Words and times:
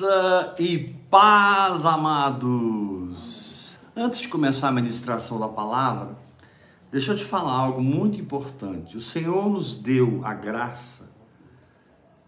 Graça 0.00 0.54
e 0.58 0.78
paz, 1.10 1.84
amados. 1.84 3.76
Antes 3.94 4.20
de 4.20 4.28
começar 4.28 4.68
a 4.68 4.72
ministração 4.72 5.38
da 5.38 5.46
palavra, 5.46 6.16
deixa 6.90 7.12
eu 7.12 7.16
te 7.16 7.24
falar 7.24 7.52
algo 7.52 7.82
muito 7.82 8.18
importante. 8.18 8.96
O 8.96 9.00
Senhor 9.00 9.50
nos 9.50 9.74
deu 9.74 10.22
a 10.24 10.32
graça 10.32 11.10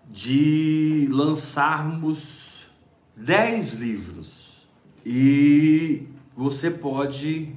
de 0.07 1.09
lançarmos 1.11 2.69
dez 3.17 3.73
livros 3.73 4.67
e 5.07 6.07
você 6.37 6.71
pode 6.71 7.57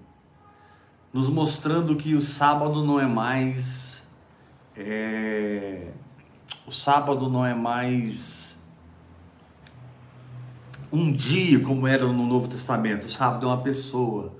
nos 1.12 1.28
mostrando 1.28 1.96
que 1.96 2.14
o 2.14 2.20
sábado 2.20 2.84
não 2.84 3.00
é 3.00 3.06
mais. 3.06 4.04
É, 4.76 5.88
o 6.66 6.72
sábado 6.72 7.30
não 7.30 7.44
é 7.44 7.54
mais 7.54 8.56
um 10.92 11.12
dia 11.12 11.58
como 11.60 11.86
era 11.86 12.06
no 12.06 12.26
Novo 12.26 12.48
Testamento. 12.48 13.04
O 13.06 13.10
sábado 13.10 13.46
é 13.46 13.48
uma 13.48 13.62
pessoa 13.62 14.36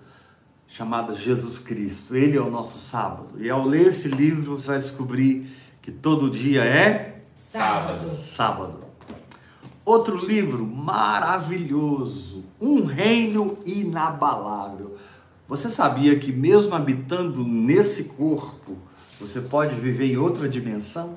chamada 0.67 1.15
Jesus 1.15 1.59
Cristo. 1.59 2.15
Ele 2.15 2.37
é 2.37 2.41
o 2.41 2.51
nosso 2.51 2.79
sábado. 2.79 3.43
E 3.43 3.49
ao 3.49 3.65
ler 3.65 3.87
esse 3.87 4.09
livro 4.09 4.59
você 4.59 4.67
vai 4.67 4.79
descobrir 4.79 5.47
que 5.81 5.91
todo 5.91 6.31
dia 6.31 6.65
é 6.65 7.16
Sábado. 7.56 8.17
Sábado. 8.17 8.84
Outro 9.84 10.17
livro 10.27 10.67
maravilhoso, 10.67 12.44
Um 12.61 12.84
Reino 12.84 13.59
Inabalável. 13.65 14.97
Você 15.49 15.71
sabia 15.71 16.19
que 16.19 16.33
mesmo 16.33 16.75
habitando 16.75 17.44
nesse 17.44 18.05
corpo, 18.05 18.77
você 19.21 19.41
pode 19.41 19.77
viver 19.77 20.12
em 20.12 20.17
outra 20.17 20.49
dimensão? 20.49 21.15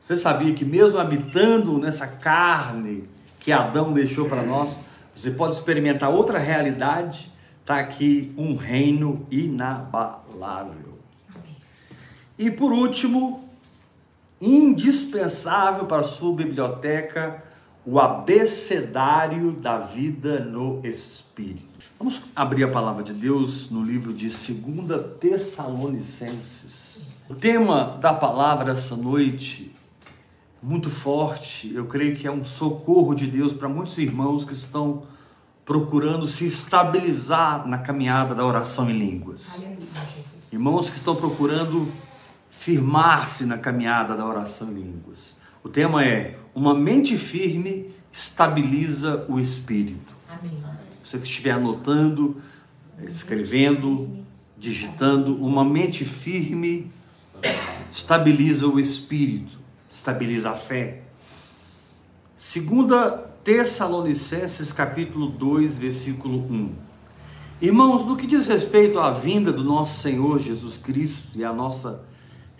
Você 0.00 0.16
sabia 0.16 0.52
que 0.52 0.66
mesmo 0.66 0.98
habitando 0.98 1.78
nessa 1.78 2.06
carne 2.06 3.04
que 3.40 3.50
Adão 3.50 3.90
deixou 3.90 4.28
para 4.28 4.42
nós, 4.42 4.78
você 5.14 5.30
pode 5.30 5.54
experimentar 5.54 6.10
outra 6.10 6.38
realidade? 6.38 7.32
Está 7.62 7.78
aqui 7.78 8.34
um 8.36 8.54
reino 8.54 9.26
inabalável. 9.30 10.98
Amém. 11.34 11.56
E 12.38 12.50
por 12.50 12.70
último, 12.70 13.43
indispensável 14.40 15.86
para 15.86 16.00
a 16.00 16.08
sua 16.08 16.34
biblioteca, 16.34 17.42
o 17.86 18.00
abecedário 18.00 19.52
da 19.52 19.78
vida 19.78 20.40
no 20.40 20.80
Espírito. 20.84 21.62
Vamos 21.98 22.22
abrir 22.34 22.64
a 22.64 22.68
palavra 22.68 23.02
de 23.02 23.12
Deus 23.12 23.70
no 23.70 23.82
livro 23.84 24.12
de 24.12 24.28
2 24.28 25.18
Tessalonicenses. 25.20 27.06
O 27.28 27.34
tema 27.34 27.98
da 28.00 28.12
palavra 28.12 28.72
essa 28.72 28.96
noite, 28.96 29.74
muito 30.62 30.90
forte, 30.90 31.72
eu 31.74 31.86
creio 31.86 32.16
que 32.16 32.26
é 32.26 32.30
um 32.30 32.44
socorro 32.44 33.14
de 33.14 33.26
Deus 33.26 33.52
para 33.52 33.68
muitos 33.68 33.96
irmãos 33.98 34.44
que 34.44 34.52
estão 34.52 35.04
procurando 35.64 36.26
se 36.26 36.44
estabilizar 36.46 37.66
na 37.66 37.78
caminhada 37.78 38.34
da 38.34 38.44
oração 38.44 38.90
em 38.90 38.98
línguas. 38.98 39.64
Irmãos 40.52 40.90
que 40.90 40.96
estão 40.96 41.16
procurando 41.16 41.90
firmar-se 42.64 43.44
na 43.44 43.58
caminhada 43.58 44.16
da 44.16 44.24
oração 44.24 44.70
em 44.70 44.76
línguas. 44.76 45.36
O 45.62 45.68
tema 45.68 46.02
é: 46.02 46.38
uma 46.54 46.72
mente 46.72 47.14
firme 47.14 47.90
estabiliza 48.10 49.26
o 49.28 49.38
espírito. 49.38 50.16
Amém. 50.30 50.62
Você 51.04 51.18
que 51.18 51.26
estiver 51.26 51.50
anotando, 51.50 52.40
escrevendo, 53.02 54.08
digitando, 54.56 55.36
uma 55.44 55.62
mente 55.62 56.06
firme 56.06 56.90
estabiliza 57.92 58.66
o 58.66 58.80
espírito, 58.80 59.58
estabiliza 59.90 60.52
a 60.52 60.54
fé. 60.54 61.02
Segunda 62.34 63.10
Tessalonicenses 63.44 64.72
capítulo 64.72 65.28
2, 65.28 65.78
versículo 65.78 66.38
1. 66.38 66.72
Irmãos, 67.60 68.06
no 68.06 68.16
que 68.16 68.26
diz 68.26 68.46
respeito 68.46 68.98
à 68.98 69.10
vinda 69.10 69.52
do 69.52 69.62
nosso 69.62 70.00
Senhor 70.00 70.38
Jesus 70.38 70.78
Cristo 70.78 71.28
e 71.34 71.44
à 71.44 71.52
nossa 71.52 72.02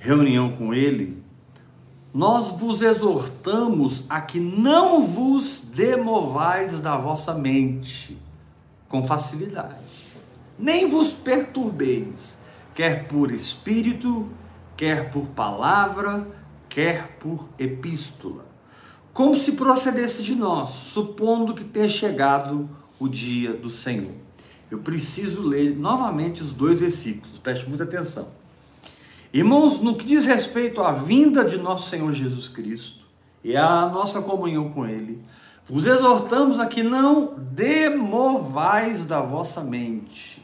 reunião 0.04 0.52
com 0.52 0.74
ele, 0.74 1.24
nós 2.12 2.52
vos 2.52 2.82
exortamos 2.82 4.04
a 4.06 4.20
que 4.20 4.38
não 4.38 5.00
vos 5.00 5.62
demovais 5.62 6.78
da 6.78 6.94
vossa 6.94 7.32
mente 7.32 8.18
com 8.86 9.02
facilidade, 9.02 9.80
nem 10.58 10.90
vos 10.90 11.10
perturbeis, 11.10 12.36
quer 12.74 13.08
por 13.08 13.30
espírito, 13.30 14.28
quer 14.76 15.10
por 15.10 15.24
palavra, 15.28 16.28
quer 16.68 17.16
por 17.18 17.48
epístola, 17.58 18.44
como 19.10 19.36
se 19.36 19.52
procedesse 19.52 20.22
de 20.22 20.34
nós, 20.34 20.68
supondo 20.68 21.54
que 21.54 21.64
tenha 21.64 21.88
chegado 21.88 22.68
o 23.00 23.08
dia 23.08 23.54
do 23.54 23.70
Senhor. 23.70 24.12
Eu 24.70 24.80
preciso 24.80 25.40
ler 25.40 25.74
novamente 25.74 26.42
os 26.42 26.52
dois 26.52 26.80
versículos, 26.80 27.38
preste 27.38 27.66
muita 27.66 27.84
atenção. 27.84 28.43
Irmãos, 29.34 29.80
no 29.80 29.96
que 29.96 30.06
diz 30.06 30.26
respeito 30.26 30.80
à 30.80 30.92
vinda 30.92 31.44
de 31.44 31.56
nosso 31.56 31.90
Senhor 31.90 32.12
Jesus 32.12 32.46
Cristo 32.46 33.04
e 33.42 33.56
à 33.56 33.88
nossa 33.88 34.22
comunhão 34.22 34.70
com 34.70 34.86
Ele, 34.86 35.20
vos 35.64 35.86
exortamos 35.86 36.60
a 36.60 36.66
que 36.66 36.84
não 36.84 37.34
demovais 37.36 39.04
da 39.04 39.20
vossa 39.20 39.60
mente 39.64 40.40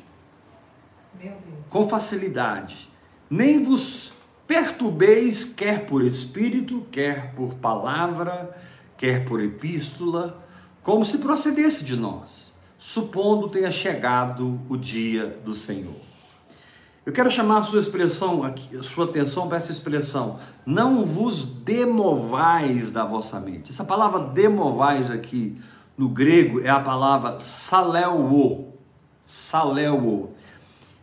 com 1.69 1.89
facilidade, 1.89 2.91
nem 3.31 3.63
vos 3.63 4.13
perturbeis, 4.45 5.45
quer 5.45 5.87
por 5.87 6.05
espírito, 6.05 6.85
quer 6.91 7.33
por 7.35 7.55
palavra, 7.55 8.61
quer 8.97 9.25
por 9.25 9.41
epístola, 9.41 10.45
como 10.83 11.07
se 11.07 11.19
procedesse 11.19 11.85
de 11.85 11.95
nós, 11.95 12.53
supondo 12.77 13.49
tenha 13.49 13.71
chegado 13.71 14.61
o 14.69 14.77
dia 14.77 15.29
do 15.45 15.53
Senhor. 15.53 16.10
Eu 17.11 17.13
quero 17.13 17.29
chamar 17.29 17.59
a 17.59 17.63
sua 17.65 17.81
expressão, 17.81 18.45
a 18.45 18.83
sua 18.85 19.05
atenção 19.05 19.49
para 19.49 19.59
essa 19.59 19.73
expressão. 19.73 20.39
Não 20.65 21.05
vos 21.05 21.45
demovais 21.45 22.93
da 22.93 23.05
vossa 23.05 23.41
mente. 23.41 23.73
Essa 23.73 23.83
palavra 23.83 24.21
demovais 24.21 25.11
aqui, 25.11 25.61
no 25.99 26.09
grego 26.09 26.61
é 26.61 26.69
a 26.69 26.79
palavra 26.79 27.41
saleo, 27.41 28.69
saleo. 29.25 30.31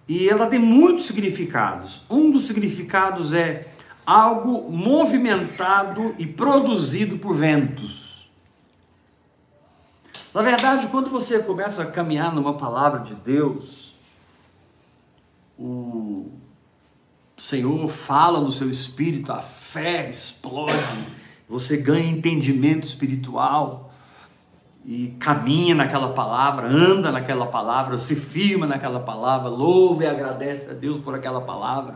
E 0.07 0.29
ela 0.29 0.47
tem 0.47 0.59
muitos 0.59 1.07
significados. 1.07 2.05
Um 2.09 2.31
dos 2.31 2.47
significados 2.47 3.33
é 3.33 3.67
algo 4.05 4.71
movimentado 4.71 6.15
e 6.17 6.25
produzido 6.25 7.17
por 7.17 7.35
ventos. 7.35 8.31
Na 10.33 10.41
verdade, 10.41 10.87
quando 10.87 11.09
você 11.09 11.39
começa 11.39 11.83
a 11.83 11.91
caminhar 11.91 12.33
numa 12.33 12.53
palavra 12.53 13.01
de 13.01 13.13
Deus, 13.13 13.86
o 15.57 16.31
Senhor 17.35 17.87
fala 17.87 18.39
no 18.39 18.51
seu 18.51 18.69
espírito, 18.69 19.31
a 19.31 19.41
fé 19.41 20.09
explode, 20.09 20.73
você 21.47 21.77
ganha 21.77 22.09
entendimento 22.09 22.83
espiritual 22.83 23.91
e 24.85 25.09
caminha 25.19 25.75
naquela 25.75 26.13
palavra, 26.13 26.67
anda 26.67 27.11
naquela 27.11 27.45
palavra, 27.45 27.97
se 27.97 28.15
firma 28.15 28.65
naquela 28.65 28.99
palavra, 28.99 29.49
louva 29.49 30.03
e 30.03 30.07
agradece 30.07 30.69
a 30.69 30.73
Deus 30.73 30.97
por 30.97 31.13
aquela 31.13 31.41
palavra. 31.41 31.95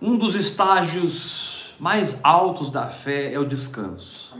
Um 0.00 0.16
dos 0.16 0.34
estágios 0.34 1.74
mais 1.78 2.18
altos 2.22 2.70
da 2.70 2.86
fé 2.86 3.32
é 3.32 3.38
o 3.38 3.44
descanso. 3.44 4.36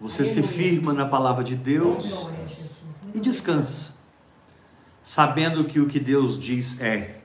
Você 0.00 0.24
se 0.24 0.42
firma 0.42 0.92
na 0.92 1.06
palavra 1.06 1.44
de 1.44 1.54
Deus 1.54 2.28
e 3.14 3.20
descansa, 3.20 3.91
sabendo 5.04 5.64
que 5.64 5.80
o 5.80 5.86
que 5.86 6.00
Deus 6.00 6.40
diz 6.40 6.80
é. 6.80 7.20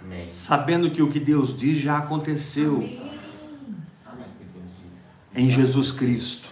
Amém. 0.00 0.28
Sabendo 0.30 0.90
que 0.90 1.02
o 1.02 1.10
que 1.10 1.20
Deus 1.20 1.56
diz 1.56 1.78
já 1.80 1.98
aconteceu. 1.98 2.76
Amém 2.76 3.08
em 5.38 5.48
Jesus 5.48 5.92
Cristo, 5.92 6.48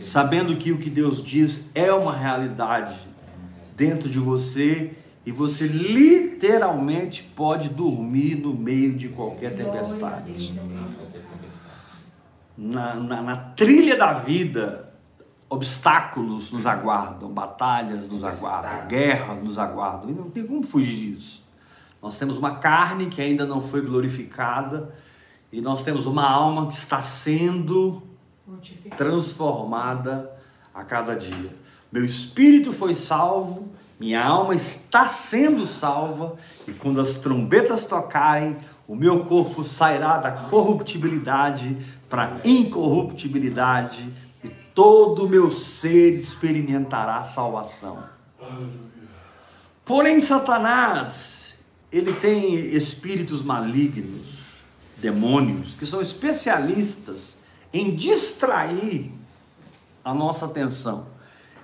sabendo 0.00 0.56
que 0.56 0.70
o 0.70 0.78
que 0.78 0.88
Deus 0.88 1.22
diz 1.22 1.64
é 1.74 1.92
uma 1.92 2.16
realidade 2.16 2.96
dentro 3.76 4.08
de 4.08 4.18
você 4.18 4.92
e 5.26 5.32
você 5.32 5.66
literalmente 5.66 7.22
pode 7.22 7.68
dormir 7.68 8.36
no 8.36 8.54
meio 8.54 8.94
de 8.94 9.08
qualquer 9.08 9.54
tempestade. 9.54 10.54
Na, 12.56 12.94
na, 12.94 13.22
na 13.22 13.36
trilha 13.36 13.96
da 13.96 14.12
vida, 14.12 14.87
obstáculos 15.48 16.50
nos 16.50 16.66
aguardam, 16.66 17.30
batalhas 17.30 18.06
nos 18.06 18.22
aguardam, 18.22 18.86
guerras 18.86 19.42
nos 19.42 19.58
aguardam, 19.58 20.10
e 20.10 20.12
não 20.12 20.30
tem 20.30 20.46
como 20.46 20.62
fugir 20.62 21.14
disso. 21.14 21.42
Nós 22.02 22.18
temos 22.18 22.36
uma 22.36 22.56
carne 22.56 23.06
que 23.06 23.20
ainda 23.20 23.46
não 23.46 23.60
foi 23.60 23.80
glorificada, 23.80 24.94
e 25.50 25.60
nós 25.60 25.82
temos 25.82 26.06
uma 26.06 26.28
alma 26.28 26.66
que 26.66 26.74
está 26.74 27.00
sendo 27.00 28.02
transformada 28.96 30.30
a 30.74 30.84
cada 30.84 31.16
dia. 31.16 31.54
Meu 31.90 32.04
espírito 32.04 32.72
foi 32.72 32.94
salvo, 32.94 33.68
minha 33.98 34.22
alma 34.22 34.54
está 34.54 35.08
sendo 35.08 35.66
salva, 35.66 36.36
e 36.66 36.72
quando 36.72 37.00
as 37.00 37.14
trombetas 37.14 37.86
tocarem, 37.86 38.56
o 38.86 38.94
meu 38.94 39.24
corpo 39.24 39.64
sairá 39.64 40.18
da 40.18 40.30
corruptibilidade 40.30 41.76
para 42.08 42.24
a 42.24 42.48
incorruptibilidade, 42.48 44.12
todo 44.78 45.24
o 45.24 45.28
meu 45.28 45.50
ser 45.50 46.12
experimentará 46.12 47.24
salvação. 47.24 48.04
Porém, 49.84 50.20
Satanás, 50.20 51.56
ele 51.90 52.12
tem 52.12 52.54
espíritos 52.54 53.42
malignos, 53.42 54.54
demônios, 54.96 55.74
que 55.74 55.84
são 55.84 56.00
especialistas 56.00 57.38
em 57.72 57.96
distrair 57.96 59.10
a 60.04 60.14
nossa 60.14 60.46
atenção. 60.46 61.08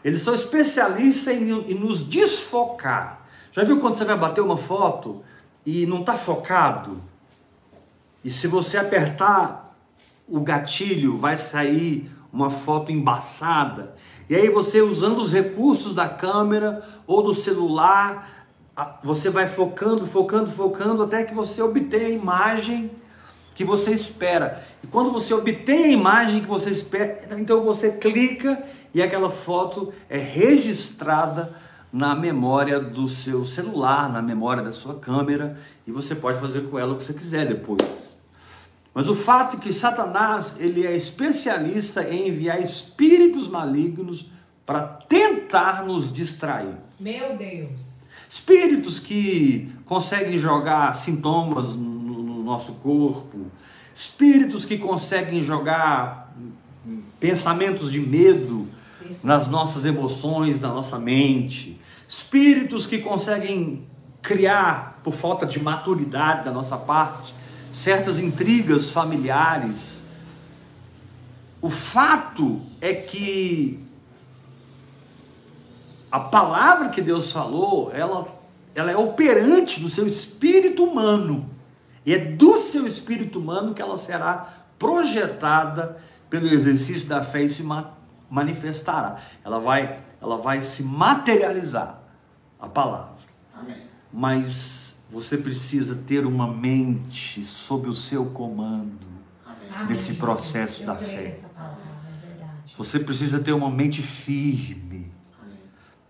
Eles 0.03 0.21
são 0.21 0.35
especialistas 0.35 1.37
em, 1.37 1.53
em 1.71 1.75
nos 1.75 2.05
desfocar. 2.05 3.29
Já 3.53 3.63
viu 3.63 3.79
quando 3.79 3.97
você 3.97 4.05
vai 4.05 4.19
bater 4.19 4.41
uma 4.41 4.57
foto 4.57 5.23
e 5.65 5.87
não 5.87 6.01
está 6.01 6.17
focado? 6.17 6.99
E 8.25 8.31
se 8.33 8.49
você 8.49 8.77
apertar 8.77 9.73
o 10.27 10.41
gatilho, 10.41 11.17
vai 11.17 11.37
sair 11.37 12.11
uma 12.35 12.51
foto 12.51 12.91
embaçada. 12.91 13.95
E 14.29 14.35
aí 14.35 14.51
você 14.51 14.83
usando 14.83 15.19
os 15.19 15.33
recursos 15.33 15.95
da 15.95 16.09
câmera 16.09 16.83
ou 17.07 17.23
do 17.23 17.33
celular, 17.33 18.49
você 19.05 19.31
vai 19.31 19.47
focando, 19.47 20.05
focando, 20.05 20.51
focando 20.51 21.05
até 21.05 21.23
que 21.23 21.33
você 21.33 21.63
obtenha 21.63 22.09
a 22.09 22.11
imagem 22.11 22.91
que 23.55 23.65
você 23.65 23.93
espera. 23.93 24.65
E 24.83 24.87
quando 24.89 25.13
você 25.13 25.33
obtém 25.33 25.85
a 25.85 25.93
imagem 25.93 26.41
que 26.41 26.49
você 26.49 26.71
espera, 26.71 27.39
então 27.39 27.63
você 27.63 27.93
clica 27.93 28.61
e 28.93 29.01
aquela 29.01 29.31
foto 29.31 29.93
é 30.11 30.19
registrada 30.19 31.55
na 31.93 32.17
memória 32.17 32.81
do 32.81 33.09
seu 33.09 33.45
celular, 33.45 34.11
na 34.11 34.21
memória 34.21 34.61
da 34.61 34.73
sua 34.73 34.97
câmera, 34.97 35.57
e 35.87 35.93
você 35.93 36.17
pode 36.17 36.41
fazer 36.41 36.63
com 36.63 36.77
ela 36.77 36.95
o 36.95 36.97
que 36.97 37.05
você 37.05 37.13
quiser 37.13 37.47
depois. 37.47 38.14
Mas 38.95 39.09
o 39.09 39.15
fato 39.15 39.57
é 39.57 39.61
que 39.61 39.73
Satanás, 39.73 40.57
ele 40.61 40.87
é 40.87 40.97
especialista 40.97 42.09
em 42.09 42.29
enviar 42.29 42.61
espíritos 42.61 43.49
malignos 43.49 44.31
para 44.65 44.83
tentar 44.83 45.85
nos 45.85 46.13
distrair. 46.13 46.77
Meu 46.99 47.37
Deus. 47.37 48.05
Espíritos 48.29 48.99
que 48.99 49.73
conseguem 49.85 50.39
jogar 50.39 50.95
sintomas 50.95 51.75
nosso 52.45 52.75
corpo, 52.75 53.47
espíritos 53.95 54.65
que 54.65 54.79
conseguem 54.79 55.43
jogar 55.43 56.33
pensamentos 57.19 57.91
de 57.91 57.99
medo 57.99 58.69
nas 59.25 59.49
nossas 59.49 59.85
emoções, 59.85 60.61
na 60.61 60.69
nossa 60.69 60.99
mente, 60.99 61.81
espíritos 62.07 62.87
que 62.87 62.99
conseguem 62.99 63.87
criar, 64.23 65.01
por 65.03 65.13
falta 65.13 65.45
de 65.45 65.61
maturidade 65.61 66.45
da 66.45 66.51
nossa 66.51 66.77
parte, 66.77 67.35
certas 67.75 68.19
intrigas 68.19 68.91
familiares. 68.91 70.05
O 71.61 71.69
fato 71.69 72.63
é 72.81 72.95
que 72.95 73.85
a 76.11 76.21
palavra 76.21 76.91
que 76.91 77.03
Deus 77.03 77.33
falou, 77.33 77.91
ela, 77.93 78.29
ela 78.75 78.93
é 78.93 78.97
operante 78.97 79.81
no 79.81 79.89
seu 79.89 80.07
espírito 80.07 80.85
humano. 80.85 81.51
E 82.07 82.15
é 82.15 82.19
do 82.19 82.61
seu 82.61 82.87
espírito 82.87 83.41
humano 83.41 83.75
que 83.75 83.83
ela 83.83 83.97
será 83.97 84.49
projetada 84.79 85.99
pelo 86.31 86.47
exercício 86.47 87.09
da 87.09 87.25
fé 87.25 87.43
e 87.43 87.49
se 87.49 87.65
manifestará. 88.31 89.21
Ela 89.43 89.59
vai, 89.59 89.99
ela 90.21 90.37
vai 90.37 90.63
se 90.63 90.83
materializar 90.83 91.99
a 92.61 92.69
palavra. 92.69 93.15
Amém. 93.59 93.77
Mas 94.13 94.84
você 95.15 95.39
precisa 95.39 95.95
ter 95.95 96.27
uma 96.27 96.53
mente 96.53 97.45
sob 97.45 97.89
o 97.89 97.95
seu 97.95 98.27
comando 98.31 99.07
Amém. 99.47 99.91
nesse 99.91 100.15
processo 100.15 100.85
da 100.85 100.97
fé. 100.97 101.27
É 101.29 102.75
você 102.77 102.99
precisa 102.99 103.39
ter 103.39 103.53
uma 103.53 103.71
mente 103.71 104.03
firme 104.03 105.13
Amém. 105.41 105.59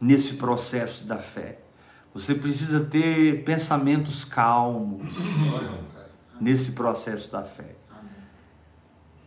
nesse 0.01 0.37
processo 0.37 1.05
da 1.05 1.19
fé. 1.19 1.59
Você 2.15 2.35
precisa 2.35 2.81
ter 2.81 3.45
pensamentos 3.45 4.25
calmos 4.25 5.15
nesse 6.41 6.73
processo 6.73 7.31
da 7.31 7.43
fé. 7.43 7.77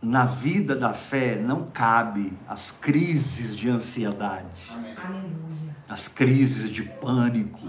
Na 0.02 0.24
vida 0.24 0.74
da 0.74 0.92
fé 0.92 1.36
não 1.38 1.66
cabe 1.70 2.36
as 2.48 2.72
crises 2.72 3.56
de 3.56 3.68
ansiedade, 3.68 4.74
as 5.88 6.08
crises 6.08 6.68
de 6.68 6.82
pânico. 6.82 7.60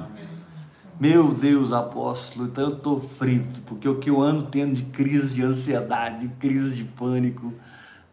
Meu 1.00 1.34
Deus, 1.34 1.72
apóstolo, 1.72 2.48
então 2.48 2.66
eu 2.66 2.76
estou 2.76 3.00
frito, 3.00 3.62
porque 3.62 3.88
o 3.88 4.00
que 4.00 4.10
eu 4.10 4.22
ando 4.22 4.44
tendo 4.44 4.74
de 4.74 4.84
crise 4.84 5.32
de 5.32 5.42
ansiedade, 5.42 6.30
crise 6.40 6.76
de 6.76 6.84
pânico, 6.84 7.54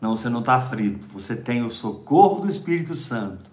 não, 0.00 0.14
você 0.14 0.28
não 0.28 0.40
está 0.40 0.60
frito. 0.60 1.08
Você 1.12 1.34
tem 1.34 1.64
o 1.64 1.70
socorro 1.70 2.40
do 2.40 2.48
Espírito 2.48 2.94
Santo, 2.94 3.50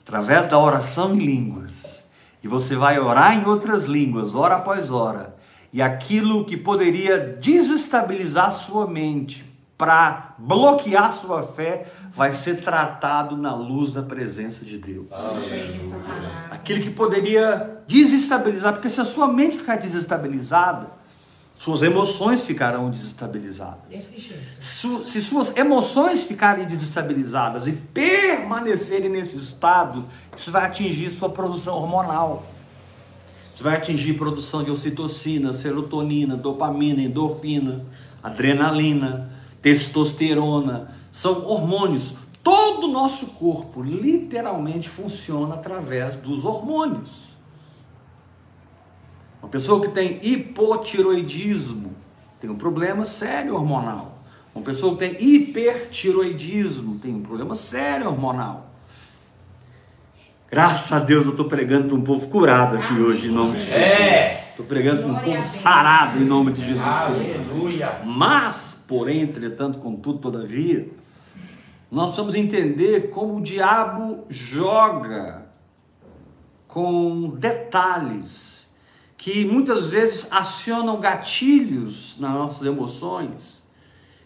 através 0.00 0.46
da 0.46 0.58
oração 0.58 1.14
em 1.14 1.18
línguas 1.18 1.98
e 2.42 2.48
você 2.48 2.76
vai 2.76 2.98
orar 2.98 3.36
em 3.36 3.44
outras 3.44 3.84
línguas, 3.84 4.34
hora 4.34 4.56
após 4.56 4.90
hora, 4.90 5.36
e 5.72 5.82
aquilo 5.82 6.44
que 6.44 6.56
poderia 6.56 7.18
desestabilizar 7.18 8.52
sua 8.52 8.86
mente 8.86 9.44
para 9.78 10.34
bloquear 10.36 11.12
sua 11.12 11.44
fé 11.44 11.86
vai 12.12 12.32
ser 12.32 12.60
tratado 12.60 13.36
na 13.36 13.54
luz 13.54 13.90
da 13.92 14.02
presença 14.02 14.64
de 14.64 14.76
Deus. 14.76 15.06
Aquilo 16.50 16.82
que 16.82 16.90
poderia 16.90 17.80
desestabilizar, 17.86 18.72
porque 18.72 18.90
se 18.90 19.00
a 19.00 19.04
sua 19.04 19.28
mente 19.28 19.56
ficar 19.56 19.76
desestabilizada, 19.76 20.98
suas 21.56 21.82
emoções 21.82 22.42
ficarão 22.42 22.90
desestabilizadas. 22.90 24.10
Se 24.58 25.22
suas 25.22 25.56
emoções 25.56 26.24
ficarem 26.24 26.66
desestabilizadas 26.66 27.68
e 27.68 27.72
permanecerem 27.72 29.08
nesse 29.08 29.36
estado, 29.36 30.04
isso 30.36 30.50
vai 30.50 30.64
atingir 30.66 31.08
sua 31.10 31.30
produção 31.30 31.76
hormonal. 31.76 32.44
Isso 33.54 33.62
vai 33.62 33.76
atingir 33.76 34.14
produção 34.14 34.62
de 34.62 34.70
ocitocina, 34.70 35.52
serotonina, 35.52 36.36
dopamina, 36.36 37.02
endorfina, 37.02 37.84
adrenalina, 38.22 39.37
testosterona. 39.62 40.90
são 41.10 41.46
hormônios. 41.46 42.14
Todo 42.42 42.86
o 42.86 42.90
nosso 42.90 43.26
corpo 43.26 43.82
literalmente 43.82 44.88
funciona 44.88 45.54
através 45.54 46.16
dos 46.16 46.44
hormônios. 46.44 47.28
Uma 49.42 49.48
pessoa 49.48 49.80
que 49.80 49.88
tem 49.88 50.18
hipotiroidismo 50.22 51.94
tem 52.40 52.48
um 52.48 52.56
problema 52.56 53.04
sério 53.04 53.54
hormonal. 53.54 54.18
Uma 54.54 54.64
pessoa 54.64 54.96
que 54.96 54.98
tem 54.98 55.16
hipertiroidismo 55.20 56.98
tem 56.98 57.14
um 57.14 57.22
problema 57.22 57.54
sério 57.54 58.08
hormonal. 58.08 58.68
Graças 60.50 60.90
a 60.92 60.98
Deus 60.98 61.26
eu 61.26 61.32
estou 61.32 61.46
pregando 61.46 61.88
para 61.88 61.96
um 61.96 62.02
povo 62.02 62.26
curado 62.28 62.76
aqui 62.76 62.94
hoje, 62.94 63.26
em 63.26 63.30
nome 63.30 63.58
de 63.58 63.66
Jesus. 63.66 64.48
Estou 64.50 64.64
é. 64.64 64.68
pregando 64.68 65.02
para 65.02 65.10
um 65.10 65.18
povo 65.18 65.42
sarado, 65.42 66.18
em 66.18 66.24
nome 66.24 66.52
de 66.52 66.64
Jesus 66.64 66.86
Aleluia. 66.86 68.00
Mas, 68.04 68.77
porém, 68.88 69.20
entretanto, 69.20 69.78
contudo, 69.78 70.18
todavia, 70.18 70.88
nós 71.90 72.06
precisamos 72.06 72.34
entender 72.34 73.10
como 73.10 73.36
o 73.36 73.42
diabo 73.42 74.24
joga 74.28 75.46
com 76.66 77.30
detalhes 77.30 78.66
que 79.16 79.44
muitas 79.44 79.86
vezes 79.88 80.28
acionam 80.32 81.00
gatilhos 81.00 82.16
nas 82.18 82.32
nossas 82.32 82.66
emoções 82.66 83.62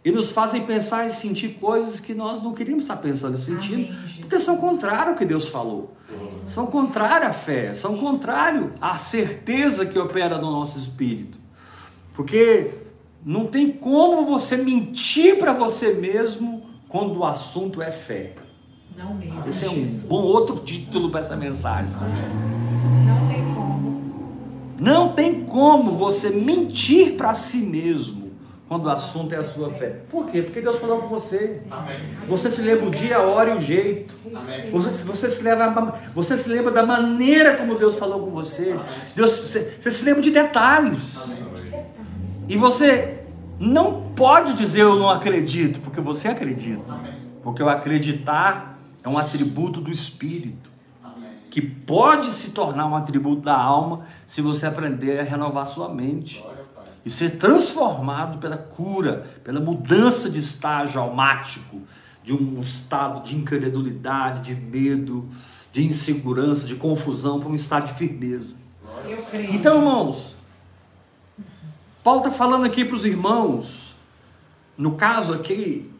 e 0.05 0.13
nos 0.13 0.33
fazem 0.33 0.65
pensar 0.65 1.07
e 1.07 1.11
sentir 1.11 1.55
coisas 1.55 1.99
que 1.99 2.15
nós 2.15 2.43
não 2.43 2.53
queríamos 2.53 2.85
estar 2.85 2.97
pensando 2.97 3.39
e 3.39 3.41
sentindo, 3.41 3.95
porque 4.21 4.39
são 4.39 4.59
contrários 4.59 5.09
ao 5.09 5.15
que 5.15 5.25
Deus 5.25 5.49
falou. 5.49 5.97
São 6.45 6.67
contrários 6.67 7.31
à 7.31 7.33
fé, 7.33 7.75
são 7.75 7.97
contrários 7.97 8.83
à 8.83 8.99
certeza 8.99 9.87
que 9.87 9.99
opera 9.99 10.39
no 10.39 10.51
nosso 10.51 10.79
espírito. 10.79 11.39
Porque 12.15 12.82
não 13.25 13.47
tem 13.47 13.71
como 13.71 14.25
você 14.25 14.57
mentir 14.57 15.39
para 15.39 15.53
você 15.53 15.93
mesmo 15.93 16.67
quando 16.89 17.19
o 17.19 17.25
assunto 17.25 17.81
é 17.81 17.93
fé. 17.93 18.35
Não 18.97 19.15
mesmo. 19.15 19.39
Esse 19.49 19.65
é 19.65 19.69
um 19.69 19.75
Jesus. 19.75 20.03
bom 20.03 20.21
outro 20.21 20.57
título 20.59 21.11
para 21.11 21.21
essa 21.21 21.37
mensagem. 21.37 21.91
Não 23.07 23.29
tem 23.29 23.55
como. 23.55 24.03
Não 24.81 25.13
tem 25.13 25.45
como 25.45 25.93
você 25.93 26.31
mentir 26.31 27.17
para 27.17 27.33
si 27.33 27.59
mesmo 27.59 28.33
quando 28.69 28.87
o 28.87 28.91
assunto 28.91 29.33
é 29.35 29.37
a 29.37 29.45
sua 29.45 29.71
fé. 29.71 30.01
Por 30.11 30.27
quê? 30.27 30.43
Porque 30.43 30.61
Deus 30.61 30.79
falou 30.79 31.03
com 31.03 31.09
você. 31.09 31.63
Amém. 31.71 32.01
Você 32.27 32.51
se 32.51 32.61
lembra 32.63 32.87
o 32.87 32.91
dia, 32.91 33.19
a 33.19 33.23
hora 33.23 33.51
e 33.51 33.57
o 33.57 33.61
jeito. 33.61 34.17
Amém. 34.35 34.71
Você, 34.71 35.05
você, 35.05 35.29
se 35.29 35.43
lembra, 35.43 36.01
você 36.15 36.37
se 36.37 36.49
lembra 36.49 36.73
da 36.73 36.85
maneira 36.85 37.57
como 37.57 37.77
Deus 37.77 37.97
falou 37.97 38.21
com 38.25 38.31
você. 38.31 38.77
Deus, 39.15 39.31
você, 39.31 39.61
você 39.79 39.91
se 39.91 40.05
lembra 40.05 40.23
de 40.23 40.31
detalhes. 40.31 41.21
Amém. 41.23 41.52
E 42.53 42.57
você 42.59 43.39
não 43.59 44.13
pode 44.15 44.53
dizer 44.53 44.83
eu 44.83 44.99
não 44.99 45.09
acredito, 45.09 45.81
porque 45.81 46.03
você 46.03 46.29
acredita. 46.29 47.01
Porque 47.43 47.63
o 47.63 47.69
acreditar 47.69 48.79
é 49.03 49.09
um 49.09 49.17
atributo 49.17 49.81
do 49.81 49.91
espírito, 49.91 50.71
que 51.51 51.63
pode 51.63 52.31
se 52.31 52.51
tornar 52.51 52.87
um 52.87 52.95
atributo 52.95 53.41
da 53.41 53.57
alma 53.57 54.05
se 54.27 54.43
você 54.43 54.67
aprender 54.67 55.19
a 55.19 55.23
renovar 55.23 55.67
sua 55.67 55.89
mente 55.89 56.45
e 57.07 57.09
ser 57.09 57.39
transformado 57.39 58.37
pela 58.37 58.59
cura, 58.59 59.27
pela 59.43 59.59
mudança 59.59 60.29
de 60.29 60.39
estágio 60.39 61.01
almático, 61.01 61.81
de 62.23 62.35
um 62.35 62.61
estado 62.61 63.25
de 63.25 63.35
incredulidade, 63.35 64.55
de 64.55 64.61
medo, 64.61 65.27
de 65.73 65.87
insegurança, 65.87 66.67
de 66.67 66.75
confusão, 66.75 67.41
para 67.41 67.49
um 67.49 67.55
estado 67.55 67.87
de 67.87 67.95
firmeza. 67.95 68.57
Então, 69.51 69.79
irmãos, 69.79 70.42
Paulo 72.03 72.21
está 72.21 72.33
falando 72.33 72.65
aqui 72.65 72.85
para 72.85 72.97
os 72.97 73.05
irmãos, 73.05 73.95
no 74.77 74.97
caso 74.97 75.33
aqui, 75.35 75.91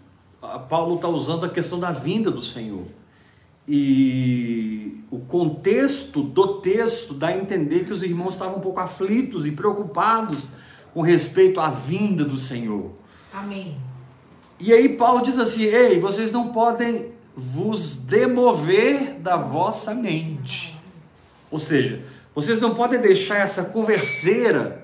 Paulo 0.69 0.97
está 0.97 1.09
usando 1.09 1.47
a 1.47 1.49
questão 1.49 1.79
da 1.79 1.93
vinda 1.93 2.31
do 2.31 2.43
Senhor. 2.43 2.87
E 3.69 5.05
o 5.09 5.21
contexto 5.21 6.21
do 6.21 6.61
texto 6.61 7.15
dá 7.15 7.29
a 7.29 7.37
entender 7.37 7.85
que 7.85 7.93
os 7.93 8.03
irmãos 8.03 8.35
estavam 8.35 8.57
um 8.57 8.61
pouco 8.61 8.81
aflitos 8.81 9.47
e 9.47 9.53
preocupados 9.53 10.41
com 10.93 11.01
respeito 11.01 11.61
à 11.61 11.71
vinda 11.71 12.25
do 12.25 12.37
Senhor. 12.37 12.91
Amém. 13.33 13.77
E 14.59 14.73
aí 14.73 14.89
Paulo 14.89 15.23
diz 15.23 15.39
assim: 15.39 15.63
Ei, 15.63 16.01
vocês 16.01 16.33
não 16.33 16.49
podem 16.49 17.13
vos 17.37 17.97
demover 17.97 19.15
da 19.21 19.37
vossa 19.37 19.95
mente. 19.95 20.77
Ou 21.51 21.61
seja, 21.61 22.05
vocês 22.35 22.61
não 22.61 22.75
podem 22.75 23.01
deixar 23.01 23.37
essa 23.37 23.63
converseira 23.65 24.82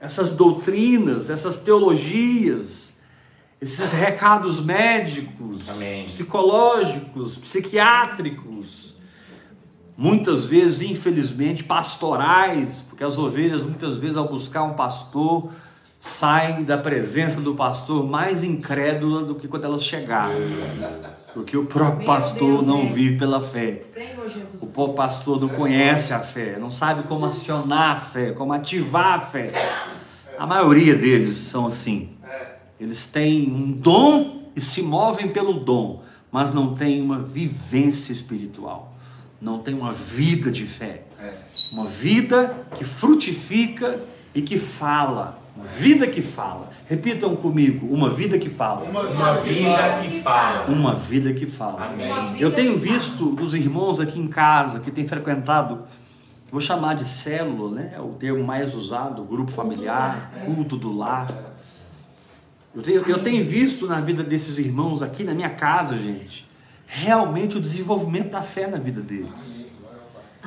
essas 0.00 0.32
doutrinas, 0.32 1.28
essas 1.30 1.58
teologias, 1.58 2.94
esses 3.60 3.90
recados 3.90 4.64
médicos, 4.64 5.68
Amém. 5.68 6.06
psicológicos, 6.06 7.36
psiquiátricos, 7.38 8.94
muitas 9.96 10.46
vezes, 10.46 10.82
infelizmente, 10.82 11.64
pastorais, 11.64 12.84
porque 12.88 13.02
as 13.02 13.18
ovelhas, 13.18 13.64
muitas 13.64 13.98
vezes, 13.98 14.16
ao 14.16 14.28
buscar 14.28 14.62
um 14.62 14.74
pastor, 14.74 15.52
saem 16.00 16.62
da 16.62 16.78
presença 16.78 17.40
do 17.40 17.56
pastor 17.56 18.06
mais 18.06 18.44
incrédula 18.44 19.24
do 19.24 19.34
que 19.34 19.48
quando 19.48 19.64
elas 19.64 19.82
chegaram. 19.84 20.38
Porque 21.38 21.56
o 21.56 21.66
próprio 21.66 22.04
pastor 22.04 22.66
não 22.66 22.92
vive 22.92 23.16
pela 23.16 23.40
fé. 23.40 23.80
O 24.60 24.66
próprio 24.66 24.96
pastor 24.96 25.40
não 25.40 25.48
conhece 25.48 26.12
a 26.12 26.18
fé, 26.18 26.58
não 26.58 26.68
sabe 26.68 27.04
como 27.04 27.24
acionar 27.26 27.96
a 27.96 28.00
fé, 28.00 28.32
como 28.32 28.52
ativar 28.52 29.14
a 29.14 29.20
fé. 29.20 29.52
A 30.36 30.44
maioria 30.44 30.96
deles 30.96 31.36
são 31.36 31.68
assim. 31.68 32.08
Eles 32.80 33.06
têm 33.06 33.48
um 33.48 33.70
dom 33.70 34.50
e 34.56 34.60
se 34.60 34.82
movem 34.82 35.28
pelo 35.28 35.60
dom, 35.60 36.02
mas 36.32 36.52
não 36.52 36.74
têm 36.74 37.00
uma 37.00 37.20
vivência 37.20 38.10
espiritual, 38.10 38.92
não 39.40 39.60
têm 39.60 39.74
uma 39.74 39.92
vida 39.92 40.50
de 40.50 40.66
fé. 40.66 41.04
Uma 41.70 41.84
vida 41.86 42.66
que 42.74 42.82
frutifica 42.82 44.00
e 44.34 44.42
que 44.42 44.58
fala 44.58 45.38
vida 45.58 46.06
que 46.06 46.22
fala. 46.22 46.70
Repitam 46.88 47.36
comigo, 47.36 47.86
uma 47.92 48.08
vida 48.08 48.38
que 48.38 48.48
fala. 48.48 48.84
Uma, 48.84 49.02
uma 49.02 49.34
vida 49.34 50.00
que 50.02 50.20
fala. 50.22 50.70
Uma 50.70 50.94
vida 50.94 51.34
que 51.34 51.46
fala. 51.46 51.86
Amém. 51.86 52.40
Eu 52.40 52.54
tenho 52.54 52.76
visto 52.78 53.30
dos 53.32 53.54
irmãos 53.54 54.00
aqui 54.00 54.18
em 54.18 54.26
casa 54.26 54.80
que 54.80 54.90
têm 54.90 55.06
frequentado, 55.06 55.84
vou 56.50 56.60
chamar 56.60 56.94
de 56.94 57.04
célula, 57.04 57.74
né? 57.74 57.92
É 57.94 58.00
o 58.00 58.08
termo 58.14 58.42
mais 58.42 58.74
usado, 58.74 59.22
grupo 59.22 59.50
familiar, 59.50 60.32
culto 60.46 60.76
do 60.76 60.96
lar. 60.96 61.28
Eu 62.74 62.82
tenho, 62.82 63.02
eu 63.02 63.22
tenho 63.22 63.44
visto 63.44 63.86
na 63.86 64.00
vida 64.00 64.22
desses 64.22 64.58
irmãos 64.58 65.02
aqui 65.02 65.24
na 65.24 65.34
minha 65.34 65.50
casa, 65.50 65.96
gente, 65.96 66.48
realmente 66.86 67.56
o 67.56 67.60
desenvolvimento 67.60 68.30
da 68.30 68.42
fé 68.42 68.66
na 68.66 68.78
vida 68.78 69.02
deles. 69.02 69.67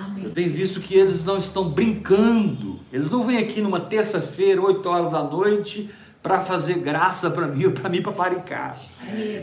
Amém. 0.06 0.24
Eu 0.26 0.32
tenho 0.32 0.52
visto 0.52 0.80
que 0.80 0.96
eles 0.96 1.24
não 1.24 1.38
estão 1.38 1.70
brincando. 1.70 2.80
Eles 2.92 3.10
não 3.10 3.24
vêm 3.24 3.38
aqui 3.38 3.62
numa 3.62 3.80
terça-feira, 3.80 4.62
8 4.62 4.90
horas 4.90 5.12
da 5.12 5.24
noite, 5.24 5.90
para 6.22 6.42
fazer 6.42 6.76
graça 6.76 7.30
para 7.30 7.48
mim 7.48 7.66
ou 7.66 7.72
para 7.72 7.90
mim 7.90 8.02
para 8.02 8.12
paricar. 8.12 8.78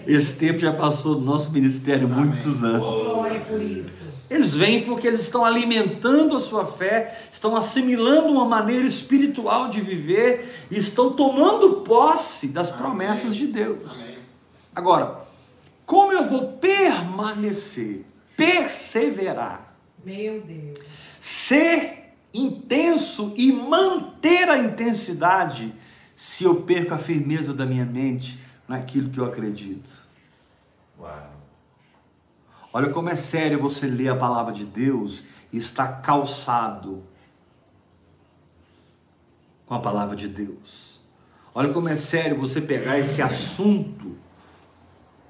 Esse 0.07 0.35
tempo 0.35 0.59
já 0.59 0.73
passou 0.73 1.15
no 1.15 1.21
nosso 1.21 1.51
ministério 1.51 2.07
há 2.07 2.09
muitos 2.09 2.63
anos. 2.63 2.81
Glória 2.81 3.41
por 3.41 3.61
isso. 3.61 4.03
Eles 4.31 4.55
vêm 4.55 4.85
porque 4.85 5.07
eles 5.07 5.21
estão 5.21 5.45
alimentando 5.45 6.37
a 6.37 6.41
sua 6.41 6.67
fé, 6.67 7.19
estão 7.33 7.57
assimilando 7.57 8.29
uma 8.29 8.45
maneira 8.45 8.87
espiritual 8.87 9.71
de 9.71 9.81
viver 9.81 10.67
e 10.71 10.77
estão 10.77 11.13
tomando 11.13 11.81
posse 11.81 12.49
das 12.49 12.71
promessas 12.71 13.35
de 13.35 13.47
Deus. 13.47 13.91
Agora, 14.75 15.21
como 15.87 16.13
eu 16.13 16.23
vou 16.25 16.53
permanecer, 16.53 18.05
perseverar 18.37 19.68
meu 20.05 20.41
Deus. 20.43 20.79
Ser 21.21 22.15
intenso 22.33 23.35
e 23.37 23.53
manter 23.53 24.49
a 24.49 24.59
intensidade 24.59 25.75
se 26.07 26.45
eu 26.45 26.63
perco 26.63 26.95
a 26.95 26.99
firmeza 26.99 27.55
da 27.55 27.65
minha 27.65 27.87
mente 27.87 28.39
naquilo 28.67 29.11
que 29.11 29.19
eu 29.19 29.25
acredito. 29.25 30.07
Uau. 30.99 31.33
Olha 32.73 32.91
como 32.91 33.09
é 33.09 33.15
sério 33.15 33.59
você 33.61 33.87
ler 33.87 34.09
a 34.09 34.17
palavra 34.17 34.53
de 34.53 34.65
Deus 34.65 35.25
e 35.53 35.57
estar 35.57 36.03
calçado 36.03 37.03
com 39.67 39.75
a 39.75 39.81
palavra 39.81 40.15
de 40.15 40.29
Deus. 40.29 41.01
Olha 41.55 41.73
como 41.73 41.89
é 41.89 41.97
sério 41.97 42.39
você 42.39 42.61
pegar 42.61 42.99
esse 42.99 43.23
assunto 43.23 44.17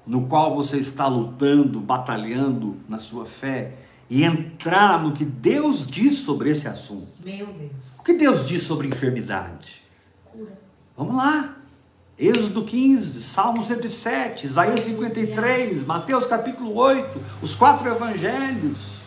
no 0.05 0.27
qual 0.27 0.55
você 0.55 0.77
está 0.77 1.07
lutando, 1.07 1.79
batalhando 1.79 2.77
na 2.87 2.99
sua 2.99 3.25
fé 3.25 3.77
e 4.09 4.23
entrar 4.23 5.01
no 5.03 5.13
que 5.13 5.23
Deus 5.23 5.85
diz 5.85 6.19
sobre 6.19 6.49
esse 6.49 6.67
assunto. 6.67 7.07
Meu 7.23 7.45
Deus. 7.45 7.71
O 7.99 8.03
que 8.03 8.13
Deus 8.13 8.47
diz 8.47 8.63
sobre 8.63 8.87
enfermidade? 8.87 9.83
Cura. 10.25 10.57
Vamos 10.97 11.15
lá. 11.15 11.55
Êxodo 12.17 12.65
15, 12.65 13.23
Salmo 13.23 13.63
107, 13.63 14.45
Isaías 14.45 14.81
53, 14.81 15.85
Mateus 15.85 16.25
capítulo 16.25 16.75
8, 16.75 17.17
os 17.41 17.55
quatro 17.55 17.87
evangelhos, 17.87 18.99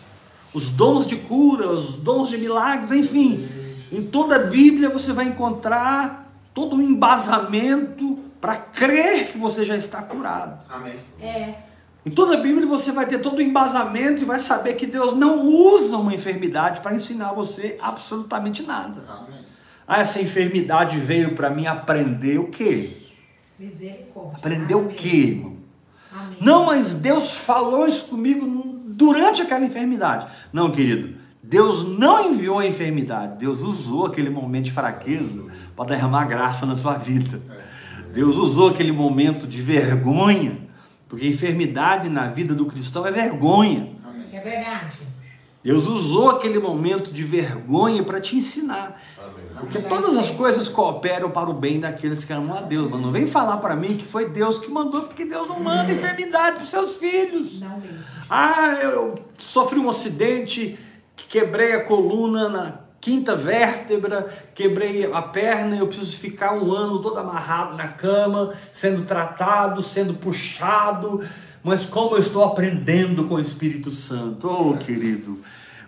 os 0.51 0.69
dons 0.69 1.05
de 1.05 1.17
cura, 1.17 1.69
os 1.69 1.95
dons 1.95 2.29
de 2.29 2.39
milagres, 2.39 2.91
enfim. 2.91 3.47
Em 3.91 4.07
toda 4.07 4.37
a 4.37 4.39
Bíblia 4.39 4.89
você 4.89 5.13
vai 5.13 5.25
encontrar 5.25 6.33
todo 6.55 6.77
o 6.77 6.81
embasamento 6.81 8.17
para 8.41 8.55
crer 8.55 9.31
que 9.31 9.37
você 9.37 9.63
já 9.63 9.77
está 9.77 10.01
curado. 10.01 10.59
Amém. 10.67 10.95
É. 11.21 11.53
Em 12.05 12.11
toda 12.11 12.33
a 12.37 12.41
Bíblia 12.41 12.67
você 12.67 12.91
vai 12.91 13.05
ter 13.05 13.19
todo 13.19 13.37
o 13.39 13.41
embasamento 13.41 14.21
e 14.21 14.25
vai 14.25 14.39
saber 14.39 14.73
que 14.73 14.85
Deus 14.85 15.13
não 15.13 15.47
usa 15.47 15.97
uma 15.97 16.13
enfermidade 16.13 16.81
para 16.81 16.93
ensinar 16.93 17.31
você 17.31 17.77
absolutamente 17.81 18.63
nada. 18.63 19.03
Amém. 19.07 19.39
Ah, 19.87 20.01
essa 20.01 20.21
enfermidade 20.21 20.97
veio 20.97 21.35
para 21.35 21.49
mim 21.49 21.65
aprender 21.65 22.39
o 22.39 22.47
quê? 22.47 22.89
Misericórdia. 23.57 24.37
Aprender 24.37 24.75
o 24.75 24.79
Amém. 24.79 24.95
quê, 24.95 25.17
irmão? 25.17 25.57
Amém. 26.11 26.37
Não, 26.41 26.65
mas 26.65 26.93
Deus 26.93 27.37
falou 27.37 27.87
isso 27.87 28.05
comigo 28.05 28.45
durante 28.85 29.41
aquela 29.41 29.65
enfermidade. 29.65 30.27
Não, 30.51 30.71
querido. 30.71 31.15
Deus 31.41 31.87
não 31.87 32.31
enviou 32.31 32.59
a 32.59 32.65
enfermidade. 32.65 33.37
Deus 33.37 33.61
usou 33.61 34.05
aquele 34.05 34.29
momento 34.29 34.65
de 34.65 34.71
fraqueza 34.71 35.43
para 35.75 35.89
derramar 35.89 36.25
graça 36.25 36.65
na 36.65 36.75
sua 36.75 36.93
vida. 36.93 37.41
Deus 38.13 38.37
usou 38.37 38.69
aquele 38.69 38.91
momento 38.91 39.45
de 39.45 39.61
vergonha, 39.61 40.57
porque 41.13 41.27
enfermidade 41.27 42.09
na 42.09 42.27
vida 42.27 42.55
do 42.55 42.65
cristão 42.65 43.05
é 43.05 43.11
vergonha. 43.11 43.87
Amém. 44.03 44.25
É 44.33 44.39
verdade. 44.39 44.97
Deus 45.63 45.87
usou 45.87 46.31
aquele 46.31 46.57
momento 46.57 47.13
de 47.13 47.21
vergonha 47.21 48.03
para 48.03 48.19
te 48.19 48.35
ensinar. 48.35 48.99
Porque 49.59 49.77
todas 49.77 50.17
as 50.17 50.31
coisas 50.31 50.67
cooperam 50.67 51.29
para 51.29 51.51
o 51.51 51.53
bem 51.53 51.79
daqueles 51.79 52.25
que 52.25 52.33
amam 52.33 52.57
a 52.57 52.61
Deus. 52.61 52.89
Mas 52.89 52.99
não 52.99 53.11
vem 53.11 53.27
falar 53.27 53.57
para 53.57 53.75
mim 53.75 53.95
que 53.95 54.07
foi 54.07 54.27
Deus 54.27 54.57
que 54.57 54.71
mandou, 54.71 55.03
porque 55.03 55.23
Deus 55.23 55.47
não 55.47 55.59
manda 55.59 55.93
enfermidade 55.93 56.55
para 56.55 56.63
os 56.63 56.69
seus 56.69 56.95
filhos. 56.95 57.59
Não 57.59 57.77
mesmo. 57.77 58.03
Ah, 58.27 58.73
eu 58.81 59.13
sofri 59.37 59.77
um 59.77 59.87
acidente, 59.91 60.79
quebrei 61.15 61.73
a 61.73 61.83
coluna 61.83 62.49
na 62.49 62.79
quinta 63.03 63.35
vértebra, 63.35 64.33
quebrei 64.55 65.11
a 65.11 65.21
perna, 65.21 65.75
eu 65.75 65.87
preciso 65.87 66.17
ficar 66.17 66.53
um 66.53 66.71
ano 66.71 66.99
todo 66.99 67.19
amarrado 67.19 67.75
na 67.75 67.89
cama, 67.89 68.53
sendo 68.71 69.03
tratado, 69.03 69.81
sendo 69.81 70.13
puxado. 70.13 71.21
Mas 71.61 71.85
como 71.85 72.15
eu 72.15 72.21
estou 72.21 72.41
aprendendo 72.45 73.25
com 73.25 73.35
o 73.35 73.41
Espírito 73.41 73.91
Santo, 73.91 74.47
oh 74.47 74.77
querido. 74.77 75.39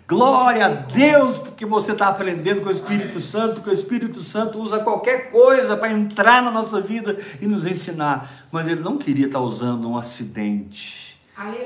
Glória 0.06 0.66
a 0.66 0.68
Deus 0.68 1.38
porque 1.38 1.64
você 1.64 1.92
está 1.92 2.08
aprendendo 2.08 2.60
com 2.60 2.68
o 2.68 2.72
Espírito 2.72 3.18
Santo, 3.18 3.54
porque 3.54 3.70
o 3.70 3.72
Espírito 3.72 4.20
Santo 4.20 4.60
usa 4.60 4.78
qualquer 4.80 5.30
coisa 5.30 5.74
para 5.74 5.90
entrar 5.90 6.42
na 6.42 6.50
nossa 6.50 6.82
vida 6.82 7.18
e 7.40 7.46
nos 7.46 7.64
ensinar. 7.64 8.30
Mas 8.52 8.68
ele 8.68 8.82
não 8.82 8.98
queria 8.98 9.26
estar 9.26 9.40
usando 9.40 9.88
um 9.88 9.96
acidente. 9.96 11.18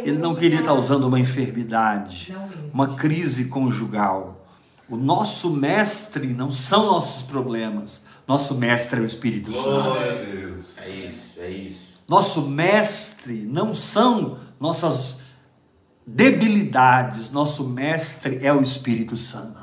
Ele 0.04 0.18
não 0.18 0.34
queria 0.36 0.60
estar 0.60 0.74
usando 0.74 1.04
uma 1.04 1.18
enfermidade, 1.18 2.34
uma 2.72 2.94
crise 2.94 3.46
conjugal. 3.46 4.39
O 4.90 4.96
nosso 4.96 5.50
mestre 5.50 6.26
não 6.26 6.50
são 6.50 6.86
nossos 6.86 7.22
problemas. 7.22 8.02
Nosso 8.26 8.56
mestre 8.56 8.98
é 8.98 9.02
o 9.02 9.04
Espírito 9.04 9.52
Santo. 9.52 9.84
Glória 9.84 10.12
a 10.12 10.14
Deus. 10.16 10.66
É 10.78 10.90
isso, 10.90 11.20
é 11.38 11.48
isso. 11.48 11.90
Nosso 12.08 12.42
mestre 12.42 13.46
não 13.46 13.72
são 13.72 14.40
nossas 14.58 15.18
debilidades. 16.04 17.30
Nosso 17.30 17.68
mestre 17.68 18.40
é 18.44 18.52
o 18.52 18.60
Espírito 18.60 19.16
Santo. 19.16 19.60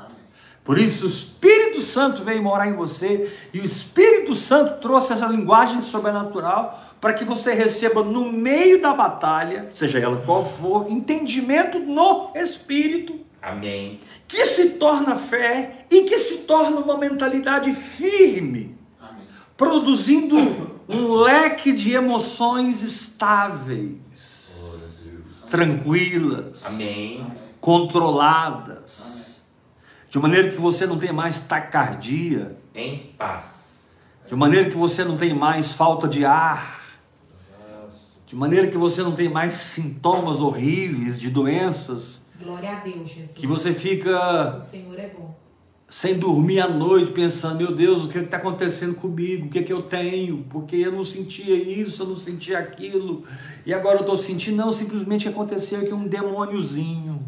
Por 0.64 0.78
isso, 0.78 1.04
o 1.04 1.08
Espírito 1.08 1.82
Santo 1.82 2.24
veio 2.24 2.42
morar 2.42 2.66
em 2.66 2.74
você 2.74 3.30
e 3.52 3.60
o 3.60 3.64
Espírito 3.64 4.34
Santo 4.34 4.80
trouxe 4.80 5.12
essa 5.12 5.26
linguagem 5.26 5.82
sobrenatural 5.82 6.96
para 7.02 7.12
que 7.12 7.24
você 7.24 7.52
receba 7.52 8.02
no 8.02 8.32
meio 8.32 8.80
da 8.80 8.94
batalha, 8.94 9.68
seja 9.70 9.98
ela 9.98 10.22
qual 10.24 10.44
for, 10.44 10.90
entendimento 10.90 11.78
no 11.78 12.32
Espírito 12.34 13.27
Amém. 13.40 14.00
que 14.26 14.44
se 14.46 14.70
torna 14.70 15.16
fé 15.16 15.86
e 15.90 16.02
que 16.02 16.18
se 16.18 16.38
torna 16.38 16.78
uma 16.80 16.96
mentalidade 16.98 17.72
firme, 17.74 18.76
Amém. 19.00 19.24
produzindo 19.56 20.36
um 20.88 21.12
leque 21.14 21.72
de 21.72 21.92
emoções 21.92 22.82
estáveis, 22.82 23.96
tranquilas, 25.50 26.64
Amém. 26.66 27.26
controladas, 27.60 29.42
de 30.10 30.18
maneira 30.18 30.50
que 30.50 30.60
você 30.60 30.86
não 30.86 30.98
tem 30.98 31.12
mais 31.12 31.40
taquicardia, 31.40 32.56
Em 32.74 32.98
paz. 33.16 33.44
de 34.28 34.34
maneira 34.36 34.68
que 34.70 34.76
você 34.76 35.04
não 35.04 35.16
tem 35.16 35.32
mais 35.34 35.72
falta 35.74 36.06
de 36.08 36.24
ar, 36.24 36.78
de 38.26 38.36
maneira 38.36 38.66
que 38.68 38.76
você 38.76 39.02
não 39.02 39.12
tem 39.12 39.28
mais 39.28 39.54
sintomas 39.54 40.40
horríveis 40.40 41.18
de 41.18 41.30
doenças, 41.30 42.17
Glória 42.40 42.70
a 42.70 42.80
Deus, 42.80 43.08
Jesus. 43.08 43.34
que 43.34 43.46
você 43.46 43.74
fica 43.74 44.54
O 44.54 44.58
Senhor 44.58 44.98
é 44.98 45.08
bom. 45.08 45.36
sem 45.88 46.18
dormir 46.18 46.60
à 46.60 46.68
noite, 46.68 47.10
pensando, 47.10 47.56
meu 47.56 47.74
Deus, 47.74 48.04
o 48.04 48.08
que 48.08 48.18
está 48.18 48.36
acontecendo 48.36 48.94
comigo? 48.94 49.46
O 49.46 49.48
que, 49.48 49.58
é 49.58 49.62
que 49.62 49.72
eu 49.72 49.82
tenho? 49.82 50.44
Porque 50.50 50.76
eu 50.76 50.92
não 50.92 51.02
sentia 51.02 51.56
isso, 51.56 52.02
eu 52.02 52.08
não 52.08 52.16
sentia 52.16 52.58
aquilo, 52.58 53.24
e 53.66 53.74
agora 53.74 53.96
eu 53.96 54.02
estou 54.02 54.16
sentindo, 54.16 54.56
não, 54.56 54.70
simplesmente 54.70 55.28
aconteceu 55.28 55.84
que 55.84 55.92
um 55.92 56.06
demôniozinho, 56.06 57.26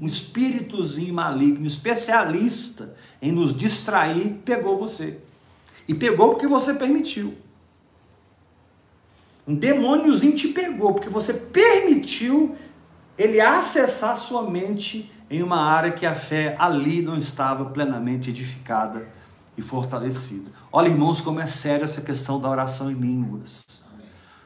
um 0.00 0.06
espíritozinho 0.06 1.12
maligno, 1.12 1.66
especialista 1.66 2.94
em 3.20 3.32
nos 3.32 3.56
distrair, 3.56 4.40
pegou 4.44 4.76
você. 4.78 5.18
E 5.88 5.94
pegou 5.94 6.30
porque 6.30 6.46
você 6.46 6.72
permitiu. 6.74 7.34
Um 9.46 9.54
demôniozinho 9.56 10.36
te 10.36 10.48
pegou 10.48 10.92
porque 10.94 11.08
você 11.08 11.34
permitiu 11.34 12.54
ele 13.20 13.38
acessar 13.38 14.16
sua 14.16 14.44
mente 14.44 15.12
em 15.28 15.42
uma 15.42 15.58
área 15.58 15.92
que 15.92 16.06
a 16.06 16.14
fé 16.14 16.56
ali 16.58 17.02
não 17.02 17.18
estava 17.18 17.66
plenamente 17.66 18.30
edificada 18.30 19.06
e 19.58 19.60
fortalecida. 19.60 20.50
Olha, 20.72 20.88
irmãos, 20.88 21.20
como 21.20 21.38
é 21.38 21.46
sério 21.46 21.84
essa 21.84 22.00
questão 22.00 22.40
da 22.40 22.48
oração 22.48 22.90
em 22.90 22.94
línguas. 22.94 23.82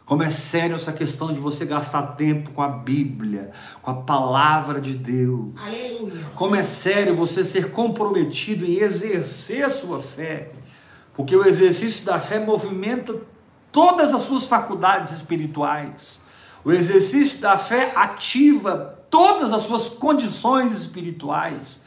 Como 0.05 0.25
é 0.25 0.29
sério 0.29 0.75
essa 0.75 0.93
questão 0.93 1.33
de 1.33 1.39
você 1.39 1.65
gastar 1.65 2.17
tempo 2.17 2.51
com 2.51 2.61
a 2.61 2.69
Bíblia, 2.69 3.53
com 3.81 3.93
a 3.93 3.95
palavra 3.95 4.81
de 4.81 4.95
Deus. 4.95 5.53
Aleluia. 5.65 6.27
Como 6.35 6.57
é 6.57 6.63
sério 6.65 7.15
você 7.15 7.45
ser 7.45 7.71
comprometido 7.71 8.65
em 8.65 8.81
exercer 8.81 9.65
a 9.65 9.71
sua 9.71 10.03
fé, 10.03 10.51
porque 11.15 11.37
o 11.37 11.47
exercício 11.47 12.05
da 12.05 12.19
fé 12.19 12.41
movimenta 12.41 13.15
todas 13.71 14.13
as 14.13 14.23
suas 14.23 14.47
faculdades 14.47 15.13
espirituais. 15.13 16.24
O 16.65 16.73
exercício 16.73 17.39
da 17.39 17.59
fé 17.59 17.93
ativa 17.95 18.99
todas 19.11 19.53
as 19.53 19.63
suas 19.63 19.89
condições 19.89 20.73
espirituais. 20.73 21.83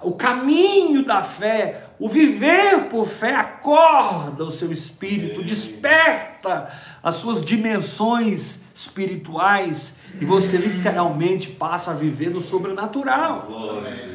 O 0.00 0.12
caminho 0.12 1.04
da 1.04 1.22
fé, 1.22 1.90
o 1.98 2.08
viver 2.08 2.88
por 2.88 3.06
fé, 3.06 3.36
acorda 3.36 4.44
o 4.44 4.50
seu 4.50 4.72
espírito, 4.72 5.44
desperta 5.44 6.72
as 7.02 7.16
suas 7.16 7.44
dimensões 7.44 8.60
espirituais 8.74 9.94
e 10.20 10.24
você 10.24 10.56
literalmente 10.56 11.50
passa 11.50 11.92
a 11.92 11.94
viver 11.94 12.30
no 12.30 12.40
sobrenatural. 12.40 13.48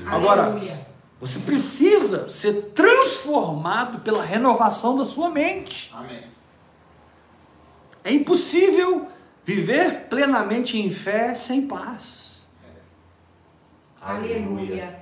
Agora, 0.06 0.60
você 1.20 1.40
precisa 1.40 2.28
ser 2.28 2.72
transformado 2.76 4.00
pela 4.00 4.24
renovação 4.24 4.98
da 4.98 5.06
sua 5.06 5.30
mente. 5.30 5.94
É 8.04 8.12
impossível 8.12 9.08
viver 9.48 10.08
plenamente 10.10 10.78
em 10.78 10.90
fé 10.90 11.34
sem 11.34 11.66
paz. 11.66 12.44
Aleluia. 14.02 15.00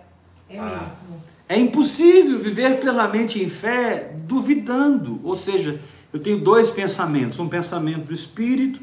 É 0.47 0.57
Paz. 0.57 0.71
mesmo. 0.71 1.23
É 1.49 1.57
impossível 1.57 2.39
viver 2.39 2.79
plenamente 2.79 3.43
em 3.43 3.49
fé 3.49 4.11
duvidando. 4.15 5.19
Ou 5.23 5.35
seja, 5.35 5.81
eu 6.13 6.19
tenho 6.19 6.39
dois 6.39 6.69
pensamentos: 6.69 7.39
um 7.39 7.49
pensamento 7.49 8.05
do 8.05 8.13
espírito, 8.13 8.81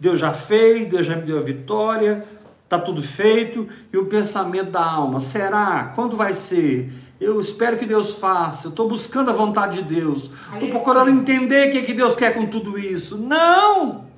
Deus 0.00 0.18
já 0.18 0.32
fez, 0.32 0.86
Deus 0.86 1.06
já 1.06 1.14
me 1.14 1.26
deu 1.26 1.38
a 1.38 1.42
vitória, 1.42 2.24
está 2.64 2.78
tudo 2.78 3.02
feito, 3.02 3.68
e 3.92 3.98
o 3.98 4.06
pensamento 4.06 4.70
da 4.70 4.82
alma: 4.82 5.20
será? 5.20 5.92
Quando 5.94 6.16
vai 6.16 6.32
ser? 6.32 6.90
Eu 7.20 7.38
espero 7.38 7.78
que 7.78 7.84
Deus 7.84 8.14
faça, 8.14 8.66
eu 8.66 8.70
estou 8.70 8.88
buscando 8.88 9.30
a 9.30 9.34
vontade 9.34 9.82
de 9.82 9.94
Deus, 9.94 10.30
estou 10.54 10.70
procurando 10.70 11.10
entender 11.10 11.68
o 11.68 11.72
que, 11.72 11.78
é 11.78 11.82
que 11.82 11.94
Deus 11.94 12.14
quer 12.14 12.32
com 12.32 12.46
tudo 12.46 12.78
isso. 12.78 13.18
Não! 13.18 14.11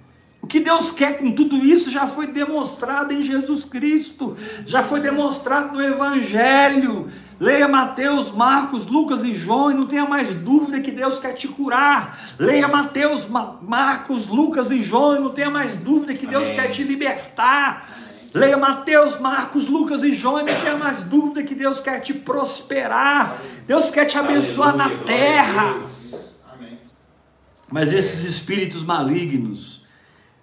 O 0.45 0.47
que 0.47 0.61
Deus 0.61 0.91
quer 0.91 1.17
com 1.17 1.33
tudo 1.33 1.57
isso 1.65 1.91
já 1.91 2.07
foi 2.07 2.27
demonstrado 2.27 3.15
em 3.15 3.23
Jesus 3.23 3.65
Cristo, 3.65 4.37
já 4.67 4.83
foi 4.83 5.01
demonstrado 5.01 5.73
no 5.73 5.83
Evangelho. 5.83 7.11
Leia 7.41 7.67
Mateus, 7.67 8.31
Marcos, 8.31 8.85
Lucas 8.87 9.25
e 9.25 9.33
João 9.33 9.71
e 9.71 9.75
não 9.75 9.87
tenha 9.87 10.05
mais 10.07 10.35
dúvida 10.35 10.81
que 10.83 10.91
Deus 10.91 11.19
quer 11.19 11.33
te 11.33 11.49
curar. 11.49 12.35
Leia 12.39 12.69
Mateus, 12.69 13.27
Ma- 13.27 13.57
Marcos, 13.63 14.27
Lucas 14.27 14.71
e 14.71 14.85
João 14.85 15.17
e 15.17 15.19
não 15.19 15.31
tenha 15.31 15.51
mais 15.51 15.77
dúvida 15.77 16.13
que 16.13 16.27
Deus 16.27 16.45
Amém. 16.45 16.57
quer 16.57 16.69
te 16.69 16.83
libertar. 16.83 17.89
Leia 18.35 18.59
Mateus, 18.59 19.19
Marcos, 19.19 19.67
Lucas 19.67 20.03
e 20.03 20.13
João 20.13 20.41
e 20.41 20.43
não 20.53 20.61
tenha 20.61 20.77
mais 20.77 21.05
dúvida 21.05 21.43
que 21.43 21.55
Deus 21.55 21.81
quer 21.81 22.01
te 22.01 22.13
prosperar. 22.13 23.41
Deus 23.67 23.89
quer 23.91 24.05
te 24.05 24.19
abençoar 24.19 24.77
na 24.77 24.85
Aleluia, 24.85 25.05
glória 25.07 25.15
a 25.15 25.43
terra. 25.43 25.77
Mas 27.73 27.95
esses 27.95 28.25
espíritos 28.25 28.85
malignos 28.85 29.83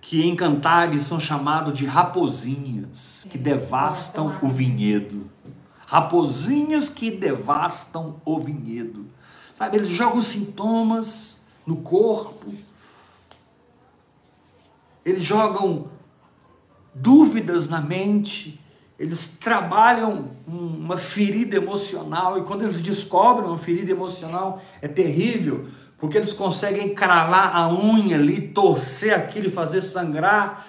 que 0.02 0.28
em 0.28 0.36
Cantares 0.36 1.04
são 1.04 1.20
chamados 1.20 1.78
de 1.78 1.86
raposinhas 1.86 3.28
que 3.30 3.38
Sim, 3.38 3.44
devastam 3.44 4.36
o 4.42 4.50
vinhedo. 4.50 5.30
Raposinhas 5.86 6.90
que 6.90 7.12
devastam 7.12 8.20
o 8.26 8.40
vinhedo. 8.40 9.06
Sabe, 9.56 9.78
eles 9.78 9.92
jogam 9.92 10.22
sintomas 10.24 11.38
no 11.68 11.78
corpo, 11.78 12.52
eles 15.06 15.24
jogam 15.24 15.88
dúvidas 16.96 17.70
na 17.70 17.80
mente, 17.80 18.60
eles 18.98 19.38
trabalham 19.40 20.32
uma 20.48 20.98
ferida 20.98 21.58
emocional 21.58 22.38
e 22.38 22.44
quando 22.44 22.64
eles 22.64 22.82
descobrem 22.82 23.48
uma 23.48 23.58
ferida 23.58 23.92
emocional 23.92 24.62
é 24.82 24.88
terrível, 24.88 25.68
porque 26.02 26.18
eles 26.18 26.34
conseguem 26.34 26.96
cravar 26.96 27.56
a 27.56 27.72
unha 27.72 28.18
ali, 28.18 28.48
torcer 28.48 29.14
aquilo 29.14 29.50
e 29.50 29.52
fazer 29.52 29.82
sangrar. 29.82 30.66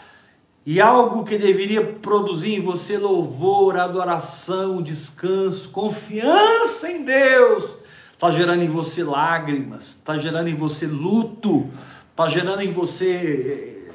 E 0.66 0.78
algo 0.78 1.24
que 1.24 1.38
deveria 1.38 1.82
produzir 1.82 2.56
em 2.56 2.60
você 2.60 2.98
louvor, 2.98 3.78
adoração, 3.78 4.82
descanso, 4.82 5.70
confiança 5.70 6.92
em 6.92 7.02
Deus, 7.02 7.78
está 8.12 8.30
gerando 8.30 8.62
em 8.62 8.68
você 8.68 9.02
lágrimas, 9.02 9.96
está 9.96 10.18
gerando 10.18 10.48
em 10.48 10.54
você 10.54 10.86
luto, 10.86 11.66
está 12.10 12.28
gerando 12.28 12.60
em 12.60 12.70
você 12.70 13.88
eh, 13.88 13.92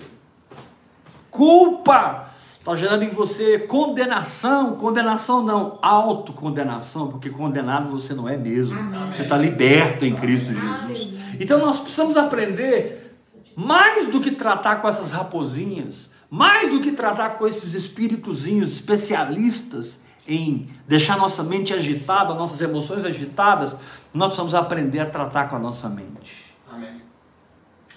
culpa, 1.29 2.31
está 2.67 2.75
gerando 2.75 3.03
em 3.03 3.09
você 3.09 3.59
condenação, 3.59 4.75
condenação 4.75 5.41
não, 5.41 5.79
autocondenação, 5.81 7.07
porque 7.07 7.29
condenado 7.29 7.89
você 7.89 8.13
não 8.13 8.27
é 8.27 8.35
mesmo. 8.35 8.77
Amém. 8.77 9.13
Você 9.13 9.21
está 9.21 9.37
liberto 9.37 10.03
em 10.05 10.13
Cristo 10.13 10.51
Jesus. 10.53 11.13
Então 11.39 11.59
nós 11.59 11.79
precisamos 11.79 12.17
aprender 12.17 13.09
mais 13.55 14.11
do 14.11 14.19
que 14.19 14.31
tratar 14.31 14.77
com 14.77 14.89
essas 14.89 15.11
raposinhas, 15.11 16.11
mais 16.29 16.69
do 16.69 16.81
que 16.81 16.91
tratar 16.91 17.31
com 17.31 17.47
esses 17.47 17.73
espíritozinhos 17.73 18.73
especialistas 18.73 20.01
em 20.27 20.69
deixar 20.85 21.17
nossa 21.17 21.43
mente 21.43 21.73
agitada, 21.73 22.33
nossas 22.33 22.59
emoções 22.59 23.05
agitadas, 23.05 23.77
nós 24.13 24.27
precisamos 24.27 24.53
aprender 24.53 24.99
a 24.99 25.05
tratar 25.05 25.47
com 25.47 25.55
a 25.55 25.59
nossa 25.59 25.87
mente. 25.87 26.53
Amém. 26.69 27.01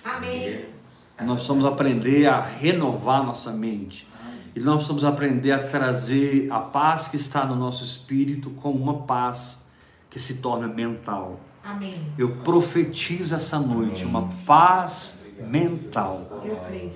Amém. 0.05 0.65
Nós 1.21 1.39
precisamos 1.39 1.65
aprender 1.65 2.29
a 2.29 2.41
renovar 2.41 3.25
nossa 3.25 3.51
mente. 3.51 4.10
E 4.55 4.61
nós 4.61 4.77
precisamos 4.77 5.05
aprender 5.05 5.53
a 5.53 5.59
trazer 5.59 6.51
a 6.51 6.61
paz 6.61 7.09
que 7.09 7.17
está 7.17 7.47
no 7.47 7.55
nosso 7.55 7.85
espírito 7.85 8.51
como 8.51 8.79
uma 8.79 9.03
paz 9.03 9.65
que 10.09 10.19
se 10.19 10.35
torna 10.37 10.67
mental. 10.67 11.41
Amém. 11.63 12.07
Eu 12.19 12.37
profetizo 12.37 13.35
essa 13.35 13.59
noite 13.59 14.05
uma 14.05 14.29
paz 14.47 15.19
mental. 15.39 16.43
Creio. 16.67 16.91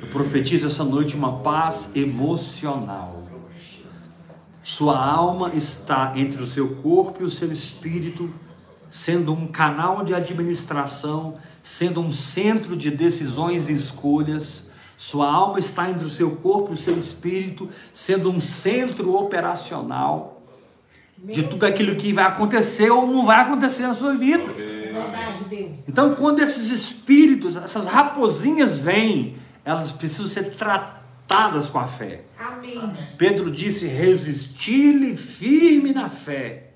Eu 0.00 0.08
profetizo 0.08 0.66
essa 0.66 0.84
noite 0.84 1.16
uma 1.16 1.40
paz 1.40 1.90
emocional. 1.94 3.24
Sua 4.62 4.98
alma 4.98 5.50
está 5.54 6.12
entre 6.16 6.42
o 6.42 6.46
seu 6.46 6.76
corpo 6.76 7.22
e 7.22 7.24
o 7.24 7.30
seu 7.30 7.52
espírito, 7.52 8.28
sendo 8.88 9.32
um 9.32 9.46
canal 9.46 10.04
de 10.04 10.12
administração, 10.12 11.34
sendo 11.62 12.00
um 12.00 12.12
centro 12.12 12.76
de 12.76 12.90
decisões 12.90 13.68
e 13.68 13.72
escolhas. 13.72 14.65
Sua 14.96 15.30
alma 15.30 15.58
está 15.58 15.90
entre 15.90 16.04
o 16.04 16.10
seu 16.10 16.36
corpo 16.36 16.70
e 16.70 16.74
o 16.74 16.78
seu 16.78 16.98
espírito, 16.98 17.68
sendo 17.92 18.30
um 18.30 18.40
centro 18.40 19.14
operacional 19.14 20.42
de 21.18 21.42
tudo 21.42 21.64
aquilo 21.66 21.96
que 21.96 22.12
vai 22.12 22.24
acontecer 22.24 22.90
ou 22.90 23.06
não 23.06 23.24
vai 23.24 23.40
acontecer 23.40 23.82
na 23.82 23.94
sua 23.94 24.14
vida. 24.14 24.44
Então, 25.88 26.14
quando 26.14 26.40
esses 26.40 26.70
espíritos, 26.70 27.56
essas 27.56 27.86
raposinhas 27.86 28.78
vêm, 28.78 29.36
elas 29.64 29.90
precisam 29.90 30.28
ser 30.28 30.54
tratadas 30.54 31.68
com 31.68 31.78
a 31.78 31.86
fé. 31.86 32.24
Amém. 32.38 32.80
Pedro 33.18 33.50
disse: 33.50 33.86
resistir-lhe 33.86 35.16
firme 35.16 35.92
na 35.92 36.08
fé. 36.08 36.70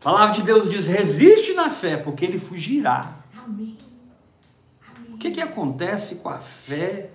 A 0.00 0.04
palavra 0.04 0.34
de 0.34 0.42
Deus 0.42 0.68
diz: 0.68 0.86
resiste 0.86 1.52
na 1.54 1.70
fé, 1.70 1.96
porque 1.96 2.24
ele 2.24 2.38
fugirá. 2.38 3.20
Amém. 3.44 3.76
O 5.24 5.26
que, 5.26 5.36
que 5.36 5.40
acontece 5.40 6.16
com 6.16 6.28
a 6.28 6.38
fé 6.38 7.08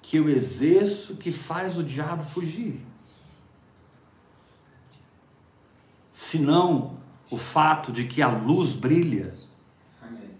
que 0.00 0.16
eu 0.16 0.26
exerço 0.26 1.14
que 1.16 1.30
faz 1.30 1.76
o 1.76 1.84
diabo 1.84 2.22
fugir? 2.22 2.80
Senão 6.10 6.94
o 7.30 7.36
fato 7.36 7.92
de 7.92 8.04
que 8.04 8.22
a 8.22 8.28
luz 8.28 8.72
brilha, 8.72 9.34
Amém. 10.00 10.30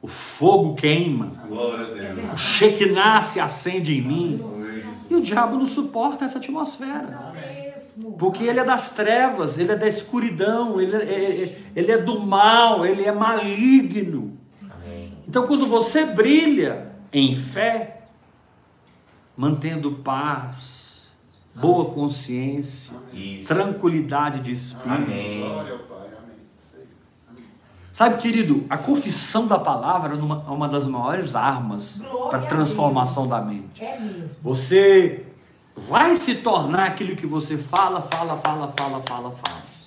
o 0.00 0.08
fogo 0.08 0.74
queima, 0.74 1.46
o 2.32 2.38
Shekinah 2.38 3.20
se 3.20 3.38
acende 3.38 3.94
em 3.94 4.00
mim, 4.00 4.40
e 5.10 5.14
o 5.14 5.20
diabo 5.20 5.58
não 5.58 5.66
suporta 5.66 6.24
essa 6.24 6.38
atmosfera. 6.38 7.34
Mesmo. 7.34 8.12
Porque 8.12 8.42
ele 8.44 8.58
é 8.60 8.64
das 8.64 8.92
trevas, 8.92 9.58
ele 9.58 9.72
é 9.72 9.76
da 9.76 9.86
escuridão, 9.86 10.80
ele 10.80 10.96
é, 10.96 11.02
é- 11.02 11.62
ele 11.76 11.92
é 11.92 11.98
do 11.98 12.20
mal, 12.20 12.86
ele 12.86 13.04
é 13.04 13.12
maligno. 13.12 14.37
Amém. 15.28 15.30
Então, 15.30 15.46
quando 15.46 15.66
você 15.66 16.06
brilha 16.06 16.90
em 17.12 17.34
fé, 17.36 18.02
mantendo 19.36 19.92
paz, 19.92 21.06
boa 21.54 21.86
consciência, 21.92 22.94
Isso. 23.12 23.46
tranquilidade 23.46 24.40
de 24.40 24.52
espírito. 24.52 24.90
Amém. 24.90 25.40
Glória 25.40 25.72
ao 25.72 25.78
Pai. 25.80 26.08
Amém. 26.18 26.36
Isso 26.58 26.76
aí. 26.76 26.84
Amém. 27.30 27.44
Sabe, 27.92 28.18
querido, 28.22 28.64
a 28.70 28.78
confissão 28.78 29.46
da 29.46 29.58
palavra 29.58 30.14
é 30.14 30.16
uma, 30.16 30.44
é 30.46 30.50
uma 30.50 30.68
das 30.68 30.86
maiores 30.86 31.36
armas 31.36 32.02
para 32.30 32.38
a 32.38 32.42
transformação 32.42 33.28
da 33.28 33.42
mente. 33.42 33.84
É 33.84 33.98
mesmo. 33.98 34.38
Você 34.42 35.26
vai 35.76 36.16
se 36.16 36.36
tornar 36.36 36.86
aquilo 36.86 37.14
que 37.14 37.26
você 37.26 37.56
fala, 37.56 38.02
fala, 38.02 38.36
fala, 38.36 38.72
fala, 38.76 39.02
fala, 39.02 39.30
fala. 39.30 39.77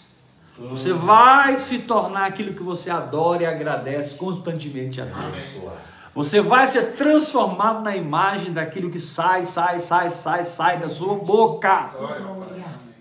Você 0.69 0.93
vai 0.93 1.57
se 1.57 1.79
tornar 1.79 2.25
aquilo 2.25 2.53
que 2.53 2.63
você 2.63 2.89
adora 2.89 3.43
e 3.43 3.45
agradece 3.45 4.15
constantemente 4.15 5.01
a 5.01 5.05
Deus. 5.05 5.73
Você 6.13 6.41
vai 6.41 6.67
ser 6.67 6.93
transformado 6.93 7.81
na 7.81 7.95
imagem 7.95 8.51
daquilo 8.51 8.91
que 8.91 8.99
sai, 8.99 9.45
sai, 9.45 9.79
sai, 9.79 10.09
sai, 10.09 10.43
sai 10.43 10.79
da 10.79 10.89
sua 10.89 11.15
boca. 11.15 11.89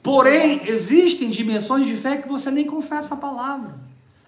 Porém, 0.03 0.63
existem 0.67 1.29
dimensões 1.29 1.87
de 1.87 1.97
fé 1.97 2.17
que 2.17 2.29
você 2.29 2.51
nem 2.51 2.67
confessa 2.67 3.15
a 3.15 3.17
palavra. 3.17 3.75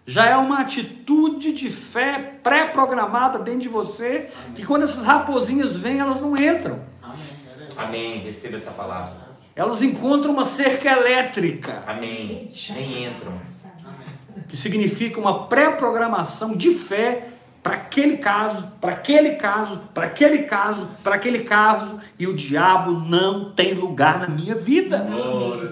Já 0.05 0.27
é 0.27 0.37
uma 0.37 0.61
atitude 0.61 1.53
de 1.53 1.71
fé 1.71 2.39
pré-programada 2.43 3.39
dentro 3.39 3.61
de 3.61 3.69
você, 3.69 4.29
que 4.55 4.67
quando 4.67 4.83
essas 4.83 5.05
raposinhas 5.05 5.77
vêm, 5.77 6.01
elas 6.01 6.21
não 6.21 6.37
entram. 6.37 6.81
Amém. 7.01 7.19
Amém. 7.77 8.19
Receba 8.19 8.57
essa 8.57 8.73
palavra. 8.73 9.22
Elas 9.55 9.83
encontram 9.83 10.33
uma 10.33 10.47
cerca 10.47 10.91
elétrica, 10.91 11.83
Amém. 11.87 12.51
Nem 12.71 13.07
entram. 13.07 13.33
que 14.49 14.57
significa 14.57 15.21
uma 15.21 15.47
pré-programação 15.47 16.57
de 16.57 16.71
fé 16.71 17.29
para 17.63 17.75
aquele 17.75 18.17
caso, 18.17 18.73
para 18.81 18.93
aquele 18.93 19.37
caso, 19.37 19.83
para 19.95 20.07
aquele 20.07 20.39
caso, 20.45 20.89
para 21.03 21.15
aquele 21.15 21.41
caso, 21.41 22.01
e 22.19 22.27
o 22.27 22.35
diabo 22.35 22.93
não 22.93 23.53
tem 23.53 23.73
lugar 23.75 24.19
na 24.19 24.29
minha 24.29 24.55
vida. 24.55 24.99
Glória 24.99 25.69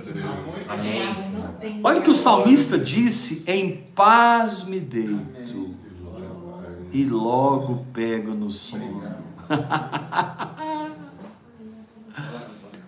a 0.68 0.76
Deus. 0.76 1.18
Amém. 1.60 1.80
Olha 1.82 1.98
o 1.98 2.02
que 2.02 2.10
o 2.10 2.14
salmista 2.14 2.78
disse: 2.78 3.42
em 3.46 3.78
paz 3.94 4.64
me 4.64 4.78
deito 4.78 5.70
e 6.92 7.04
logo 7.04 7.86
pego 7.92 8.34
no 8.34 8.48
sono. 8.48 9.02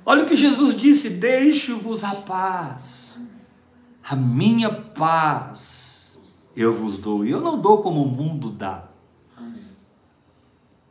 Olha 0.04 0.24
o 0.24 0.26
que 0.26 0.36
Jesus 0.36 0.76
disse: 0.76 1.08
deixo-vos 1.10 2.02
a 2.02 2.14
paz, 2.14 3.18
a 4.02 4.16
minha 4.16 4.70
paz 4.70 6.18
eu 6.56 6.72
vos 6.72 6.98
dou. 6.98 7.24
E 7.24 7.30
eu 7.30 7.40
não 7.40 7.58
dou 7.58 7.78
como 7.78 8.02
o 8.02 8.08
mundo 8.08 8.50
dá. 8.50 8.84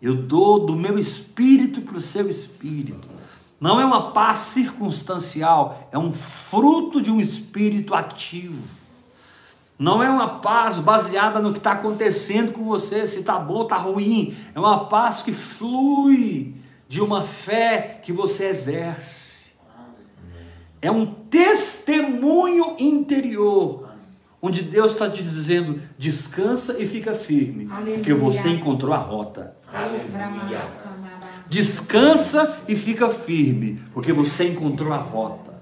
Eu 0.01 0.15
dou 0.15 0.65
do 0.65 0.75
meu 0.75 0.97
espírito 0.97 1.81
para 1.81 1.97
o 1.97 2.01
seu 2.01 2.27
espírito. 2.27 3.07
Não 3.59 3.79
é 3.79 3.85
uma 3.85 4.11
paz 4.11 4.39
circunstancial, 4.39 5.87
é 5.91 5.97
um 5.97 6.11
fruto 6.11 6.99
de 6.99 7.11
um 7.11 7.21
espírito 7.21 7.93
ativo. 7.93 8.63
Não 9.77 10.01
é 10.01 10.09
uma 10.09 10.39
paz 10.39 10.79
baseada 10.79 11.39
no 11.39 11.51
que 11.51 11.59
está 11.59 11.73
acontecendo 11.73 12.51
com 12.51 12.63
você, 12.63 13.05
se 13.05 13.19
está 13.19 13.37
bom 13.37 13.55
ou 13.55 13.63
está 13.63 13.77
ruim. 13.77 14.35
É 14.55 14.59
uma 14.59 14.85
paz 14.85 15.21
que 15.21 15.31
flui 15.31 16.55
de 16.91 16.99
uma 16.99 17.23
fé 17.23 18.01
que 18.03 18.11
você 18.11 18.47
exerce. 18.47 19.53
É 20.81 20.91
um 20.91 21.05
testemunho 21.05 22.75
interior, 22.77 23.93
onde 24.41 24.61
Deus 24.61 24.91
está 24.91 25.09
te 25.09 25.23
dizendo: 25.23 25.81
descansa 25.97 26.75
e 26.77 26.85
fica 26.85 27.13
firme, 27.13 27.67
porque 27.67 28.11
Aleluia. 28.11 28.15
você 28.15 28.49
encontrou 28.49 28.93
a 28.93 28.97
rota. 28.97 29.55
Aleluia. 29.73 30.63
Descansa 31.47 32.59
e 32.67 32.75
fica 32.75 33.07
firme, 33.07 33.81
porque 33.93 34.11
você 34.11 34.49
encontrou 34.49 34.91
a 34.91 34.97
rota. 34.97 35.61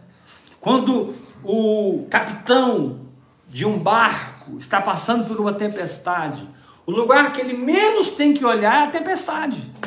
Quando 0.60 1.14
o 1.44 2.08
capitão 2.10 3.02
de 3.48 3.68
um 3.68 3.78
barco 3.78 4.58
está 4.58 4.82
passando 4.82 5.26
por 5.28 5.40
uma 5.40 5.54
tempestade, 5.54 6.44
o 6.88 6.92
lugar 6.92 7.32
que 7.34 7.40
ele 7.40 7.54
menos 7.54 8.10
tem 8.10 8.34
que 8.34 8.44
olhar 8.44 8.86
é 8.86 8.88
a 8.88 8.92
tempestade. 8.92 9.78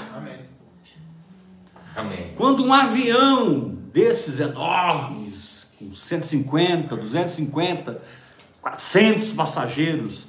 Amém. 1.94 2.33
Quando 2.37 2.64
um 2.64 2.72
avião 2.72 3.76
desses 3.92 4.40
enormes, 4.40 5.66
com 5.78 5.94
150, 5.94 6.96
250, 6.96 8.02
400 8.61 9.33
passageiros, 9.33 10.26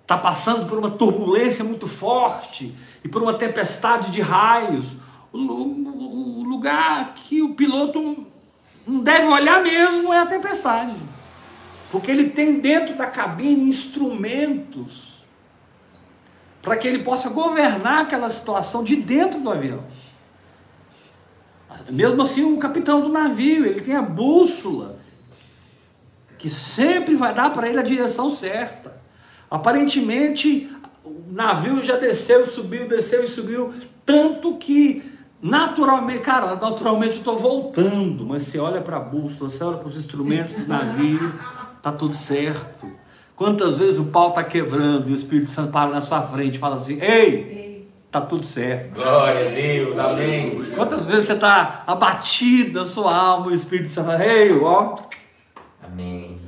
está 0.00 0.16
passando 0.16 0.66
por 0.66 0.78
uma 0.78 0.90
turbulência 0.90 1.64
muito 1.64 1.86
forte 1.86 2.74
e 3.04 3.08
por 3.08 3.22
uma 3.22 3.34
tempestade 3.34 4.10
de 4.10 4.20
raios, 4.20 4.96
o 5.32 6.44
lugar 6.44 7.14
que 7.14 7.42
o 7.42 7.54
piloto 7.54 8.26
não 8.86 9.00
deve 9.00 9.26
olhar 9.26 9.62
mesmo 9.62 10.12
é 10.12 10.18
a 10.18 10.26
tempestade. 10.26 10.94
Porque 11.90 12.10
ele 12.10 12.30
tem 12.30 12.60
dentro 12.60 12.96
da 12.96 13.06
cabine 13.06 13.68
instrumentos 13.68 15.12
para 16.62 16.76
que 16.76 16.86
ele 16.86 17.00
possa 17.00 17.28
governar 17.28 18.02
aquela 18.02 18.30
situação 18.30 18.82
de 18.84 18.96
dentro 18.96 19.40
do 19.40 19.50
avião. 19.50 19.84
Mesmo 21.90 22.22
assim, 22.22 22.42
o 22.54 22.58
capitão 22.58 23.00
do 23.00 23.08
navio, 23.08 23.64
ele 23.66 23.80
tem 23.80 23.96
a 23.96 24.02
bússola 24.02 24.96
que 26.38 26.50
sempre 26.50 27.14
vai 27.14 27.32
dar 27.32 27.50
para 27.50 27.68
ele 27.68 27.78
a 27.78 27.82
direção 27.82 28.28
certa. 28.28 29.00
Aparentemente, 29.50 30.68
o 31.04 31.22
navio 31.30 31.82
já 31.82 31.96
desceu, 31.96 32.44
subiu, 32.46 32.88
desceu 32.88 33.22
e 33.22 33.26
subiu, 33.26 33.72
tanto 34.04 34.56
que 34.56 35.02
naturalmente, 35.40 36.20
cara, 36.20 36.56
naturalmente 36.56 37.12
eu 37.12 37.18
estou 37.18 37.36
voltando, 37.36 38.24
mas 38.24 38.42
você 38.42 38.58
olha 38.58 38.80
para 38.80 38.96
a 38.96 39.00
bússola, 39.00 39.48
você 39.48 39.62
olha 39.62 39.78
para 39.78 39.88
os 39.88 39.98
instrumentos 39.98 40.54
do 40.54 40.66
navio, 40.66 41.32
tá 41.80 41.92
tudo 41.92 42.16
certo. 42.16 42.90
Quantas 43.36 43.78
vezes 43.78 43.98
o 43.98 44.04
pau 44.06 44.30
está 44.30 44.44
quebrando 44.44 45.08
e 45.08 45.12
o 45.12 45.14
Espírito 45.14 45.50
Santo 45.50 45.72
para 45.72 45.90
na 45.90 46.00
sua 46.00 46.22
frente 46.22 46.56
e 46.56 46.58
fala 46.58 46.76
assim: 46.76 47.00
Ei, 47.00 47.34
Ei, 47.34 47.71
tá 48.12 48.20
tudo 48.20 48.46
certo. 48.46 48.94
Glória 48.94 49.48
a 49.48 49.50
Deus, 49.50 49.98
amém. 49.98 50.64
Quantas 50.76 51.06
vezes 51.06 51.24
você 51.24 51.32
está 51.32 51.82
abatido 51.86 52.78
na 52.80 52.84
sua 52.84 53.16
alma 53.16 53.46
o 53.46 53.54
Espírito 53.54 53.88
Santo 53.88 54.10
fala: 54.10 54.24
Ei, 54.24 54.52
ó, 54.52 54.98
Amém. 55.82 56.38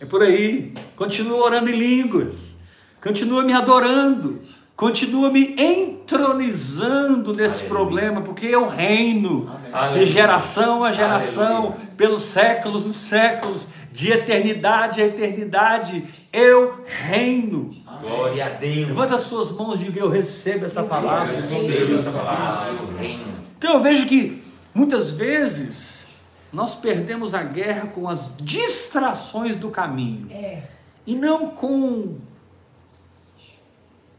É 0.00 0.04
por 0.04 0.22
aí. 0.22 0.74
Continua 0.96 1.38
orando 1.44 1.70
em 1.70 1.76
línguas. 1.76 2.56
Continua 3.02 3.42
me 3.42 3.52
adorando. 3.52 4.40
Continua 4.76 5.28
me 5.30 5.56
entronizando 5.60 7.32
nesse 7.32 7.62
Aleluia. 7.62 7.68
problema, 7.68 8.20
porque 8.20 8.46
eu 8.46 8.68
reino 8.68 9.50
de 9.66 9.72
Aleluia. 9.72 10.06
geração 10.06 10.84
a 10.84 10.92
geração, 10.92 11.56
Aleluia. 11.56 11.76
pelos 11.96 12.22
séculos 12.22 12.84
dos 12.84 12.94
séculos, 12.96 13.66
de 13.90 14.12
eternidade 14.12 15.00
a 15.00 15.06
eternidade. 15.06 16.04
Eu 16.32 16.84
reino. 16.86 17.70
Glória 18.00 18.46
a 18.46 18.48
Deus. 18.50 18.88
Levanta 18.88 19.14
as 19.16 19.22
suas 19.22 19.50
mãos 19.50 19.80
e 19.80 19.84
diga: 19.84 20.00
Eu 20.00 20.08
recebo 20.08 20.64
essa 20.64 20.80
Eu 20.80 20.86
palavra. 20.86 21.32
recebo 21.32 21.98
essa 21.98 22.10
palavra. 22.10 22.72
Eu. 23.02 23.18
Então 23.56 23.74
eu 23.74 23.82
vejo 23.82 24.06
que 24.06 24.42
muitas 24.74 25.12
vezes 25.12 26.06
nós 26.52 26.74
perdemos 26.74 27.34
a 27.34 27.42
guerra 27.42 27.88
com 27.88 28.08
as 28.08 28.34
distrações 28.40 29.56
do 29.56 29.70
caminho 29.70 30.28
é. 30.30 30.62
e 31.06 31.14
não 31.14 31.50
com 31.50 32.18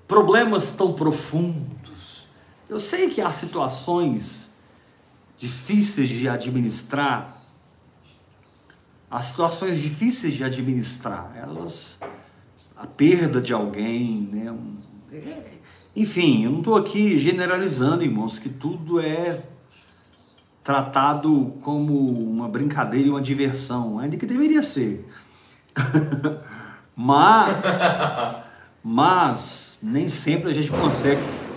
problemas 0.08 0.72
tão 0.72 0.94
profundos. 0.94 2.28
Eu 2.70 2.80
sei 2.80 3.10
que 3.10 3.22
há 3.22 3.32
situações 3.32 4.50
difíceis 5.38 6.10
de 6.10 6.28
administrar, 6.28 7.34
há 9.10 9.22
situações 9.22 9.80
difíceis 9.80 10.34
de 10.34 10.44
administrar, 10.44 11.32
elas 11.36 12.00
a 12.80 12.88
perda 12.88 13.42
de 13.42 13.52
alguém, 13.54 14.30
né? 14.32 14.56
é- 15.12 15.50
enfim, 15.96 16.46
eu 16.46 16.52
não 16.52 16.60
estou 16.60 16.76
aqui 16.78 17.20
generalizando, 17.20 18.04
irmãos, 18.04 18.40
que 18.40 18.48
tudo 18.48 19.00
é 19.02 19.44
tratado 20.64 21.54
como 21.62 21.94
uma 22.32 22.48
brincadeira 22.48 23.08
e 23.08 23.12
uma 23.12 23.22
diversão, 23.22 24.00
ainda 24.00 24.16
que 24.16 24.26
deveria 24.26 24.62
ser. 24.64 25.06
mas, 26.96 27.66
mas 28.84 29.80
nem 29.82 30.08
sempre 30.08 30.52
a 30.52 30.54
gente 30.54 30.70
consegue, 30.70 31.24
se- 31.24 31.48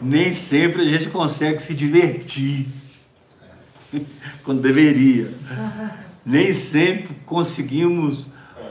nem 0.00 0.34
sempre 0.34 0.82
a 0.82 0.84
gente 0.98 1.10
consegue 1.10 1.60
se 1.60 1.74
divertir 1.74 2.68
quando 4.44 4.60
deveria. 4.60 5.32
Nem 6.24 6.52
sempre 6.54 7.16
conseguimos, 7.26 8.28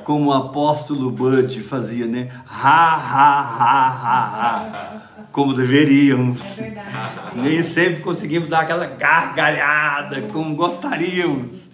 como 0.10 0.32
o 0.32 0.34
apóstolo 0.34 1.12
Bud 1.12 1.62
fazia, 1.62 2.08
né? 2.08 2.32
Ha, 2.48 2.95
ha, 2.95 3.41
ha, 3.41 3.89
ha, 3.91 4.58
ha, 4.58 5.26
como 5.32 5.54
deveríamos. 5.54 6.58
É 6.58 6.62
verdade. 6.63 7.38
Nem 7.39 7.62
sempre 7.62 8.02
conseguimos 8.02 8.50
dar 8.50 8.62
aquela 8.62 8.88
gargalhada 8.88 10.24
como 10.34 10.56
gostaríamos. 10.56 11.69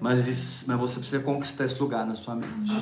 Mas, 0.00 0.26
isso- 0.26 0.64
mas 0.66 0.76
você 0.76 0.98
precisa 0.98 1.20
conquistar 1.22 1.66
esse 1.66 1.78
lugar 1.78 2.04
na 2.04 2.16
sua 2.16 2.34
mente. 2.34 2.72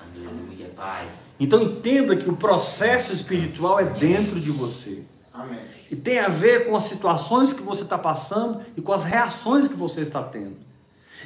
Aleluia, 0.00 0.68
Pai. 0.74 1.08
Então 1.38 1.60
entenda 1.60 2.16
que 2.16 2.30
o 2.30 2.36
processo 2.36 3.12
espiritual 3.12 3.78
é 3.78 3.84
dentro 3.84 4.40
de 4.40 4.50
você. 4.50 5.02
Amém. 5.34 5.58
E 5.90 5.94
tem 5.94 6.20
a 6.20 6.28
ver 6.28 6.66
com 6.66 6.74
as 6.74 6.84
situações 6.84 7.52
que 7.52 7.60
você 7.62 7.82
está 7.82 7.98
passando 7.98 8.62
e 8.74 8.80
com 8.80 8.94
as 8.94 9.04
reações 9.04 9.68
que 9.68 9.74
você 9.74 10.00
está 10.00 10.22
tendo. 10.22 10.56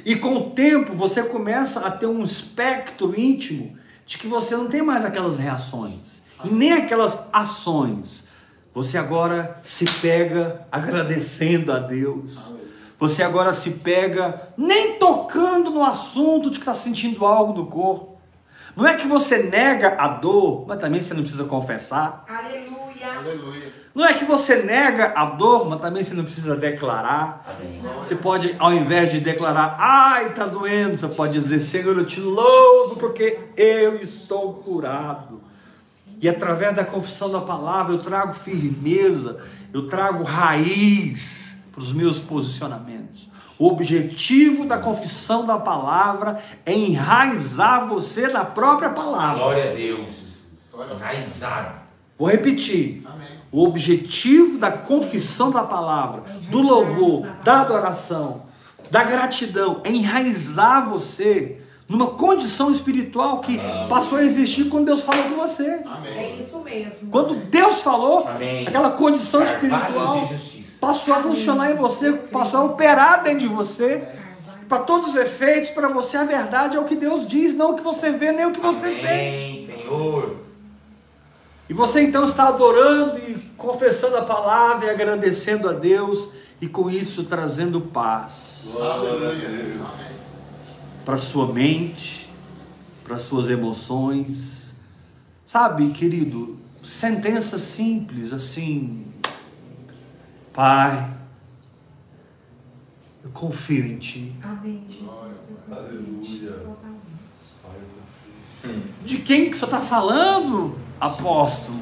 E 0.05 0.15
com 0.15 0.35
o 0.35 0.49
tempo 0.51 0.93
você 0.93 1.23
começa 1.23 1.81
a 1.81 1.91
ter 1.91 2.07
um 2.07 2.23
espectro 2.23 3.17
íntimo 3.19 3.77
de 4.05 4.17
que 4.17 4.27
você 4.27 4.55
não 4.55 4.67
tem 4.67 4.81
mais 4.81 5.05
aquelas 5.05 5.37
reações 5.37 6.23
e 6.43 6.49
nem 6.49 6.73
aquelas 6.73 7.29
ações. 7.31 8.27
Você 8.73 8.97
agora 8.97 9.59
se 9.61 9.85
pega 10.01 10.65
agradecendo 10.71 11.71
a 11.71 11.79
Deus. 11.79 12.55
Você 12.99 13.21
agora 13.21 13.53
se 13.53 13.69
pega 13.71 14.49
nem 14.57 14.97
tocando 14.97 15.69
no 15.69 15.83
assunto 15.83 16.49
de 16.49 16.57
que 16.57 16.63
está 16.63 16.73
sentindo 16.73 17.25
algo 17.25 17.53
no 17.53 17.67
corpo. 17.67 18.12
Não 18.75 18.87
é 18.87 18.95
que 18.95 19.07
você 19.07 19.43
nega 19.43 19.95
a 19.97 20.07
dor, 20.07 20.65
mas 20.67 20.79
também 20.79 21.01
você 21.01 21.13
não 21.13 21.21
precisa 21.21 21.43
confessar. 21.45 22.25
Aleluia. 22.27 23.19
Aleluia. 23.19 23.73
Não 23.93 24.03
é 24.03 24.13
que 24.13 24.25
você 24.25 24.63
nega 24.63 25.13
a 25.15 25.25
dor, 25.25 25.69
mas 25.69 25.79
também 25.79 26.03
você 26.03 26.15
não 26.15 26.23
precisa 26.23 26.55
declarar. 26.55 27.45
Amém. 27.47 27.79
Você 27.99 28.15
pode, 28.15 28.55
ao 28.57 28.73
invés 28.73 29.11
de 29.11 29.19
declarar, 29.19 29.75
ai, 29.77 30.33
tá 30.33 30.47
doendo, 30.47 30.97
você 30.97 31.07
pode 31.07 31.33
dizer, 31.33 31.59
Senhor, 31.59 31.95
eu 31.95 32.05
te 32.05 32.19
louvo 32.19 32.95
porque 32.95 33.39
eu 33.55 33.97
estou 33.97 34.55
curado. 34.55 35.41
E 36.19 36.27
através 36.27 36.75
da 36.75 36.83
confissão 36.83 37.31
da 37.31 37.41
palavra 37.41 37.93
eu 37.93 37.99
trago 37.99 38.33
firmeza, 38.33 39.43
eu 39.71 39.87
trago 39.87 40.23
raiz 40.23 41.57
para 41.71 41.81
os 41.81 41.93
meus 41.93 42.17
posicionamentos. 42.17 43.29
O 43.63 43.67
objetivo 43.67 44.65
da 44.65 44.77
confissão 44.77 45.45
da 45.45 45.57
palavra 45.57 46.43
é 46.65 46.73
enraizar 46.73 47.87
você 47.87 48.27
na 48.27 48.43
própria 48.43 48.89
palavra. 48.89 49.41
Glória 49.41 49.71
a 49.71 49.73
Deus. 49.73 50.33
Enraizado. 50.93 51.75
Vou 52.19 52.27
repetir. 52.27 53.03
Amém. 53.05 53.25
O 53.53 53.63
objetivo 53.63 54.57
da 54.57 54.69
confissão 54.69 55.49
da 55.49 55.63
palavra, 55.63 56.23
do 56.51 56.61
louvor, 56.61 57.25
da 57.41 57.61
adoração, 57.61 58.41
da 58.91 59.01
gratidão, 59.01 59.79
é 59.85 59.91
enraizar 59.91 60.89
você 60.89 61.61
numa 61.87 62.07
condição 62.07 62.69
espiritual 62.69 63.39
que 63.39 63.57
passou 63.87 64.17
a 64.17 64.25
existir 64.25 64.65
quando 64.65 64.87
Deus 64.87 65.03
falou 65.03 65.23
com 65.23 65.35
você. 65.35 65.67
É 65.67 65.83
Amém. 65.85 66.37
isso 66.37 66.59
mesmo. 66.59 67.09
Quando 67.09 67.35
Deus 67.35 67.81
falou, 67.81 68.27
Amém. 68.27 68.67
aquela 68.67 68.91
condição 68.91 69.41
espiritual. 69.41 70.27
Passou 70.83 71.13
a 71.13 71.23
funcionar 71.23 71.71
em 71.71 71.75
você, 71.75 72.11
passou 72.11 72.59
a 72.59 72.63
operar 72.65 73.23
dentro 73.23 73.39
de 73.39 73.47
você. 73.47 74.05
Para 74.67 74.79
todos 74.79 75.11
os 75.11 75.15
efeitos, 75.15 75.69
para 75.69 75.87
você 75.87 76.17
a 76.17 76.25
verdade 76.25 76.75
é 76.75 76.79
o 76.79 76.83
que 76.83 76.95
Deus 76.95 77.25
diz, 77.25 77.55
não 77.55 77.71
o 77.71 77.75
que 77.75 77.83
você 77.83 78.11
vê, 78.11 78.33
nem 78.33 78.45
o 78.45 78.51
que 78.51 78.59
você 78.59 78.91
sente. 78.91 79.05
Amém, 79.05 79.65
Senhor. 79.65 80.35
E 81.69 81.73
você 81.73 82.01
então 82.01 82.25
está 82.25 82.49
adorando 82.49 83.17
e 83.17 83.35
confessando 83.57 84.17
a 84.17 84.23
palavra 84.23 84.87
e 84.87 84.89
agradecendo 84.89 85.69
a 85.69 85.73
Deus 85.73 86.29
e 86.59 86.67
com 86.67 86.89
isso 86.89 87.23
trazendo 87.23 87.79
paz 87.79 88.67
para 91.05 91.17
sua 91.17 91.47
mente, 91.47 92.29
para 93.05 93.17
suas 93.17 93.49
emoções. 93.49 94.75
Sabe, 95.45 95.91
querido, 95.91 96.57
sentença 96.83 97.57
simples 97.57 98.33
assim: 98.33 99.12
Pai, 100.53 101.09
eu 103.23 103.31
confio 103.31 103.85
em 103.85 103.97
ti. 103.97 104.35
Amém, 104.43 104.85
Jesus. 104.87 105.49
Eu 105.49 105.75
confio 105.75 105.99
em 105.99 106.19
ti 106.19 106.45
totalmente. 106.45 107.03
De 109.03 109.17
quem 109.17 109.49
que 109.49 109.57
você 109.57 109.65
está 109.65 109.81
falando, 109.81 110.77
apóstolo? 110.99 111.81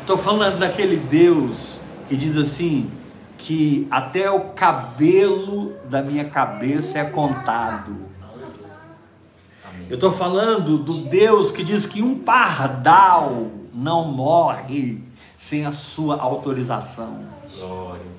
Estou 0.00 0.16
falando 0.16 0.58
daquele 0.58 0.96
Deus 0.96 1.80
que 2.08 2.16
diz 2.16 2.34
assim: 2.34 2.90
que 3.36 3.86
até 3.90 4.30
o 4.30 4.50
cabelo 4.50 5.74
da 5.88 6.02
minha 6.02 6.24
cabeça 6.24 6.98
é 6.98 7.04
contado. 7.04 7.94
Eu 9.88 9.94
estou 9.94 10.10
falando 10.10 10.78
do 10.78 10.94
Deus 10.94 11.50
que 11.50 11.62
diz 11.62 11.86
que 11.86 12.02
um 12.02 12.18
pardal 12.18 13.48
não 13.72 14.04
morre 14.06 15.02
sem 15.36 15.64
a 15.64 15.72
sua 15.72 16.20
autorização. 16.20 17.37
Glória. 17.58 18.18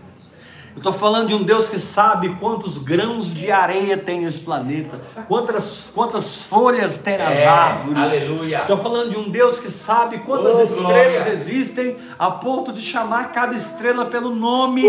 Eu 0.75 0.78
estou 0.78 0.93
falando 0.93 1.28
de 1.30 1.34
um 1.34 1.43
Deus 1.43 1.67
que 1.67 1.80
sabe 1.80 2.30
quantos 2.36 2.78
grãos 2.78 3.34
de 3.34 3.52
areia 3.52 3.97
tem 3.97 4.21
nesse 4.21 4.39
planeta, 4.39 4.99
quantas, 5.28 5.89
quantas 5.93 6.43
folhas 6.43 6.97
tem 6.97 7.17
nas 7.17 7.36
É, 7.36 7.47
árvores. 7.47 7.97
aleluia. 8.02 8.62
Estou 8.62 8.78
falando 8.78 9.10
de 9.10 9.17
um 9.17 9.30
Deus 9.30 9.60
que 9.60 9.69
sabe 9.71 10.19
quantas 10.19 10.58
Oh, 10.58 10.62
estrelas 10.62 10.86
glória. 11.25 11.30
existem, 11.34 11.97
a 12.17 12.32
ponto 12.32 12.71
de 12.71 12.82
chamar 12.82 13.32
cada 13.32 13.56
estrela 13.56 14.06
pelo 14.06 14.34
nome. 14.34 14.84